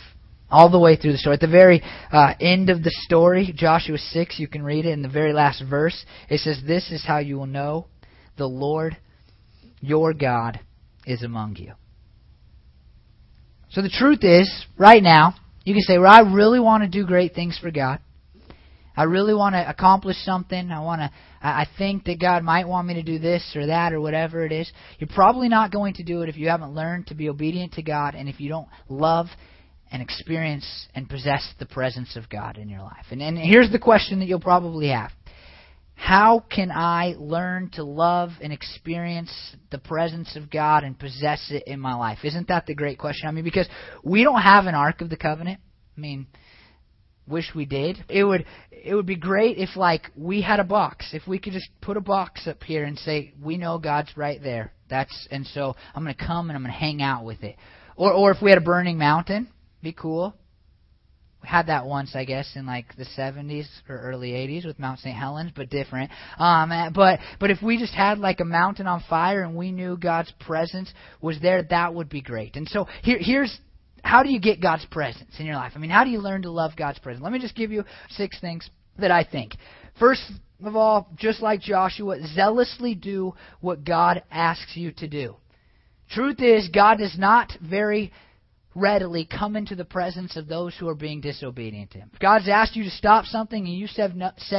all 0.50 0.70
the 0.70 0.80
way 0.80 0.96
through 0.96 1.12
the 1.12 1.18
story. 1.18 1.34
At 1.34 1.42
the 1.42 1.48
very 1.48 1.84
uh, 2.12 2.34
end 2.40 2.70
of 2.70 2.84
the 2.84 2.92
story, 3.06 3.54
Joshua 3.56 3.98
6, 3.98 4.40
you 4.40 4.48
can 4.48 4.64
read 4.64 4.86
it 4.86 4.92
in 4.92 5.02
the 5.02 5.10
very 5.10 5.34
last 5.34 5.64
verse. 5.70 6.06
It 6.30 6.40
says, 6.40 6.62
This 6.66 6.90
is 6.90 7.04
how 7.06 7.18
you 7.18 7.38
will 7.38 7.48
know 7.48 7.88
the 8.38 8.48
Lord 8.48 8.98
your 9.82 10.14
God 10.14 10.60
is 11.06 11.22
among 11.22 11.58
you. 11.58 11.74
So 13.74 13.82
the 13.82 13.90
truth 13.90 14.24
is, 14.24 14.66
right 14.78 15.02
now, 15.02 15.36
you 15.66 15.74
can 15.74 15.82
say, 15.82 15.98
Well, 15.98 16.12
I 16.12 16.22
really 16.22 16.60
want 16.60 16.84
to 16.84 16.90
do 16.90 17.06
great 17.06 17.34
things 17.34 17.58
for 17.62 17.72
God. 17.72 18.00
I 18.96 19.04
really 19.04 19.34
want 19.34 19.56
to 19.56 19.68
accomplish 19.68 20.18
something. 20.18 20.70
I 20.70 20.80
want 20.82 21.02
to. 21.02 21.12
I 21.42 21.66
think 21.78 22.06
that 22.06 22.22
God 22.22 22.44
might 22.44 22.68
want 22.68 22.88
me 22.88 22.94
to 22.94 23.04
do 23.04 23.18
this 23.20 23.54
or 23.56 23.66
that 23.66 23.92
or 23.92 24.00
whatever 24.00 24.46
it 24.46 24.52
is. 24.52 24.72
You're 25.00 25.10
probably 25.14 25.50
not 25.50 25.72
going 25.72 25.96
to 25.96 26.04
do 26.04 26.22
it 26.22 26.30
if 26.30 26.38
you 26.38 26.48
haven't 26.48 26.74
learned 26.74 27.08
to 27.08 27.16
be 27.16 27.28
obedient 27.28 27.74
to 27.74 27.82
God 27.82 28.16
and 28.16 28.30
if 28.30 28.40
you 28.40 28.48
don't 28.48 28.68
love 28.88 29.26
and 29.92 30.02
experience 30.02 30.88
and 30.96 31.10
possess 31.10 31.54
the 31.60 31.66
presence 31.66 32.16
of 32.16 32.30
God 32.30 32.58
in 32.58 32.70
your 32.70 32.82
life. 32.82 33.06
And, 33.12 33.22
and 33.22 33.38
here's 33.38 33.72
the 33.72 33.80
question 33.80 34.20
that 34.20 34.28
you'll 34.28 34.40
probably 34.40 34.90
have 34.90 35.12
How 35.96 36.44
can 36.50 36.72
I 36.72 37.16
learn 37.18 37.70
to 37.74 37.84
love 37.84 38.32
and 38.42 38.52
experience 38.52 39.32
the 39.72 39.78
presence 39.78 40.36
of 40.36 40.50
God 40.50 40.84
and 40.84 40.98
possess 40.98 41.50
it 41.50 41.64
in 41.66 41.80
my 41.80 41.96
life? 41.96 42.20
Isn't 42.24 42.50
that 42.50 42.66
the 42.66 42.76
great 42.76 42.98
question? 42.98 43.28
I 43.28 43.32
mean, 43.32 43.44
because 43.44 43.70
we 44.04 44.24
don't 44.24 44.42
have 44.42 44.66
an 44.66 44.76
Ark 44.76 45.02
of 45.02 45.10
the 45.10 45.18
Covenant. 45.18 45.60
I 45.96 46.00
mean, 46.00 46.28
wish 47.28 47.52
we 47.56 47.66
did. 47.66 48.04
It 48.10 48.24
would 48.24 48.46
it 48.72 48.94
would 48.96 49.06
be 49.06 49.16
great 49.16 49.58
if 49.58 49.76
like 49.76 50.10
we 50.16 50.42
had 50.42 50.60
a 50.60 50.66
box. 50.66 51.10
If 51.14 51.28
we 51.28 51.40
could 51.40 51.54
just 51.54 51.70
put 51.82 51.98
a 51.98 52.02
box 52.02 52.48
up 52.48 52.64
here 52.64 52.84
and 52.84 52.98
say, 53.00 53.34
We 53.42 53.58
know 53.58 53.78
God's 53.78 54.16
right 54.18 54.42
there. 54.42 54.74
That's 54.90 55.28
and 55.32 55.46
so 55.48 55.76
I'm 55.96 56.04
gonna 56.04 56.16
come 56.16 56.50
and 56.50 56.58
I'm 56.58 56.64
gonna 56.64 56.74
hang 56.74 57.02
out 57.02 57.24
with 57.24 57.44
it. 57.44 57.56
Or 57.96 58.12
or 58.12 58.32
if 58.32 58.42
we 58.42 58.50
had 58.50 58.58
a 58.58 58.62
burning 58.62 58.98
mountain, 58.98 59.48
be 59.82 59.94
cool. 59.94 60.36
Had 61.44 61.68
that 61.68 61.86
once, 61.86 62.16
I 62.16 62.26
guess, 62.26 62.50
in 62.56 62.66
like 62.66 62.96
the 62.96 63.06
70s 63.18 63.68
or 63.90 64.00
early 64.00 64.32
80s 64.32 64.66
with 64.66 64.80
Mount 64.80 65.00
St. 65.00 65.16
Helens, 65.16 65.52
but 65.56 65.70
different. 65.70 66.10
Um, 66.38 66.72
but 66.96 67.20
but 67.40 67.52
if 67.52 67.62
we 67.62 67.78
just 67.78 67.94
had 67.94 68.20
like 68.20 68.40
a 68.40 68.46
mountain 68.46 68.88
on 68.88 69.04
fire 69.10 69.44
and 69.44 69.56
we 69.56 69.72
knew 69.72 69.98
God's 69.98 70.32
presence 70.40 70.92
was 71.22 71.40
there, 71.42 71.64
that 71.70 71.94
would 71.94 72.10
be 72.10 72.22
great. 72.22 72.56
And 72.56 72.68
so 72.68 72.88
here 73.04 73.18
here's 73.20 73.58
how 74.04 74.24
do 74.24 74.30
you 74.30 74.40
get 74.40 74.62
God's 74.62 74.86
presence 74.86 75.32
in 75.40 75.46
your 75.46 75.56
life? 75.56 75.74
I 75.76 75.80
mean, 75.80 75.90
how 75.90 76.04
do 76.04 76.10
you 76.10 76.20
learn 76.20 76.42
to 76.44 76.52
love 76.52 76.76
God's 76.76 77.00
presence? 77.00 77.24
Let 77.24 77.32
me 77.32 77.40
just 77.40 77.56
give 77.56 77.72
you 77.72 77.86
six 78.10 78.40
things 78.40 78.70
that 79.00 79.12
I 79.12 79.24
think. 79.24 79.56
First 80.00 80.22
of 80.64 80.76
all, 80.76 81.08
just 81.18 81.42
like 81.42 81.62
Joshua, 81.62 82.18
zealously 82.34 82.96
do 82.96 83.34
what 83.62 83.84
God 83.84 84.24
asks 84.32 84.76
you 84.76 84.92
to 84.94 85.08
do. 85.08 85.36
Truth 86.10 86.42
is, 86.42 86.70
God 86.70 87.00
does 87.00 87.18
not 87.18 87.52
very 87.62 88.12
readily 88.76 89.26
come 89.26 89.56
into 89.56 89.76
the 89.76 89.86
presence 89.86 90.36
of 90.36 90.48
those 90.48 90.76
who 90.76 90.88
are 90.88 90.96
being 90.96 91.22
disobedient 91.22 91.92
to 91.92 92.00
Him. 92.00 92.10
If 92.14 92.20
God's 92.20 92.50
asked 92.50 92.76
you 92.76 92.84
to 92.84 92.90
stop 92.90 93.26
something 93.26 93.66
and 93.66 93.74
you 93.74 93.88
said 93.88 94.16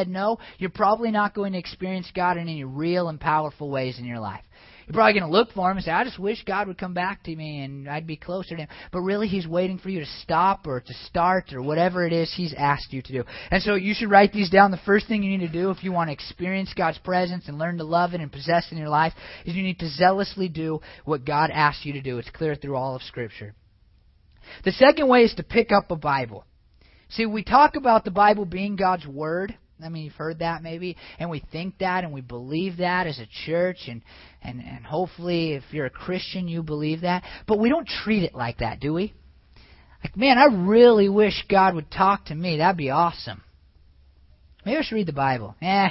no, 0.08 0.38
you're 0.58 0.70
probably 0.70 1.10
not 1.10 1.34
going 1.34 1.52
to 1.52 1.58
experience 1.58 2.10
God 2.14 2.36
in 2.36 2.48
any 2.48 2.64
real 2.64 3.08
and 3.08 3.20
powerful 3.20 3.70
ways 3.70 3.98
in 3.98 4.04
your 4.04 4.20
life. 4.20 4.44
You're 4.86 4.94
probably 4.94 5.18
going 5.18 5.32
to 5.32 5.36
look 5.36 5.50
for 5.52 5.70
Him 5.70 5.78
and 5.78 5.84
say, 5.84 5.92
I 5.92 6.04
just 6.04 6.18
wish 6.18 6.44
God 6.44 6.68
would 6.68 6.76
come 6.76 6.92
back 6.92 7.22
to 7.22 7.34
me 7.34 7.64
and 7.64 7.88
I'd 7.88 8.06
be 8.06 8.18
closer 8.18 8.50
to 8.50 8.62
Him. 8.62 8.68
But 8.92 9.00
really, 9.00 9.28
He's 9.28 9.46
waiting 9.46 9.78
for 9.78 9.88
you 9.88 10.00
to 10.00 10.06
stop 10.20 10.66
or 10.66 10.80
to 10.80 10.94
start 11.06 11.54
or 11.54 11.62
whatever 11.62 12.06
it 12.06 12.12
is 12.12 12.32
He's 12.36 12.54
asked 12.56 12.92
you 12.92 13.00
to 13.00 13.12
do. 13.12 13.24
And 13.50 13.62
so 13.62 13.76
you 13.76 13.94
should 13.94 14.10
write 14.10 14.34
these 14.34 14.50
down. 14.50 14.70
The 14.70 14.76
first 14.84 15.08
thing 15.08 15.22
you 15.22 15.38
need 15.38 15.46
to 15.46 15.52
do 15.52 15.70
if 15.70 15.82
you 15.82 15.90
want 15.90 16.08
to 16.08 16.12
experience 16.12 16.74
God's 16.76 16.98
presence 16.98 17.48
and 17.48 17.58
learn 17.58 17.78
to 17.78 17.84
love 17.84 18.12
it 18.12 18.20
and 18.20 18.30
possess 18.30 18.66
it 18.66 18.72
in 18.72 18.78
your 18.78 18.90
life 18.90 19.14
is 19.46 19.54
you 19.54 19.62
need 19.62 19.78
to 19.78 19.88
zealously 19.88 20.50
do 20.50 20.80
what 21.06 21.24
God 21.24 21.50
asks 21.50 21.86
you 21.86 21.94
to 21.94 22.02
do. 22.02 22.18
It's 22.18 22.28
clear 22.30 22.54
through 22.54 22.76
all 22.76 22.94
of 22.94 23.02
Scripture. 23.02 23.54
The 24.64 24.72
second 24.72 25.08
way 25.08 25.22
is 25.22 25.34
to 25.34 25.42
pick 25.42 25.72
up 25.72 25.90
a 25.90 25.96
Bible. 25.96 26.44
See, 27.10 27.26
we 27.26 27.44
talk 27.44 27.76
about 27.76 28.04
the 28.04 28.10
Bible 28.10 28.44
being 28.44 28.76
God's 28.76 29.06
Word. 29.06 29.56
I 29.84 29.88
mean, 29.88 30.04
you've 30.04 30.14
heard 30.14 30.38
that 30.38 30.62
maybe, 30.62 30.96
and 31.18 31.28
we 31.28 31.42
think 31.52 31.78
that, 31.78 32.04
and 32.04 32.12
we 32.12 32.20
believe 32.20 32.78
that 32.78 33.06
as 33.06 33.18
a 33.18 33.26
church, 33.44 33.88
and, 33.88 34.02
and, 34.40 34.60
and 34.60 34.84
hopefully, 34.86 35.52
if 35.54 35.64
you're 35.72 35.86
a 35.86 35.90
Christian, 35.90 36.48
you 36.48 36.62
believe 36.62 37.02
that. 37.02 37.24
But 37.46 37.58
we 37.58 37.68
don't 37.68 37.86
treat 37.86 38.22
it 38.22 38.34
like 38.34 38.58
that, 38.58 38.80
do 38.80 38.94
we? 38.94 39.12
Like, 40.02 40.16
man, 40.16 40.38
I 40.38 40.46
really 40.66 41.08
wish 41.08 41.44
God 41.50 41.74
would 41.74 41.90
talk 41.90 42.26
to 42.26 42.34
me. 42.34 42.58
That'd 42.58 42.76
be 42.76 42.90
awesome. 42.90 43.42
Maybe 44.64 44.78
I 44.78 44.82
should 44.82 44.94
read 44.94 45.06
the 45.06 45.12
Bible. 45.12 45.56
Eh, 45.60 45.88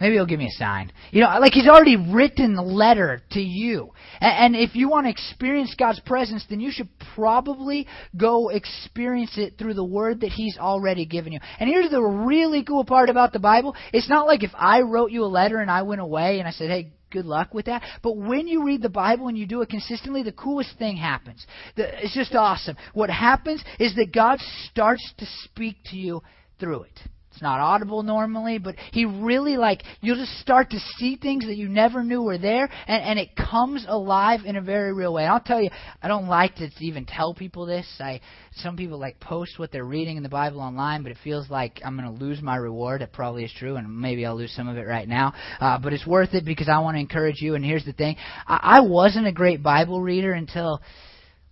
Maybe 0.00 0.14
he'll 0.14 0.26
give 0.26 0.38
me 0.38 0.46
a 0.46 0.58
sign. 0.58 0.90
You 1.10 1.20
know, 1.20 1.38
like 1.40 1.52
he's 1.52 1.68
already 1.68 1.96
written 1.96 2.54
the 2.54 2.62
letter 2.62 3.20
to 3.32 3.40
you. 3.40 3.92
And, 4.20 4.56
and 4.56 4.64
if 4.64 4.74
you 4.74 4.88
want 4.88 5.04
to 5.04 5.10
experience 5.10 5.74
God's 5.78 6.00
presence, 6.00 6.44
then 6.48 6.58
you 6.58 6.70
should 6.72 6.88
probably 7.14 7.86
go 8.16 8.48
experience 8.48 9.36
it 9.36 9.58
through 9.58 9.74
the 9.74 9.84
word 9.84 10.22
that 10.22 10.30
he's 10.30 10.56
already 10.58 11.04
given 11.04 11.32
you. 11.32 11.40
And 11.58 11.68
here's 11.68 11.90
the 11.90 12.02
really 12.02 12.64
cool 12.64 12.84
part 12.84 13.10
about 13.10 13.34
the 13.34 13.38
Bible. 13.38 13.76
It's 13.92 14.08
not 14.08 14.26
like 14.26 14.42
if 14.42 14.52
I 14.54 14.80
wrote 14.80 15.10
you 15.10 15.24
a 15.24 15.26
letter 15.26 15.58
and 15.58 15.70
I 15.70 15.82
went 15.82 16.00
away 16.00 16.38
and 16.38 16.48
I 16.48 16.52
said, 16.52 16.70
hey, 16.70 16.92
good 17.10 17.26
luck 17.26 17.52
with 17.52 17.66
that. 17.66 17.82
But 18.02 18.16
when 18.16 18.48
you 18.48 18.64
read 18.64 18.80
the 18.80 18.88
Bible 18.88 19.28
and 19.28 19.36
you 19.36 19.44
do 19.44 19.60
it 19.60 19.68
consistently, 19.68 20.22
the 20.22 20.32
coolest 20.32 20.78
thing 20.78 20.96
happens. 20.96 21.46
It's 21.76 22.14
just 22.14 22.34
awesome. 22.34 22.76
What 22.94 23.10
happens 23.10 23.62
is 23.78 23.94
that 23.96 24.14
God 24.14 24.38
starts 24.70 25.12
to 25.18 25.26
speak 25.44 25.76
to 25.86 25.96
you 25.96 26.22
through 26.58 26.84
it. 26.84 27.00
It's 27.40 27.44
not 27.44 27.58
audible 27.58 28.02
normally, 28.02 28.58
but 28.58 28.74
he 28.92 29.06
really 29.06 29.56
like 29.56 29.82
you'll 30.02 30.18
just 30.18 30.38
start 30.40 30.68
to 30.72 30.78
see 30.98 31.16
things 31.16 31.46
that 31.46 31.56
you 31.56 31.70
never 31.70 32.04
knew 32.04 32.20
were 32.20 32.36
there, 32.36 32.68
and, 32.86 33.02
and 33.02 33.18
it 33.18 33.30
comes 33.34 33.86
alive 33.88 34.40
in 34.44 34.56
a 34.56 34.60
very 34.60 34.92
real 34.92 35.14
way. 35.14 35.22
And 35.22 35.32
I'll 35.32 35.40
tell 35.40 35.62
you, 35.62 35.70
I 36.02 36.08
don't 36.08 36.28
like 36.28 36.56
to 36.56 36.68
even 36.80 37.06
tell 37.06 37.32
people 37.32 37.64
this. 37.64 37.86
I 37.98 38.20
some 38.56 38.76
people 38.76 38.98
like 38.98 39.20
post 39.20 39.58
what 39.58 39.72
they're 39.72 39.86
reading 39.86 40.18
in 40.18 40.22
the 40.22 40.28
Bible 40.28 40.60
online, 40.60 41.02
but 41.02 41.12
it 41.12 41.18
feels 41.24 41.48
like 41.48 41.80
I'm 41.82 41.96
going 41.96 42.14
to 42.14 42.22
lose 42.22 42.42
my 42.42 42.56
reward. 42.56 43.00
It 43.00 43.10
probably 43.10 43.44
is 43.44 43.52
true, 43.56 43.76
and 43.76 43.98
maybe 43.98 44.26
I'll 44.26 44.36
lose 44.36 44.52
some 44.54 44.68
of 44.68 44.76
it 44.76 44.86
right 44.86 45.08
now. 45.08 45.32
Uh, 45.60 45.78
but 45.78 45.94
it's 45.94 46.06
worth 46.06 46.34
it 46.34 46.44
because 46.44 46.68
I 46.68 46.80
want 46.80 46.96
to 46.96 47.00
encourage 47.00 47.40
you. 47.40 47.54
And 47.54 47.64
here's 47.64 47.86
the 47.86 47.94
thing: 47.94 48.16
I, 48.46 48.60
I 48.76 48.80
wasn't 48.80 49.26
a 49.26 49.32
great 49.32 49.62
Bible 49.62 50.02
reader 50.02 50.32
until 50.32 50.82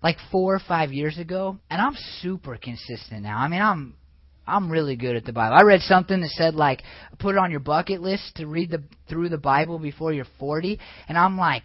like 0.02 0.18
four 0.30 0.54
or 0.54 0.60
five 0.68 0.92
years 0.92 1.16
ago, 1.16 1.56
and 1.70 1.80
I'm 1.80 1.96
super 2.20 2.58
consistent 2.58 3.22
now. 3.22 3.38
I 3.38 3.48
mean, 3.48 3.62
I'm 3.62 3.94
I'm 4.48 4.70
really 4.70 4.96
good 4.96 5.16
at 5.16 5.24
the 5.24 5.32
Bible. 5.32 5.56
I 5.56 5.62
read 5.62 5.80
something 5.82 6.20
that 6.20 6.30
said 6.30 6.54
like 6.54 6.82
put 7.18 7.34
it 7.34 7.38
on 7.38 7.50
your 7.50 7.60
bucket 7.60 8.00
list 8.00 8.36
to 8.36 8.46
read 8.46 8.70
the 8.70 8.82
through 9.08 9.28
the 9.28 9.38
Bible 9.38 9.78
before 9.78 10.12
you're 10.12 10.26
40, 10.38 10.78
and 11.08 11.18
I'm 11.18 11.36
like, 11.36 11.62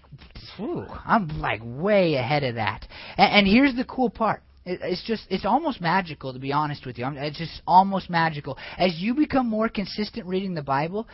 I'm 1.06 1.28
like 1.40 1.62
way 1.64 2.16
ahead 2.16 2.44
of 2.44 2.56
that. 2.56 2.88
And, 3.18 3.40
and 3.40 3.48
here's 3.48 3.76
the 3.76 3.86
cool 3.86 4.10
part. 4.10 4.44
It's 4.66 5.04
just, 5.04 5.24
it's 5.30 5.44
almost 5.44 5.82
magical, 5.82 6.32
to 6.32 6.40
be 6.40 6.54
honest 6.54 6.86
with 6.86 6.98
you. 6.98 7.06
It's 7.18 7.38
just 7.38 7.62
almost 7.68 8.10
magical. 8.10 8.58
As 8.78 8.96
you 8.98 9.14
become 9.14 9.50
more 9.50 9.68
consistent 9.68 10.26
reading 10.26 10.54
the 10.54 10.62
Bible, 10.62 11.06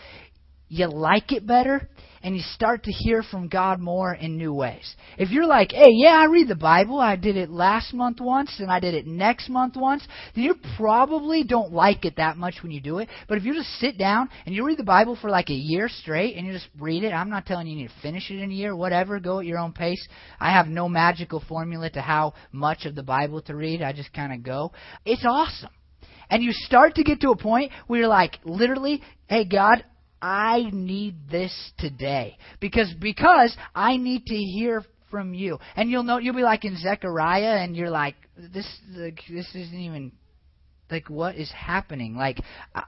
you 0.70 0.88
like 0.88 1.32
it 1.32 1.45
better 1.45 1.89
and 2.22 2.36
you 2.36 2.41
start 2.53 2.84
to 2.84 2.91
hear 2.91 3.24
from 3.24 3.47
God 3.47 3.80
more 3.80 4.13
in 4.13 4.38
new 4.38 4.53
ways. 4.53 4.95
If 5.17 5.30
you're 5.30 5.45
like, 5.45 5.72
hey, 5.72 5.89
yeah, 5.91 6.20
I 6.20 6.26
read 6.26 6.47
the 6.47 6.55
Bible, 6.55 6.99
I 6.99 7.15
did 7.15 7.38
it 7.38 7.49
last 7.49 7.93
month 7.93 8.20
once 8.20 8.53
and 8.59 8.72
I 8.72 8.80
did 8.80 8.93
it 8.93 9.07
next 9.07 9.49
month 9.49 9.76
once, 9.76 10.05
then 10.36 10.43
you 10.43 10.55
probably 10.78 11.43
don't 11.43 11.72
like 11.72 12.05
it 12.05 12.17
that 12.17 12.38
much 12.38 12.55
when 12.61 12.72
you 12.72 12.82
do 12.82 12.99
it. 12.99 13.09
But 13.28 13.38
if 13.38 13.45
you 13.45 13.53
just 13.53 13.70
sit 13.80 13.97
down 13.97 14.30
and 14.45 14.53
you 14.53 14.65
read 14.65 14.78
the 14.78 14.84
Bible 14.84 15.17
for 15.20 15.30
like 15.30 15.49
a 15.49 15.53
year 15.53 15.88
straight 15.89 16.36
and 16.36 16.45
you 16.45 16.53
just 16.53 16.70
read 16.78 17.03
it, 17.03 17.11
I'm 17.11 17.30
not 17.30 17.45
telling 17.45 17.67
you 17.67 17.74
you 17.76 17.84
need 17.84 17.89
to 17.89 18.01
finish 18.01 18.30
it 18.30 18.39
in 18.39 18.51
a 18.51 18.53
year, 18.53 18.76
whatever, 18.76 19.20
go 19.20 19.39
at 19.39 19.45
your 19.45 19.59
own 19.59 19.74
pace. 19.74 20.05
I 20.39 20.51
have 20.51 20.67
no 20.67 20.89
magical 20.89 21.43
formula 21.47 21.89
to 21.91 22.01
how 22.01 22.34
much 22.51 22.86
of 22.86 22.95
the 22.95 23.03
Bible 23.03 23.41
to 23.43 23.55
read, 23.55 23.82
I 23.82 23.93
just 23.93 24.13
kind 24.13 24.34
of 24.34 24.43
go. 24.43 24.72
It's 25.05 25.26
awesome. 25.26 25.70
And 26.30 26.43
you 26.43 26.51
start 26.51 26.95
to 26.95 27.03
get 27.03 27.22
to 27.22 27.32
a 27.32 27.38
point 27.38 27.72
where 27.88 28.01
you're 28.01 28.09
like, 28.09 28.38
literally, 28.43 29.01
hey, 29.28 29.45
God, 29.45 29.84
I 30.22 30.70
need 30.72 31.30
this 31.30 31.72
today 31.78 32.38
because 32.59 32.93
because 32.99 33.55
I 33.74 33.97
need 33.97 34.26
to 34.26 34.36
hear 34.36 34.84
from 35.09 35.34
you. 35.34 35.59
And 35.76 35.89
you'll 35.89 36.03
know 36.03 36.17
you'll 36.17 36.36
be 36.36 36.41
like 36.41 36.65
in 36.65 36.78
Zechariah 36.78 37.57
and 37.63 37.76
you're 37.76 37.89
like 37.89 38.15
this 38.38 38.67
this 38.88 39.47
isn't 39.55 39.80
even 39.80 40.11
like 40.89 41.09
what 41.09 41.36
is 41.36 41.51
happening? 41.51 42.15
Like 42.15 42.39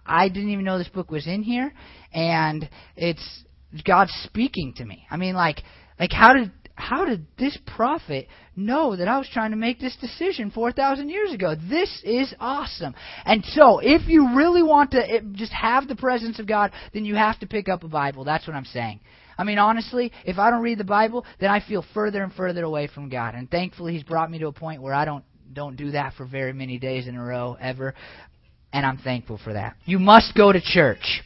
I 0.06 0.30
didn't 0.30 0.50
even 0.50 0.66
know 0.66 0.78
this 0.78 0.88
book 0.88 1.12
was 1.12 1.28
in 1.28 1.44
here 1.44 1.74
and 2.14 2.70
it's 2.96 3.44
God 3.86 4.08
speaking 4.24 4.74
to 4.78 4.86
me. 4.86 5.06
I 5.10 5.18
mean 5.18 5.36
like 5.36 5.62
like 6.00 6.12
how 6.12 6.34
did 6.34 6.52
how 6.82 7.06
did 7.06 7.26
this 7.38 7.58
prophet 7.78 8.28
know 8.56 8.96
that 8.96 9.08
I 9.08 9.18
was 9.20 9.30
trying 9.32 9.52
to 9.52 9.58
make 9.58 9.80
this 9.80 9.96
decision 10.02 10.50
4,000 10.50 11.10
years 11.10 11.32
ago? 11.32 11.56
This 11.56 12.02
is 12.04 12.34
awesome. 12.40 12.96
And 13.24 13.46
so, 13.46 13.80
if 13.80 14.08
you 14.08 14.36
really 14.36 14.64
want 14.64 14.92
to 14.92 14.98
eh, 14.98 15.20
just 15.34 15.54
have 15.54 15.88
the 15.88 15.96
presence 15.96 16.40
of 16.40 16.48
God, 16.48 16.72
then 16.94 17.06
you 17.06 17.16
have 17.16 17.40
to 17.40 17.48
pick 17.48 17.70
up 17.70 17.84
a 17.84 17.88
Bible. 17.88 18.24
That's 18.24 18.48
what 18.48 18.56
I'm 18.56 18.66
saying. 18.66 19.00
I 19.38 19.44
mean, 19.44 19.60
honestly, 19.60 20.12
if 20.26 20.38
I 20.38 20.50
don't 20.50 20.62
read 20.62 20.80
the 20.80 20.84
Bible, 20.84 21.26
then 21.40 21.50
I 21.50 21.66
feel 21.66 21.86
further 21.94 22.24
and 22.24 22.34
further 22.34 22.64
away 22.64 22.88
from 22.88 23.10
God. 23.10 23.36
And 23.36 23.50
thankfully, 23.50 23.94
He's 23.94 24.04
brought 24.04 24.32
me 24.32 24.40
to 24.40 24.48
a 24.48 24.54
point 24.54 24.82
where 24.82 24.94
I 24.94 25.06
don't 25.06 25.24
don't 25.54 25.76
do 25.76 25.92
that 25.92 26.14
for 26.14 26.26
very 26.26 26.54
many 26.54 26.80
days 26.80 27.08
in 27.08 27.16
a 27.16 27.24
row 27.24 27.58
ever. 27.60 27.94
And 28.74 28.86
I'm 28.86 28.98
thankful 28.98 29.40
for 29.44 29.54
that. 29.54 29.76
You 29.86 30.00
must 30.00 30.36
go 30.36 30.52
to 30.52 30.62
church. 30.62 31.22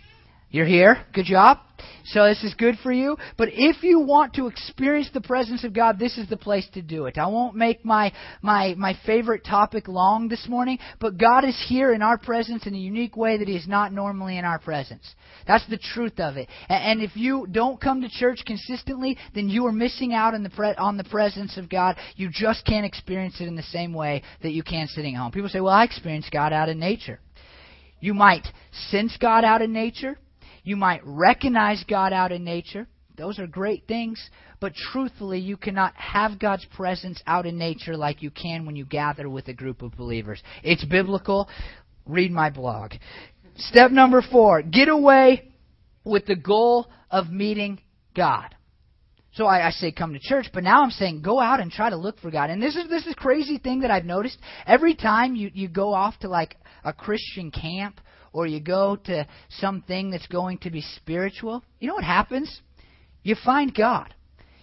You're 0.56 0.66
here. 0.66 1.04
Good 1.12 1.26
job. 1.26 1.58
So 2.06 2.26
this 2.26 2.42
is 2.42 2.54
good 2.54 2.76
for 2.82 2.90
you. 2.90 3.18
But 3.38 3.50
if 3.52 3.84
you 3.84 4.00
want 4.00 4.36
to 4.36 4.48
experience 4.48 5.10
the 5.14 5.20
presence 5.20 5.66
of 5.66 5.74
God, 5.74 6.00
this 6.00 6.18
is 6.18 6.30
the 6.30 6.38
place 6.38 6.66
to 6.76 6.82
do 6.82 7.08
it. 7.08 7.18
I 7.18 7.28
won't 7.28 7.58
make 7.58 7.84
my, 7.84 8.14
my, 8.42 8.74
my 8.76 8.98
favorite 9.06 9.44
topic 9.44 9.90
long 9.90 10.30
this 10.30 10.48
morning, 10.48 10.80
but 11.02 11.18
God 11.18 11.44
is 11.44 11.62
here 11.68 11.94
in 11.94 12.02
our 12.02 12.18
presence 12.18 12.68
in 12.68 12.74
a 12.74 12.78
unique 12.78 13.18
way 13.18 13.38
that 13.38 13.50
He 13.50 13.58
is 13.58 13.68
not 13.68 13.92
normally 13.92 14.38
in 14.38 14.46
our 14.46 14.58
presence. 14.58 15.04
That's 15.46 15.68
the 15.68 15.78
truth 15.78 16.22
of 16.22 16.38
it. 16.38 16.48
And 16.70 17.02
if 17.02 17.18
you 17.18 17.48
don't 17.52 17.82
come 17.82 18.00
to 18.04 18.08
church 18.08 18.40
consistently, 18.46 19.18
then 19.34 19.50
you 19.50 19.66
are 19.66 19.74
missing 19.74 20.14
out 20.14 20.36
on 20.36 20.44
the, 20.44 20.52
pre- 20.52 20.76
on 20.76 20.96
the 20.96 21.04
presence 21.04 21.58
of 21.58 21.68
God. 21.68 21.98
You 22.16 22.30
just 22.32 22.66
can't 22.66 22.86
experience 22.86 23.42
it 23.42 23.50
in 23.50 23.56
the 23.56 23.64
same 23.64 23.94
way 23.94 24.22
that 24.42 24.54
you 24.54 24.64
can 24.64 24.88
sitting 24.88 25.16
at 25.16 25.20
home. 25.20 25.34
People 25.34 25.50
say, 25.50 25.60
well, 25.60 25.74
I 25.74 25.84
experience 25.84 26.30
God 26.32 26.54
out 26.54 26.70
in 26.70 26.80
nature. 26.80 27.20
You 28.00 28.14
might 28.14 28.48
sense 28.90 29.18
God 29.20 29.44
out 29.44 29.62
in 29.62 29.74
nature. 29.74 30.18
You 30.66 30.76
might 30.76 31.02
recognize 31.06 31.84
God 31.88 32.12
out 32.12 32.32
in 32.32 32.44
nature. 32.44 32.88
Those 33.18 33.40
are 33.40 33.48
great 33.48 33.88
things, 33.88 34.30
but 34.60 34.74
truthfully, 34.74 35.40
you 35.40 35.56
cannot 35.56 35.96
have 35.96 36.40
God's 36.40 36.66
presence 36.76 37.22
out 37.28 37.46
in 37.46 37.58
nature 37.58 37.96
like 37.96 38.22
you 38.22 38.32
can 38.32 38.66
when 38.66 38.76
you 38.76 38.84
gather 38.84 39.30
with 39.30 39.48
a 39.48 39.54
group 39.54 39.84
of 39.84 39.96
believers. 39.96 40.42
It's 40.64 40.84
biblical. 40.84 41.48
Read 42.06 42.32
my 42.32 42.50
blog. 42.50 42.94
Step 43.58 43.92
number 43.92 44.22
four 44.22 44.64
get 44.64 44.90
away 44.90 45.50
with 46.04 46.26
the 46.26 46.36
goal 46.36 46.88
of 47.10 47.30
meeting 47.30 47.80
God. 48.16 48.54
So 49.34 49.46
I, 49.46 49.68
I, 49.68 49.70
say 49.72 49.92
come 49.92 50.14
to 50.14 50.20
church, 50.20 50.48
but 50.54 50.64
now 50.64 50.82
I'm 50.82 50.92
saying 50.92 51.22
go 51.22 51.40
out 51.40 51.60
and 51.60 51.72
try 51.72 51.90
to 51.90 51.98
look 51.98 52.20
for 52.20 52.32
God. 52.32 52.50
And 52.50 52.62
this 52.62 52.76
is 52.76 52.90
this 52.90 53.06
is 53.06 53.14
crazy 53.16 53.60
thing 53.60 53.82
that 53.82 53.92
I've 53.92 54.06
noticed. 54.06 54.38
Every 54.66 54.96
time 54.96 55.36
you, 55.36 55.52
you 55.54 55.68
go 55.68 55.94
off 55.94 56.18
to 56.20 56.28
like 56.28 56.58
a 56.84 56.92
Christian 56.92 57.52
camp 57.52 58.00
or 58.36 58.46
you 58.46 58.60
go 58.60 58.98
to 58.98 59.26
something 59.50 60.12
that's 60.12 60.28
going 60.28 60.58
to 60.58 60.70
be 60.70 60.82
spiritual, 60.82 61.64
you 61.80 61.88
know 61.88 61.94
what 61.94 62.04
happens? 62.04 62.60
You 63.24 63.36
find 63.46 63.74
God. 63.74 64.14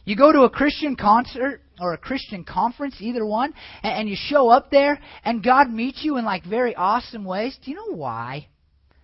You 0.05 0.14
go 0.14 0.31
to 0.31 0.43
a 0.43 0.51
Christian 0.51 0.95
concert 0.95 1.62
or 1.81 1.95
a 1.95 1.99
Christian 1.99 2.45
conference, 2.45 2.97
either 3.01 3.25
one, 3.25 3.55
and, 3.83 4.11
you 4.11 4.16
show 4.16 4.51
up 4.51 4.70
there, 4.70 5.01
and 5.25 5.43
God 5.43 5.70
meets 5.70 6.05
you 6.05 6.18
in 6.18 6.25
like 6.27 6.45
very 6.45 6.77
awesome 6.77 7.25
ways. 7.25 7.59
Do 7.64 7.70
you 7.70 7.77
know 7.79 7.97
why? 7.97 8.47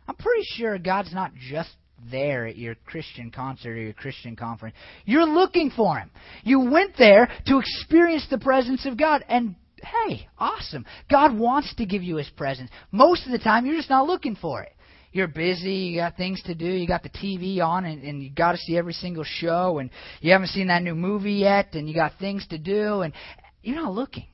I'm 0.06 0.16
pretty 0.16 0.44
sure 0.56 0.78
God's 0.78 1.14
not 1.14 1.32
just 1.34 1.70
there 2.10 2.46
at 2.46 2.58
your 2.58 2.74
Christian 2.74 3.30
concert 3.30 3.70
or 3.70 3.80
your 3.80 3.94
Christian 3.94 4.36
conference. 4.36 4.76
You're 5.06 5.26
looking 5.26 5.70
for 5.70 5.96
Him. 5.96 6.10
You 6.44 6.60
went 6.70 6.92
there 6.98 7.30
to 7.46 7.58
experience 7.58 8.26
the 8.28 8.38
presence 8.38 8.84
of 8.84 8.98
God, 8.98 9.24
and 9.30 9.54
hey, 9.82 10.28
awesome. 10.38 10.84
God 11.10 11.36
wants 11.38 11.74
to 11.76 11.86
give 11.86 12.02
you 12.02 12.16
His 12.16 12.30
presence. 12.30 12.70
Most 12.92 13.26
of 13.26 13.32
the 13.32 13.38
time, 13.38 13.66
you're 13.66 13.76
just 13.76 13.90
not 13.90 14.06
looking 14.06 14.36
for 14.36 14.62
it. 14.62 14.72
You're 15.10 15.28
busy, 15.28 15.72
you 15.72 16.00
got 16.00 16.16
things 16.16 16.42
to 16.44 16.54
do, 16.54 16.66
you 16.66 16.86
got 16.86 17.02
the 17.02 17.08
TV 17.08 17.60
on, 17.60 17.86
and, 17.86 18.02
and 18.02 18.22
you 18.22 18.30
got 18.30 18.52
to 18.52 18.58
see 18.58 18.76
every 18.76 18.92
single 18.92 19.24
show, 19.24 19.78
and 19.78 19.90
you 20.20 20.32
haven't 20.32 20.48
seen 20.48 20.68
that 20.68 20.82
new 20.82 20.94
movie 20.94 21.32
yet, 21.32 21.74
and 21.74 21.88
you 21.88 21.94
got 21.94 22.12
things 22.18 22.46
to 22.48 22.58
do, 22.58 23.00
and 23.00 23.14
you're 23.62 23.76
not 23.76 23.94
looking. 23.94 24.26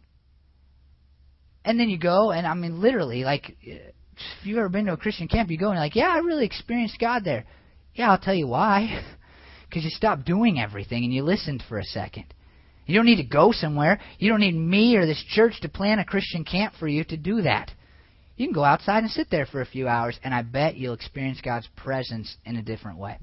And 1.64 1.78
then 1.78 1.88
you 1.88 1.98
go, 1.98 2.32
and 2.32 2.46
I 2.46 2.54
mean, 2.54 2.80
literally, 2.80 3.24
like, 3.24 3.56
if 3.62 4.24
you've 4.42 4.58
ever 4.58 4.68
been 4.68 4.86
to 4.86 4.92
a 4.92 4.96
Christian 4.96 5.28
camp, 5.28 5.50
you 5.50 5.58
go 5.58 5.68
and 5.68 5.76
you're 5.76 5.84
like, 5.84 5.96
yeah, 5.96 6.12
I 6.12 6.18
really 6.18 6.44
experienced 6.44 6.98
God 7.00 7.24
there. 7.24 7.44
Yeah, 7.94 8.10
I'll 8.10 8.18
tell 8.18 8.34
you 8.34 8.46
why. 8.46 9.02
Because 9.66 9.84
you 9.86 9.90
stopped 9.90 10.24
doing 10.24 10.60
everything 10.60 11.02
and 11.02 11.12
you 11.12 11.24
listened 11.24 11.64
for 11.68 11.78
a 11.78 11.84
second. 11.84 12.26
You 12.86 12.96
don't 12.96 13.06
need 13.06 13.16
to 13.16 13.24
go 13.24 13.52
somewhere. 13.52 14.00
You 14.18 14.30
don't 14.30 14.40
need 14.40 14.54
me 14.54 14.96
or 14.96 15.06
this 15.06 15.22
church 15.30 15.60
to 15.62 15.68
plan 15.68 15.98
a 15.98 16.04
Christian 16.04 16.44
camp 16.44 16.74
for 16.78 16.88
you 16.88 17.04
to 17.04 17.16
do 17.16 17.42
that. 17.42 17.70
You 18.36 18.46
can 18.46 18.54
go 18.54 18.64
outside 18.64 19.04
and 19.04 19.10
sit 19.12 19.30
there 19.30 19.46
for 19.46 19.60
a 19.60 19.66
few 19.66 19.86
hours, 19.86 20.18
and 20.24 20.34
I 20.34 20.42
bet 20.42 20.76
you'll 20.76 20.94
experience 20.94 21.40
God's 21.40 21.68
presence 21.76 22.36
in 22.44 22.56
a 22.56 22.62
different 22.62 22.98
way. 22.98 23.18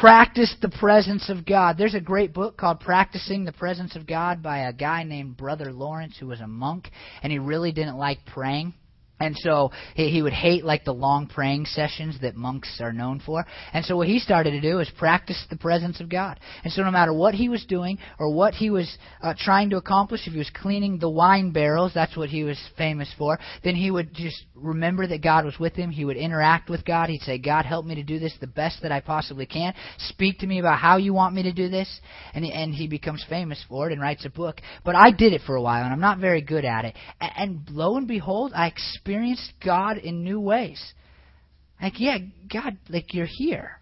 Practice 0.00 0.54
the 0.62 0.70
presence 0.70 1.28
of 1.28 1.44
God. 1.44 1.76
There's 1.76 1.94
a 1.94 2.00
great 2.00 2.32
book 2.32 2.56
called 2.56 2.80
Practicing 2.80 3.44
the 3.44 3.52
Presence 3.52 3.96
of 3.96 4.06
God 4.06 4.42
by 4.42 4.60
a 4.60 4.72
guy 4.72 5.02
named 5.02 5.36
Brother 5.36 5.72
Lawrence, 5.72 6.16
who 6.18 6.28
was 6.28 6.40
a 6.40 6.46
monk, 6.46 6.88
and 7.22 7.30
he 7.30 7.38
really 7.38 7.70
didn't 7.70 7.98
like 7.98 8.24
praying. 8.24 8.72
And 9.18 9.34
so 9.38 9.70
he, 9.94 10.10
he 10.10 10.20
would 10.20 10.34
hate 10.34 10.64
like 10.64 10.84
the 10.84 10.92
long 10.92 11.26
praying 11.26 11.64
sessions 11.64 12.18
that 12.20 12.36
monks 12.36 12.80
are 12.82 12.92
known 12.92 13.20
for. 13.24 13.46
And 13.72 13.82
so 13.84 13.96
what 13.96 14.08
he 14.08 14.18
started 14.18 14.50
to 14.50 14.60
do 14.60 14.78
is 14.78 14.90
practice 14.98 15.42
the 15.48 15.56
presence 15.56 16.00
of 16.00 16.10
God. 16.10 16.38
And 16.64 16.72
so 16.72 16.82
no 16.82 16.90
matter 16.90 17.14
what 17.14 17.34
he 17.34 17.48
was 17.48 17.64
doing 17.64 17.98
or 18.18 18.34
what 18.34 18.52
he 18.52 18.68
was 18.68 18.98
uh, 19.22 19.32
trying 19.38 19.70
to 19.70 19.78
accomplish, 19.78 20.26
if 20.26 20.34
he 20.34 20.38
was 20.38 20.50
cleaning 20.54 20.98
the 20.98 21.08
wine 21.08 21.50
barrels, 21.50 21.92
that's 21.94 22.16
what 22.16 22.28
he 22.28 22.44
was 22.44 22.60
famous 22.76 23.10
for, 23.16 23.38
then 23.64 23.74
he 23.74 23.90
would 23.90 24.12
just 24.12 24.44
remember 24.54 25.06
that 25.06 25.22
God 25.22 25.46
was 25.46 25.58
with 25.58 25.74
him. 25.74 25.90
He 25.90 26.04
would 26.04 26.18
interact 26.18 26.68
with 26.68 26.84
God. 26.84 27.08
He'd 27.08 27.22
say, 27.22 27.38
God, 27.38 27.64
help 27.64 27.86
me 27.86 27.94
to 27.94 28.02
do 28.02 28.18
this 28.18 28.34
the 28.38 28.46
best 28.46 28.82
that 28.82 28.92
I 28.92 29.00
possibly 29.00 29.46
can. 29.46 29.72
Speak 29.96 30.40
to 30.40 30.46
me 30.46 30.58
about 30.58 30.78
how 30.78 30.98
you 30.98 31.14
want 31.14 31.34
me 31.34 31.42
to 31.44 31.52
do 31.52 31.70
this. 31.70 32.00
And 32.34 32.44
he, 32.44 32.52
and 32.52 32.74
he 32.74 32.86
becomes 32.86 33.24
famous 33.30 33.64
for 33.66 33.88
it 33.88 33.94
and 33.94 34.02
writes 34.02 34.26
a 34.26 34.30
book. 34.30 34.60
But 34.84 34.94
I 34.94 35.10
did 35.10 35.32
it 35.32 35.40
for 35.46 35.56
a 35.56 35.62
while 35.62 35.84
and 35.84 35.92
I'm 35.92 36.00
not 36.00 36.18
very 36.18 36.42
good 36.42 36.66
at 36.66 36.84
it. 36.84 36.94
And, 37.18 37.32
and 37.36 37.70
lo 37.70 37.96
and 37.96 38.06
behold, 38.06 38.52
I 38.54 38.66
experienced 38.66 39.05
experienced 39.06 39.52
God 39.64 39.98
in 39.98 40.24
new 40.24 40.40
ways. 40.40 40.82
Like, 41.80 42.00
yeah, 42.00 42.18
God, 42.52 42.76
like 42.88 43.14
you're 43.14 43.28
here. 43.30 43.78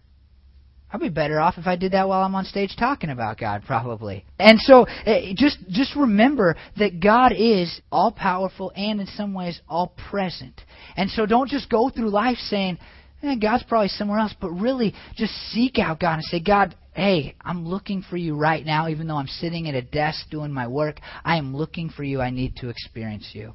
I'd 0.93 1.01
be 1.01 1.09
better 1.09 1.41
off 1.41 1.55
if 1.57 1.67
I 1.67 1.77
did 1.77 1.93
that 1.93 2.07
while 2.07 2.23
I'm 2.23 2.35
on 2.35 2.45
stage 2.45 2.77
talking 2.79 3.09
about 3.09 3.39
God, 3.39 3.63
probably. 3.67 4.27
And 4.39 4.61
so, 4.61 4.85
eh, 5.07 5.33
just 5.35 5.59
just 5.71 5.97
remember 5.97 6.57
that 6.77 7.01
God 7.01 7.33
is 7.33 7.81
all 7.91 8.13
powerful 8.13 8.71
and 8.77 9.01
in 9.01 9.07
some 9.07 9.33
ways 9.33 9.61
all 9.67 9.95
present. 10.11 10.61
And 10.97 11.11
so, 11.11 11.27
don't 11.27 11.49
just 11.49 11.71
go 11.71 11.89
through 11.89 12.11
life 12.11 12.39
saying, 12.39 12.79
eh, 13.23 13.35
"God's 13.37 13.65
probably 13.65 13.89
somewhere 13.89 14.19
else," 14.19 14.35
but 14.39 14.51
really 14.51 14.95
just 15.17 15.33
seek 15.51 15.79
out 15.79 15.99
God 15.99 16.15
and 16.15 16.25
say, 16.25 16.39
"God, 16.39 16.77
hey, 16.93 17.35
I'm 17.41 17.67
looking 17.67 18.03
for 18.03 18.17
you 18.17 18.37
right 18.37 18.65
now, 18.65 18.89
even 18.89 19.09
though 19.09 19.17
I'm 19.17 19.27
sitting 19.27 19.69
at 19.69 19.75
a 19.75 19.83
desk 19.83 20.31
doing 20.31 20.53
my 20.53 20.69
work. 20.69 21.01
I 21.25 21.39
am 21.39 21.57
looking 21.57 21.89
for 21.89 22.05
you. 22.05 22.21
I 22.21 22.31
need 22.31 22.57
to 22.57 22.69
experience 22.69 23.31
you." 23.33 23.55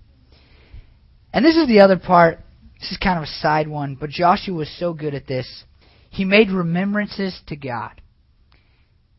And 1.34 1.45
this 1.45 1.55
is 1.55 1.67
the 1.67 1.82
other 1.82 1.97
part. 1.97 2.39
This 2.80 2.91
is 2.91 2.97
kind 2.97 3.17
of 3.17 3.23
a 3.23 3.27
side 3.41 3.67
one, 3.67 3.95
but 3.95 4.09
Joshua 4.09 4.55
was 4.55 4.80
so 4.80 4.93
good 4.93 5.13
at 5.13 5.27
this. 5.27 5.63
He 6.09 6.25
made 6.25 6.49
remembrances 6.49 7.39
to 7.47 7.55
God. 7.55 8.01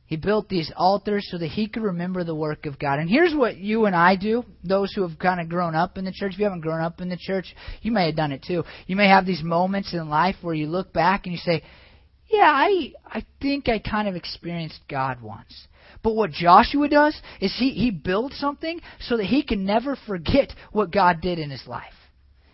He 0.07 0.17
built 0.17 0.49
these 0.49 0.73
altars 0.77 1.29
so 1.31 1.39
that 1.39 1.47
he 1.47 1.69
could 1.69 1.85
remember 1.85 2.25
the 2.25 2.35
work 2.35 2.67
of 2.67 2.81
God. 2.81 2.99
And 2.99 3.09
here's 3.09 3.33
what 3.33 3.59
you 3.59 3.87
and 3.87 3.95
I 3.95 4.17
do, 4.17 4.45
those 4.65 4.93
who 4.93 5.07
have 5.07 5.21
kind 5.21 5.41
of 5.41 5.49
grown 5.49 5.77
up 5.77 5.99
in 5.99 6.05
the 6.05 6.11
church. 6.11 6.33
If 6.33 6.41
you 6.41 6.47
haven't 6.47 6.63
grown 6.63 6.81
up 6.81 7.01
in 7.01 7.09
the 7.09 7.17
church, 7.17 7.55
you 7.81 7.93
may 7.93 8.07
have 8.07 8.17
done 8.17 8.33
it 8.33 8.43
too. 8.43 8.65
You 8.89 8.97
may 8.97 9.09
have 9.09 9.25
these 9.25 9.45
moments 9.45 9.95
in 9.95 10.09
life 10.09 10.35
where 10.43 10.55
you 10.55 10.67
look 10.67 10.93
back 10.93 11.27
and 11.27 11.33
you 11.33 11.39
say, 11.39 11.63
Yeah, 12.29 12.51
I 12.53 12.93
I 13.07 13.25
think 13.41 13.69
I 13.69 13.79
kind 13.79 14.09
of 14.09 14.17
experienced 14.17 14.81
God 14.89 15.23
once. 15.23 15.69
But 16.03 16.17
what 16.17 16.33
Joshua 16.33 16.89
does 16.89 17.15
is 17.41 17.55
he, 17.57 17.71
he 17.71 17.93
builds 17.93 18.37
something 18.37 18.81
so 19.01 19.17
that 19.17 19.27
he 19.27 19.45
can 19.45 19.65
never 19.65 19.97
forget 20.09 20.53
what 20.73 20.91
God 20.91 21.21
did 21.21 21.39
in 21.39 21.51
his 21.51 21.69
life. 21.69 21.93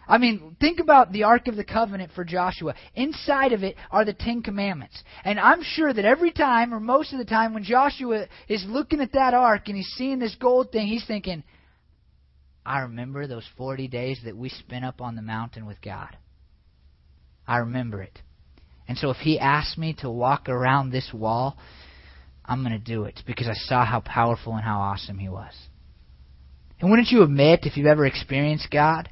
I 0.09 0.19
mean, 0.19 0.57
think 0.61 0.79
about 0.79 1.13
the 1.13 1.25
Ark 1.25 1.49
of 1.49 1.57
the 1.57 1.65
Covenant 1.65 2.13
for 2.15 2.25
Joshua. 2.25 2.75
Inside 2.95 3.53
of 3.53 3.63
it 3.63 3.77
are 3.91 4.05
the 4.05 4.13
Ten 4.13 4.43
Commandments. 4.43 5.03
And 5.25 5.41
I'm 5.41 5.63
sure 5.63 5.93
that 5.93 6.05
every 6.05 6.31
time, 6.31 6.73
or 6.73 6.81
most 6.81 7.13
of 7.13 7.19
the 7.19 7.25
time, 7.25 7.55
when 7.55 7.65
Joshua 7.65 8.27
is 8.49 8.65
looking 8.69 9.01
at 9.01 9.13
that 9.13 9.35
Ark 9.35 9.63
and 9.67 9.77
he's 9.77 9.93
seeing 9.97 10.19
this 10.19 10.37
gold 10.37 10.71
thing, 10.71 10.87
he's 10.87 11.07
thinking, 11.07 11.43
I 12.65 12.81
remember 12.81 13.27
those 13.27 13.47
40 13.57 13.89
days 13.89 14.21
that 14.25 14.37
we 14.37 14.49
spent 14.49 14.85
up 14.85 15.01
on 15.01 15.17
the 15.17 15.23
mountain 15.23 15.67
with 15.67 15.81
God. 15.81 16.17
I 17.47 17.59
remember 17.59 18.03
it. 18.03 18.19
And 18.89 18.99
so 18.99 19.11
if 19.11 19.19
he 19.19 19.39
asked 19.39 19.79
me 19.79 19.95
to 20.01 20.11
walk 20.11 20.49
around 20.49 20.91
this 20.91 21.11
wall, 21.13 21.57
I'm 22.45 22.63
going 22.63 22.73
to 22.73 22.79
do 22.79 23.05
it 23.05 23.21
because 23.27 23.49
I 23.49 23.55
saw 23.55 23.85
how 23.85 24.01
powerful 24.01 24.55
and 24.55 24.63
how 24.63 24.79
awesome 24.79 25.19
he 25.19 25.29
was. 25.29 25.53
And 26.81 26.91
wouldn't 26.91 27.11
you 27.11 27.23
admit, 27.23 27.61
if 27.63 27.77
you've 27.77 27.87
ever 27.87 28.07
experienced 28.07 28.69
God, 28.71 29.09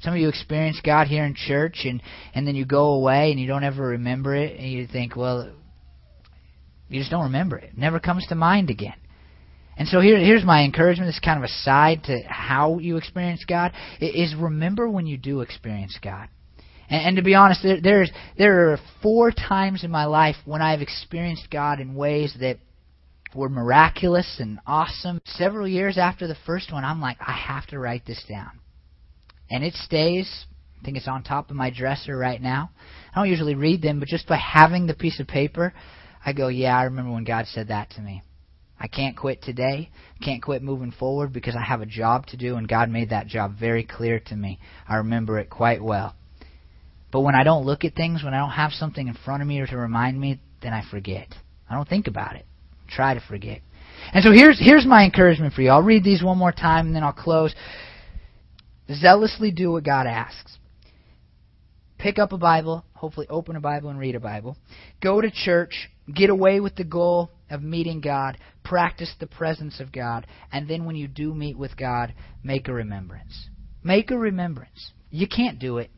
some 0.00 0.14
of 0.14 0.20
you 0.20 0.28
experience 0.28 0.80
God 0.84 1.06
here 1.06 1.24
in 1.24 1.34
church, 1.34 1.82
and 1.84 2.02
and 2.34 2.46
then 2.46 2.54
you 2.54 2.64
go 2.64 2.92
away 2.92 3.30
and 3.30 3.40
you 3.40 3.46
don't 3.46 3.64
ever 3.64 3.88
remember 3.88 4.34
it, 4.34 4.58
and 4.58 4.70
you 4.70 4.86
think, 4.86 5.16
well, 5.16 5.50
you 6.88 7.00
just 7.00 7.10
don't 7.10 7.24
remember 7.24 7.58
it. 7.58 7.64
it 7.64 7.78
never 7.78 8.00
comes 8.00 8.26
to 8.28 8.34
mind 8.34 8.70
again. 8.70 8.94
And 9.76 9.86
so 9.86 10.00
here, 10.00 10.18
here's 10.18 10.44
my 10.44 10.64
encouragement. 10.64 11.08
This 11.08 11.16
is 11.16 11.20
kind 11.20 11.38
of 11.38 11.44
a 11.44 11.52
side 11.62 12.04
to 12.04 12.18
how 12.26 12.78
you 12.78 12.96
experience 12.96 13.44
God. 13.46 13.72
Is 14.00 14.34
remember 14.34 14.88
when 14.88 15.06
you 15.06 15.16
do 15.16 15.40
experience 15.40 15.98
God. 16.02 16.28
And, 16.90 17.08
and 17.08 17.16
to 17.16 17.22
be 17.22 17.34
honest, 17.34 17.62
there, 17.62 17.80
there's 17.80 18.10
there 18.36 18.72
are 18.72 18.78
four 19.02 19.30
times 19.30 19.84
in 19.84 19.90
my 19.90 20.06
life 20.06 20.36
when 20.44 20.62
I've 20.62 20.80
experienced 20.80 21.48
God 21.50 21.78
in 21.78 21.94
ways 21.94 22.34
that 22.40 22.58
were 23.34 23.48
miraculous 23.48 24.38
and 24.40 24.58
awesome. 24.66 25.20
Several 25.24 25.68
years 25.68 25.98
after 25.98 26.26
the 26.26 26.36
first 26.46 26.72
one, 26.72 26.84
I'm 26.84 27.00
like, 27.00 27.18
I 27.20 27.32
have 27.32 27.66
to 27.68 27.78
write 27.78 28.04
this 28.06 28.24
down 28.28 28.58
and 29.50 29.64
it 29.64 29.74
stays. 29.74 30.46
I 30.80 30.84
think 30.84 30.96
it's 30.96 31.08
on 31.08 31.22
top 31.22 31.50
of 31.50 31.56
my 31.56 31.70
dresser 31.70 32.16
right 32.16 32.40
now. 32.40 32.70
I 33.12 33.20
don't 33.20 33.30
usually 33.30 33.54
read 33.54 33.82
them, 33.82 33.98
but 33.98 34.08
just 34.08 34.28
by 34.28 34.36
having 34.36 34.86
the 34.86 34.94
piece 34.94 35.18
of 35.18 35.26
paper, 35.26 35.72
I 36.24 36.32
go, 36.32 36.48
yeah, 36.48 36.76
I 36.78 36.84
remember 36.84 37.12
when 37.12 37.24
God 37.24 37.46
said 37.46 37.68
that 37.68 37.90
to 37.90 38.00
me. 38.00 38.22
I 38.80 38.86
can't 38.86 39.16
quit 39.16 39.42
today. 39.42 39.90
Can't 40.22 40.42
quit 40.42 40.62
moving 40.62 40.92
forward 40.92 41.32
because 41.32 41.56
I 41.56 41.62
have 41.62 41.80
a 41.80 41.86
job 41.86 42.26
to 42.26 42.36
do, 42.36 42.56
and 42.56 42.68
God 42.68 42.90
made 42.90 43.10
that 43.10 43.26
job 43.26 43.54
very 43.58 43.82
clear 43.82 44.20
to 44.26 44.36
me. 44.36 44.60
I 44.88 44.96
remember 44.96 45.38
it 45.38 45.50
quite 45.50 45.82
well. 45.82 46.14
But 47.10 47.22
when 47.22 47.34
I 47.34 47.42
don't 47.42 47.64
look 47.64 47.84
at 47.84 47.94
things, 47.94 48.22
when 48.22 48.34
I 48.34 48.38
don't 48.38 48.50
have 48.50 48.72
something 48.72 49.08
in 49.08 49.14
front 49.14 49.42
of 49.42 49.48
me 49.48 49.58
or 49.60 49.66
to 49.66 49.76
remind 49.76 50.20
me, 50.20 50.40
then 50.62 50.72
I 50.72 50.82
forget. 50.90 51.28
I 51.68 51.74
don't 51.74 51.88
think 51.88 52.06
about 52.06 52.36
it. 52.36 52.46
I 52.86 52.94
try 52.94 53.14
to 53.14 53.20
forget. 53.20 53.60
And 54.12 54.22
so 54.22 54.30
here's 54.30 54.58
here's 54.60 54.86
my 54.86 55.04
encouragement 55.04 55.54
for 55.54 55.62
you. 55.62 55.70
I'll 55.70 55.82
read 55.82 56.04
these 56.04 56.22
one 56.22 56.38
more 56.38 56.52
time 56.52 56.86
and 56.86 56.96
then 56.96 57.02
I'll 57.02 57.12
close. 57.12 57.54
Zealously 58.92 59.50
do 59.50 59.72
what 59.72 59.84
God 59.84 60.06
asks. 60.06 60.58
Pick 61.98 62.18
up 62.18 62.32
a 62.32 62.38
Bible, 62.38 62.84
hopefully 62.94 63.26
open 63.28 63.56
a 63.56 63.60
Bible 63.60 63.90
and 63.90 63.98
read 63.98 64.14
a 64.14 64.20
Bible. 64.20 64.56
Go 65.02 65.20
to 65.20 65.30
church, 65.30 65.90
get 66.12 66.30
away 66.30 66.60
with 66.60 66.76
the 66.76 66.84
goal 66.84 67.30
of 67.50 67.62
meeting 67.62 68.00
God, 68.00 68.38
practice 68.64 69.12
the 69.18 69.26
presence 69.26 69.80
of 69.80 69.90
God, 69.90 70.26
and 70.52 70.68
then 70.68 70.84
when 70.84 70.96
you 70.96 71.08
do 71.08 71.34
meet 71.34 71.58
with 71.58 71.76
God, 71.76 72.14
make 72.44 72.68
a 72.68 72.72
remembrance. 72.72 73.48
Make 73.82 74.10
a 74.10 74.18
remembrance. 74.18 74.92
You 75.10 75.26
can't 75.26 75.58
do 75.58 75.78
it. 75.78 75.90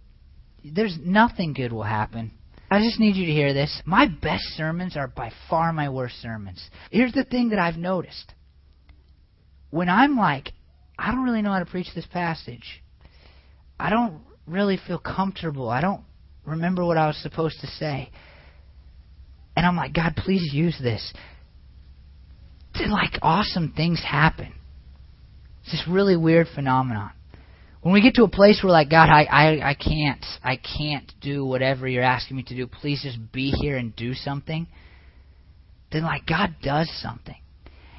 There's 0.64 0.96
nothing 1.02 1.52
good 1.52 1.72
will 1.72 1.82
happen. 1.82 2.32
I 2.70 2.78
just 2.78 3.00
need 3.00 3.16
you 3.16 3.26
to 3.26 3.32
hear 3.32 3.52
this. 3.52 3.82
My 3.84 4.06
best 4.06 4.44
sermons 4.56 4.96
are 4.96 5.08
by 5.08 5.32
far 5.48 5.72
my 5.72 5.88
worst 5.88 6.20
sermons. 6.22 6.62
Here's 6.90 7.12
the 7.12 7.24
thing 7.24 7.50
that 7.50 7.58
I've 7.58 7.76
noticed. 7.76 8.32
When 9.70 9.88
I'm 9.88 10.16
like, 10.16 10.52
I 11.00 11.12
don't 11.12 11.24
really 11.24 11.40
know 11.40 11.52
how 11.52 11.60
to 11.60 11.66
preach 11.66 11.88
this 11.94 12.06
passage. 12.06 12.82
I 13.78 13.88
don't 13.88 14.20
really 14.46 14.78
feel 14.86 14.98
comfortable. 14.98 15.70
I 15.70 15.80
don't 15.80 16.02
remember 16.44 16.84
what 16.84 16.98
I 16.98 17.06
was 17.06 17.16
supposed 17.22 17.60
to 17.62 17.66
say. 17.66 18.10
And 19.56 19.64
I'm 19.64 19.76
like, 19.76 19.94
God, 19.94 20.14
please 20.14 20.52
use 20.52 20.78
this. 20.80 21.12
Then, 22.74 22.90
like, 22.90 23.18
awesome 23.22 23.72
things 23.74 24.02
happen. 24.06 24.52
It's 25.62 25.72
this 25.72 25.84
really 25.88 26.16
weird 26.16 26.48
phenomenon. 26.54 27.12
When 27.80 27.94
we 27.94 28.02
get 28.02 28.14
to 28.16 28.24
a 28.24 28.28
place 28.28 28.60
where, 28.62 28.72
like, 28.72 28.90
God, 28.90 29.08
I, 29.08 29.24
I, 29.24 29.70
I 29.70 29.74
can't, 29.74 30.24
I 30.44 30.56
can't 30.56 31.10
do 31.22 31.46
whatever 31.46 31.88
you're 31.88 32.02
asking 32.02 32.36
me 32.36 32.42
to 32.44 32.54
do. 32.54 32.66
Please 32.66 33.02
just 33.02 33.32
be 33.32 33.50
here 33.52 33.78
and 33.78 33.96
do 33.96 34.12
something. 34.12 34.66
Then, 35.90 36.02
like, 36.02 36.26
God 36.26 36.56
does 36.62 36.90
something. 37.00 37.36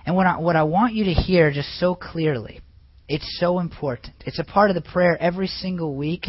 And 0.06 0.16
what 0.16 0.28
I, 0.28 0.38
what 0.38 0.56
I 0.56 0.64
want 0.64 0.94
you 0.94 1.06
to 1.06 1.14
hear 1.14 1.52
just 1.52 1.80
so 1.80 1.96
clearly 1.96 2.62
it's 3.12 3.38
so 3.40 3.60
important. 3.60 4.14
It's 4.26 4.40
a 4.40 4.44
part 4.44 4.70
of 4.70 4.76
the 4.76 4.90
prayer 4.90 5.18
every 5.20 5.48
single 5.48 5.96
week 5.96 6.28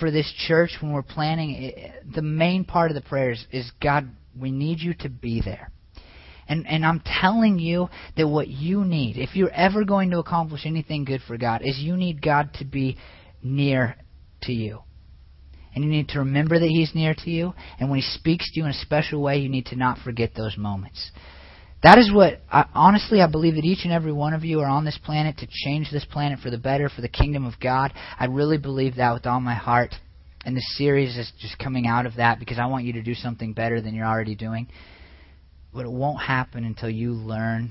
for 0.00 0.10
this 0.10 0.30
church 0.46 0.76
when 0.80 0.92
we're 0.92 1.02
planning. 1.02 1.72
The 2.14 2.22
main 2.22 2.64
part 2.64 2.90
of 2.90 2.94
the 2.96 3.08
prayers 3.08 3.46
is 3.52 3.70
God, 3.80 4.10
we 4.38 4.50
need 4.50 4.80
you 4.80 4.94
to 5.00 5.08
be 5.08 5.40
there. 5.44 5.70
And 6.48 6.66
and 6.66 6.84
I'm 6.84 7.00
telling 7.20 7.58
you 7.58 7.88
that 8.16 8.28
what 8.28 8.48
you 8.48 8.84
need, 8.84 9.16
if 9.16 9.34
you're 9.34 9.50
ever 9.50 9.84
going 9.84 10.10
to 10.10 10.18
accomplish 10.18 10.62
anything 10.64 11.04
good 11.04 11.20
for 11.26 11.36
God, 11.36 11.62
is 11.64 11.78
you 11.78 11.96
need 11.96 12.22
God 12.22 12.50
to 12.54 12.64
be 12.64 12.96
near 13.42 13.96
to 14.42 14.52
you. 14.52 14.80
And 15.74 15.84
you 15.84 15.90
need 15.90 16.08
to 16.10 16.20
remember 16.20 16.58
that 16.58 16.68
He's 16.68 16.94
near 16.94 17.14
to 17.14 17.30
you. 17.30 17.52
And 17.78 17.90
when 17.90 18.00
He 18.00 18.18
speaks 18.18 18.50
to 18.52 18.60
you 18.60 18.64
in 18.64 18.70
a 18.70 18.74
special 18.74 19.22
way, 19.22 19.38
you 19.38 19.48
need 19.48 19.66
to 19.66 19.76
not 19.76 19.98
forget 19.98 20.32
those 20.34 20.56
moments. 20.56 21.10
That 21.86 21.98
is 21.98 22.12
what, 22.12 22.40
I, 22.50 22.64
honestly, 22.74 23.20
I 23.20 23.30
believe 23.30 23.54
that 23.54 23.64
each 23.64 23.84
and 23.84 23.92
every 23.92 24.12
one 24.12 24.34
of 24.34 24.42
you 24.42 24.58
are 24.58 24.66
on 24.66 24.84
this 24.84 24.98
planet 25.04 25.38
to 25.38 25.46
change 25.48 25.88
this 25.92 26.04
planet 26.04 26.40
for 26.40 26.50
the 26.50 26.58
better, 26.58 26.88
for 26.88 27.00
the 27.00 27.08
kingdom 27.08 27.44
of 27.44 27.60
God. 27.62 27.92
I 28.18 28.24
really 28.24 28.58
believe 28.58 28.96
that 28.96 29.14
with 29.14 29.24
all 29.24 29.38
my 29.38 29.54
heart. 29.54 29.94
And 30.44 30.56
this 30.56 30.76
series 30.76 31.16
is 31.16 31.30
just 31.38 31.60
coming 31.60 31.86
out 31.86 32.04
of 32.04 32.16
that 32.16 32.40
because 32.40 32.58
I 32.58 32.66
want 32.66 32.86
you 32.86 32.94
to 32.94 33.04
do 33.04 33.14
something 33.14 33.52
better 33.52 33.80
than 33.80 33.94
you're 33.94 34.04
already 34.04 34.34
doing. 34.34 34.66
But 35.72 35.84
it 35.84 35.92
won't 35.92 36.20
happen 36.20 36.64
until 36.64 36.90
you 36.90 37.12
learn 37.12 37.70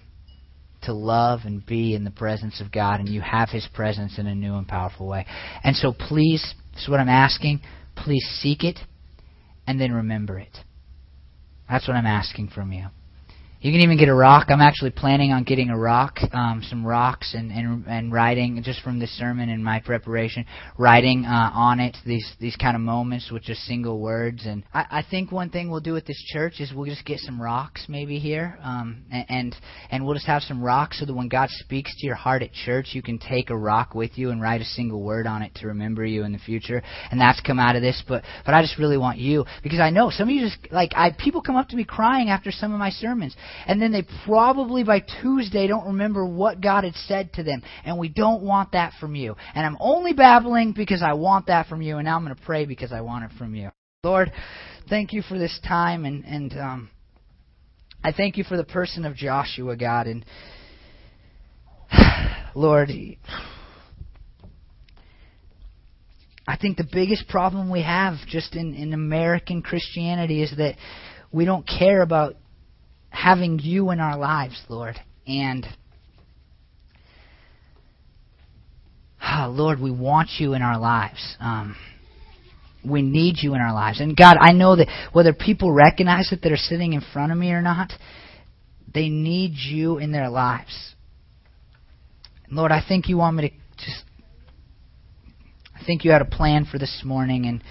to 0.83 0.93
love 0.93 1.41
and 1.43 1.65
be 1.65 1.93
in 1.93 2.05
the 2.05 2.11
presence 2.11 2.61
of 2.61 2.71
God 2.71 3.01
and 3.01 3.09
you 3.09 3.19
have 3.19 3.49
His 3.49 3.67
presence 3.73 4.17
in 4.17 4.27
a 4.27 4.35
new 4.35 4.55
and 4.55 4.65
powerful 4.65 5.07
way. 5.09 5.25
And 5.61 5.75
so 5.75 5.91
please, 5.91 6.55
this 6.73 6.83
is 6.83 6.89
what 6.89 7.01
I'm 7.01 7.09
asking, 7.09 7.59
please 7.97 8.23
seek 8.39 8.63
it 8.63 8.79
and 9.67 9.77
then 9.77 9.91
remember 9.91 10.39
it. 10.39 10.57
That's 11.69 11.85
what 11.85 11.97
I'm 11.97 12.05
asking 12.05 12.51
from 12.55 12.71
you. 12.71 12.85
You 13.65 13.71
can 13.71 13.81
even 13.81 13.97
get 13.97 14.09
a 14.09 14.13
rock. 14.13 14.49
I'm 14.49 14.61
actually 14.61 14.91
planning 14.91 15.31
on 15.31 15.43
getting 15.43 15.71
a 15.71 15.77
rock, 15.77 16.19
um, 16.33 16.61
some 16.69 16.85
rocks, 16.85 17.33
and, 17.33 17.51
and 17.51 17.83
and 17.87 18.13
writing 18.13 18.61
just 18.63 18.79
from 18.83 18.99
this 18.99 19.09
sermon 19.17 19.49
and 19.49 19.63
my 19.63 19.79
preparation, 19.79 20.45
writing 20.77 21.25
uh, 21.25 21.49
on 21.51 21.79
it 21.79 21.97
these 22.05 22.31
these 22.39 22.55
kind 22.55 22.75
of 22.75 22.81
moments 22.83 23.31
with 23.31 23.41
just 23.41 23.61
single 23.61 23.99
words. 23.99 24.45
And 24.45 24.63
I, 24.71 24.85
I 24.99 25.03
think 25.09 25.31
one 25.31 25.49
thing 25.49 25.71
we'll 25.71 25.79
do 25.79 25.97
at 25.97 26.05
this 26.05 26.23
church 26.31 26.59
is 26.59 26.73
we'll 26.75 26.85
just 26.85 27.07
get 27.07 27.17
some 27.21 27.41
rocks 27.41 27.85
maybe 27.89 28.19
here, 28.19 28.59
um, 28.61 29.03
and, 29.11 29.25
and 29.29 29.55
and 29.89 30.05
we'll 30.05 30.13
just 30.13 30.27
have 30.27 30.43
some 30.43 30.63
rocks 30.63 30.99
so 30.99 31.07
that 31.07 31.15
when 31.15 31.27
God 31.27 31.49
speaks 31.49 31.91
to 31.99 32.05
your 32.05 32.15
heart 32.15 32.43
at 32.43 32.53
church, 32.53 32.89
you 32.91 33.01
can 33.01 33.17
take 33.17 33.49
a 33.49 33.57
rock 33.57 33.95
with 33.95 34.11
you 34.13 34.29
and 34.29 34.39
write 34.39 34.61
a 34.61 34.65
single 34.65 35.01
word 35.01 35.25
on 35.25 35.41
it 35.41 35.55
to 35.55 35.65
remember 35.65 36.05
you 36.05 36.23
in 36.23 36.33
the 36.33 36.37
future. 36.37 36.83
And 37.09 37.19
that's 37.19 37.41
come 37.41 37.57
out 37.57 37.75
of 37.75 37.81
this. 37.81 38.03
But 38.07 38.25
but 38.45 38.53
I 38.53 38.61
just 38.61 38.77
really 38.77 38.99
want 38.99 39.17
you 39.17 39.43
because 39.63 39.79
I 39.79 39.89
know 39.89 40.11
some 40.11 40.29
of 40.29 40.35
you 40.35 40.41
just 40.41 40.71
like 40.71 40.91
I 40.95 41.15
people 41.17 41.41
come 41.41 41.55
up 41.55 41.69
to 41.69 41.75
me 41.75 41.83
crying 41.83 42.29
after 42.29 42.51
some 42.51 42.71
of 42.71 42.77
my 42.77 42.91
sermons 42.91 43.35
and 43.67 43.81
then 43.81 43.91
they 43.91 44.03
probably 44.25 44.83
by 44.83 45.01
Tuesday 45.21 45.67
don't 45.67 45.87
remember 45.87 46.25
what 46.25 46.61
God 46.61 46.83
had 46.83 46.95
said 46.95 47.33
to 47.33 47.43
them. 47.43 47.61
And 47.83 47.97
we 47.97 48.09
don't 48.09 48.43
want 48.43 48.71
that 48.73 48.93
from 48.99 49.15
you. 49.15 49.35
And 49.53 49.65
I'm 49.65 49.77
only 49.79 50.13
babbling 50.13 50.73
because 50.73 51.01
I 51.01 51.13
want 51.13 51.47
that 51.47 51.67
from 51.67 51.81
you, 51.81 51.97
and 51.97 52.05
now 52.05 52.17
I'm 52.17 52.23
going 52.23 52.35
to 52.35 52.41
pray 52.41 52.65
because 52.65 52.91
I 52.91 53.01
want 53.01 53.25
it 53.25 53.31
from 53.37 53.55
you. 53.55 53.69
Lord, 54.03 54.31
thank 54.89 55.13
you 55.13 55.21
for 55.23 55.37
this 55.39 55.59
time, 55.67 56.05
and 56.05 56.23
and 56.25 56.53
um, 56.53 56.89
I 58.03 58.11
thank 58.11 58.37
you 58.37 58.43
for 58.43 58.55
the 58.55 58.63
person 58.63 59.03
of 59.03 59.15
Joshua, 59.15 59.75
God, 59.75 60.05
and 60.05 60.25
Lord. 62.55 62.91
I 66.47 66.57
think 66.57 66.77
the 66.77 66.87
biggest 66.91 67.27
problem 67.27 67.71
we 67.71 67.81
have 67.81 68.17
just 68.27 68.55
in, 68.55 68.75
in 68.75 68.93
American 68.93 69.63
Christianity 69.63 70.43
is 70.43 70.55
that 70.57 70.75
we 71.31 71.45
don't 71.45 71.67
care 71.67 72.03
about 72.03 72.35
having 73.15 73.59
you 73.59 73.91
in 73.91 73.99
our 73.99 74.17
lives, 74.17 74.61
Lord. 74.69 74.95
And 75.25 75.65
oh, 79.21 79.47
Lord, 79.49 79.79
we 79.79 79.91
want 79.91 80.29
you 80.37 80.53
in 80.53 80.61
our 80.61 80.77
lives. 80.77 81.37
Um, 81.39 81.75
we 82.83 83.01
need 83.01 83.37
you 83.39 83.55
in 83.55 83.61
our 83.61 83.73
lives. 83.73 83.99
And 83.99 84.15
God, 84.15 84.37
I 84.39 84.51
know 84.51 84.75
that 84.75 84.87
whether 85.11 85.33
people 85.33 85.71
recognize 85.71 86.31
it 86.31 86.41
that 86.43 86.51
are 86.51 86.57
sitting 86.57 86.93
in 86.93 87.01
front 87.13 87.31
of 87.31 87.37
me 87.37 87.51
or 87.51 87.61
not, 87.61 87.91
they 88.93 89.09
need 89.09 89.53
you 89.55 89.97
in 89.97 90.11
their 90.11 90.29
lives. 90.29 90.93
Lord, 92.51 92.71
I 92.71 92.83
think 92.87 93.09
you 93.09 93.17
want 93.17 93.37
me 93.37 93.49
to 93.49 93.55
just. 93.83 94.03
I 95.75 95.83
think 95.83 96.05
you 96.05 96.11
had 96.11 96.21
a 96.21 96.25
plan 96.25 96.65
for 96.65 96.77
this 96.77 97.01
morning, 97.03 97.45
and 97.45 97.63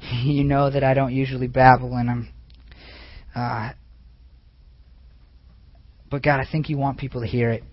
you 0.24 0.44
know 0.44 0.70
that 0.70 0.82
I 0.82 0.94
don't 0.94 1.12
usually 1.12 1.48
babble, 1.48 1.94
and 1.94 2.10
I'm. 2.10 2.28
Uh, 3.34 3.72
but 6.12 6.22
God, 6.22 6.40
I 6.40 6.46
think 6.50 6.68
you 6.68 6.76
want 6.76 6.98
people 6.98 7.22
to 7.22 7.26
hear 7.26 7.50
it. 7.50 7.64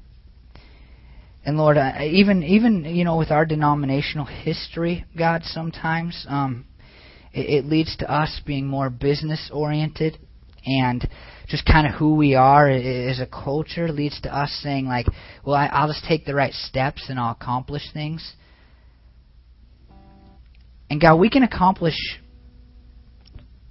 And 1.46 1.58
Lord, 1.58 1.78
uh, 1.78 1.92
even 2.02 2.42
even 2.44 2.86
you 2.86 3.04
know 3.04 3.18
with 3.18 3.32
our 3.32 3.46
denominational 3.46 4.26
history, 4.26 5.06
God, 5.18 5.44
sometimes 5.44 6.26
um, 6.28 6.66
it, 7.34 7.66
it 7.66 7.66
leads 7.66 7.98
to 7.98 8.12
us 8.12 8.42
being 8.46 8.66
more 8.66 8.90
business 8.90 9.52
oriented 9.54 10.18
and 10.66 11.08
just 11.50 11.66
kind 11.66 11.86
of 11.86 11.94
who 11.96 12.16
we 12.16 12.36
are 12.36 12.70
as 12.70 13.20
a 13.20 13.26
culture 13.26 13.92
leads 13.92 14.20
to 14.22 14.34
us 14.34 14.58
saying 14.64 14.86
like, 14.86 15.08
well, 15.46 15.56
I, 15.56 15.66
I'll 15.68 15.88
just 15.88 16.06
take 16.06 16.26
the 16.26 16.36
right 16.36 16.54
steps 16.54 17.08
and 17.10 17.20
I'll 17.20 17.32
accomplish 17.32 17.84
things. 17.94 18.34
And 20.90 21.02
God, 21.02 21.18
we 21.18 21.30
can 21.30 21.44
accomplish 21.44 21.98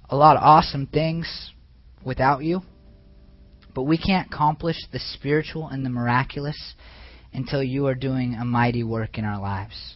a 0.09 0.15
lot 0.15 0.37
of 0.37 0.43
awesome 0.43 0.85
things 0.85 1.51
without 2.05 2.43
you. 2.43 2.61
But 3.73 3.83
we 3.83 3.97
can't 3.97 4.27
accomplish 4.27 4.77
the 4.91 4.99
spiritual 4.99 5.67
and 5.67 5.85
the 5.85 5.89
miraculous 5.89 6.75
until 7.33 7.63
you 7.63 7.87
are 7.87 7.95
doing 7.95 8.33
a 8.33 8.45
mighty 8.45 8.83
work 8.83 9.17
in 9.17 9.25
our 9.25 9.39
lives. 9.39 9.95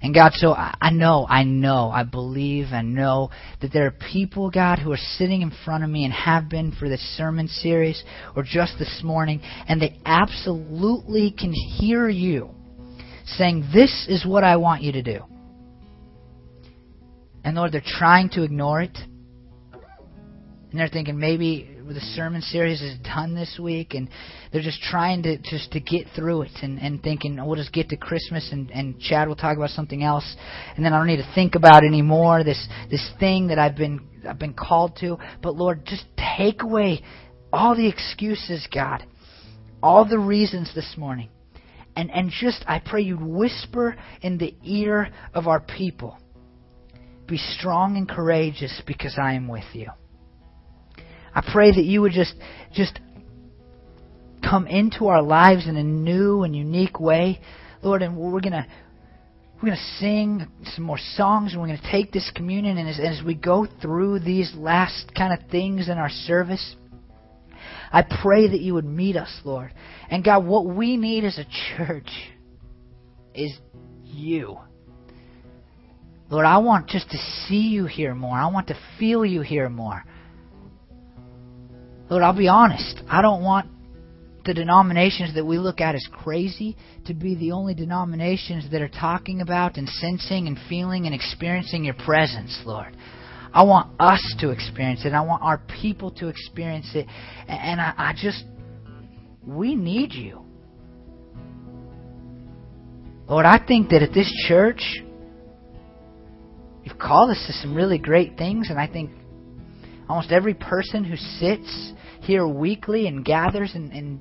And 0.00 0.14
God, 0.14 0.32
so 0.34 0.54
I 0.54 0.90
know, 0.92 1.26
I 1.28 1.42
know, 1.42 1.90
I 1.90 2.04
believe, 2.04 2.66
I 2.70 2.82
know 2.82 3.30
that 3.60 3.72
there 3.72 3.86
are 3.86 3.94
people, 4.12 4.48
God, 4.48 4.78
who 4.78 4.92
are 4.92 4.96
sitting 4.96 5.42
in 5.42 5.52
front 5.64 5.82
of 5.82 5.90
me 5.90 6.04
and 6.04 6.14
have 6.14 6.48
been 6.48 6.70
for 6.70 6.88
this 6.88 7.00
sermon 7.16 7.48
series 7.48 8.04
or 8.36 8.44
just 8.44 8.78
this 8.78 9.00
morning, 9.02 9.40
and 9.66 9.82
they 9.82 9.98
absolutely 10.04 11.34
can 11.36 11.52
hear 11.52 12.08
you 12.08 12.50
saying, 13.24 13.68
This 13.74 14.06
is 14.08 14.24
what 14.24 14.44
I 14.44 14.56
want 14.56 14.82
you 14.82 14.92
to 14.92 15.02
do. 15.02 15.24
And 17.42 17.56
Lord, 17.56 17.72
they're 17.72 17.82
trying 17.84 18.28
to 18.30 18.44
ignore 18.44 18.82
it. 18.82 18.96
And 20.70 20.78
they're 20.78 20.88
thinking 20.88 21.18
maybe 21.18 21.77
the 21.94 22.00
sermon 22.00 22.42
series 22.42 22.80
is 22.82 22.98
done 23.00 23.34
this 23.34 23.58
week, 23.60 23.94
and 23.94 24.08
they're 24.52 24.62
just 24.62 24.80
trying 24.82 25.22
to 25.22 25.38
just 25.38 25.72
to 25.72 25.80
get 25.80 26.06
through 26.14 26.42
it 26.42 26.52
and, 26.62 26.78
and 26.78 27.02
thinking, 27.02 27.38
oh, 27.38 27.46
we'll 27.46 27.56
just 27.56 27.72
get 27.72 27.88
to 27.90 27.96
Christmas, 27.96 28.48
and, 28.52 28.70
and 28.70 28.98
Chad 29.00 29.28
will 29.28 29.36
talk 29.36 29.56
about 29.56 29.70
something 29.70 30.02
else, 30.02 30.36
and 30.76 30.84
then 30.84 30.92
I 30.92 30.98
don't 30.98 31.06
need 31.06 31.16
to 31.16 31.32
think 31.34 31.54
about 31.54 31.84
anymore 31.84 32.44
this 32.44 32.68
this 32.90 33.08
thing 33.18 33.48
that 33.48 33.58
I've 33.58 33.76
been 33.76 34.00
I've 34.28 34.38
been 34.38 34.54
called 34.54 34.96
to. 35.00 35.18
But 35.42 35.56
Lord, 35.56 35.84
just 35.86 36.04
take 36.36 36.62
away 36.62 37.02
all 37.52 37.74
the 37.74 37.88
excuses, 37.88 38.66
God, 38.72 39.04
all 39.82 40.04
the 40.04 40.18
reasons 40.18 40.72
this 40.74 40.94
morning, 40.96 41.30
and 41.96 42.10
and 42.10 42.30
just 42.30 42.64
I 42.66 42.80
pray 42.80 43.02
you'd 43.02 43.22
whisper 43.22 43.96
in 44.22 44.38
the 44.38 44.54
ear 44.64 45.10
of 45.34 45.46
our 45.46 45.60
people. 45.60 46.18
Be 47.26 47.36
strong 47.36 47.96
and 47.96 48.08
courageous 48.08 48.82
because 48.86 49.18
I 49.20 49.34
am 49.34 49.48
with 49.48 49.64
you. 49.74 49.88
I 51.34 51.42
pray 51.52 51.70
that 51.70 51.84
you 51.84 52.00
would 52.02 52.12
just 52.12 52.34
just 52.72 52.98
come 54.42 54.66
into 54.66 55.08
our 55.08 55.22
lives 55.22 55.66
in 55.66 55.76
a 55.76 55.82
new 55.82 56.42
and 56.42 56.54
unique 56.54 57.00
way, 57.00 57.40
Lord, 57.82 58.02
and 58.02 58.16
we're 58.16 58.40
gonna 58.40 58.66
we're 59.56 59.70
gonna 59.70 59.80
sing 59.98 60.46
some 60.74 60.84
more 60.84 60.98
songs, 60.98 61.52
and 61.52 61.60
we're 61.60 61.68
gonna 61.68 61.90
take 61.90 62.12
this 62.12 62.30
communion, 62.34 62.78
and 62.78 62.88
as, 62.88 63.00
as 63.00 63.24
we 63.24 63.34
go 63.34 63.66
through 63.82 64.20
these 64.20 64.52
last 64.54 65.12
kind 65.14 65.32
of 65.32 65.50
things 65.50 65.88
in 65.88 65.98
our 65.98 66.10
service. 66.10 66.76
I 67.90 68.02
pray 68.22 68.48
that 68.48 68.60
you 68.60 68.74
would 68.74 68.84
meet 68.84 69.16
us, 69.16 69.40
Lord. 69.44 69.72
And 70.10 70.22
God, 70.22 70.44
what 70.44 70.66
we 70.66 70.96
need 70.96 71.24
as 71.24 71.38
a 71.38 71.46
church 71.76 72.10
is 73.34 73.58
you. 74.04 74.58
Lord, 76.30 76.44
I 76.44 76.58
want 76.58 76.88
just 76.88 77.10
to 77.10 77.16
see 77.16 77.68
you 77.68 77.86
here 77.86 78.14
more. 78.14 78.36
I 78.36 78.46
want 78.50 78.68
to 78.68 78.78
feel 78.98 79.24
you 79.24 79.40
here 79.40 79.68
more. 79.70 80.04
Lord, 82.10 82.22
I'll 82.22 82.36
be 82.36 82.48
honest. 82.48 83.02
I 83.08 83.22
don't 83.22 83.42
want 83.42 83.68
the 84.44 84.54
denominations 84.54 85.34
that 85.34 85.44
we 85.44 85.58
look 85.58 85.80
at 85.80 85.94
as 85.94 86.06
crazy 86.10 86.76
to 87.04 87.12
be 87.12 87.34
the 87.34 87.52
only 87.52 87.74
denominations 87.74 88.70
that 88.70 88.80
are 88.80 88.88
talking 88.88 89.42
about 89.42 89.76
and 89.76 89.86
sensing 89.88 90.46
and 90.46 90.58
feeling 90.68 91.04
and 91.04 91.14
experiencing 91.14 91.84
your 91.84 91.94
presence, 91.94 92.58
Lord. 92.64 92.96
I 93.52 93.62
want 93.64 94.00
us 94.00 94.22
to 94.40 94.50
experience 94.50 95.04
it. 95.04 95.12
I 95.12 95.20
want 95.20 95.42
our 95.42 95.58
people 95.80 96.10
to 96.12 96.28
experience 96.28 96.90
it. 96.94 97.06
And 97.46 97.80
I, 97.80 97.92
I 97.96 98.14
just, 98.16 98.44
we 99.46 99.74
need 99.74 100.14
you. 100.14 100.42
Lord, 103.28 103.44
I 103.44 103.62
think 103.66 103.90
that 103.90 104.02
at 104.02 104.14
this 104.14 104.32
church, 104.48 104.80
you've 106.84 106.98
called 106.98 107.30
us 107.30 107.44
to 107.46 107.52
some 107.52 107.74
really 107.74 107.98
great 107.98 108.38
things, 108.38 108.70
and 108.70 108.78
I 108.78 108.86
think 108.86 109.10
almost 110.08 110.32
every 110.32 110.54
person 110.54 111.04
who 111.04 111.16
sits 111.16 111.92
here 112.28 112.46
weekly 112.46 113.06
and 113.06 113.24
gathers 113.24 113.72
and, 113.74 113.90
and 113.90 114.20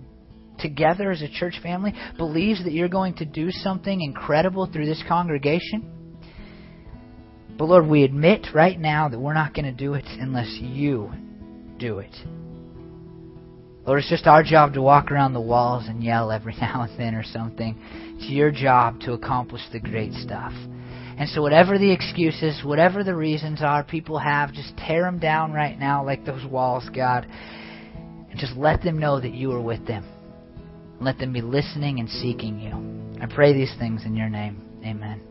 together 0.60 1.12
as 1.12 1.22
a 1.22 1.30
church 1.30 1.60
family 1.62 1.94
believes 2.18 2.64
that 2.64 2.72
you're 2.72 2.88
going 2.88 3.14
to 3.16 3.26
do 3.26 3.52
something 3.52 4.02
incredible 4.02 4.66
through 4.72 4.86
this 4.86 5.04
congregation. 5.10 6.18
But 7.58 7.66
Lord, 7.66 7.88
we 7.88 8.04
admit 8.04 8.48
right 8.56 8.80
now 8.80 9.10
that 9.10 9.20
we're 9.20 9.34
not 9.34 9.54
going 9.54 9.66
to 9.66 9.72
do 9.72 9.94
it 9.94 10.06
unless 10.08 10.58
you 10.62 11.12
do 11.78 12.00
it. 12.00 12.16
Lord, 13.86 14.00
it's 14.00 14.10
just 14.10 14.26
our 14.26 14.42
job 14.42 14.74
to 14.74 14.82
walk 14.82 15.12
around 15.12 15.34
the 15.34 15.42
walls 15.42 15.88
and 15.88 16.02
yell 16.02 16.32
every 16.32 16.56
now 16.62 16.84
and 16.84 16.98
then 16.98 17.14
or 17.14 17.24
something. 17.24 17.78
It's 18.18 18.30
your 18.30 18.52
job 18.52 19.02
to 19.02 19.14
accomplish 19.14 19.62
the 19.74 19.80
great 19.82 20.14
stuff. 20.14 20.54
And 21.20 21.28
so, 21.30 21.42
whatever 21.42 21.80
the 21.80 21.92
excuses, 21.92 22.62
whatever 22.64 23.04
the 23.04 23.16
reasons 23.16 23.64
are 23.64 23.84
people 23.84 24.20
have, 24.20 24.54
just 24.54 24.78
tear 24.78 25.02
them 25.02 25.18
down 25.18 25.52
right 25.52 25.78
now 25.78 26.06
like 26.06 26.26
those 26.26 26.46
walls, 26.46 26.88
God. 26.94 27.26
Just 28.38 28.56
let 28.56 28.84
them 28.84 29.00
know 29.00 29.20
that 29.20 29.34
you 29.34 29.52
are 29.52 29.62
with 29.62 29.86
them. 29.88 30.06
Let 31.02 31.18
them 31.18 31.34
be 31.34 31.42
listening 31.42 32.00
and 32.00 32.10
seeking 32.10 32.60
you. 32.60 33.22
I 33.22 33.26
pray 33.34 33.54
these 33.54 33.74
things 33.80 34.06
in 34.06 34.16
your 34.16 34.30
name. 34.30 34.62
Amen. 34.86 35.22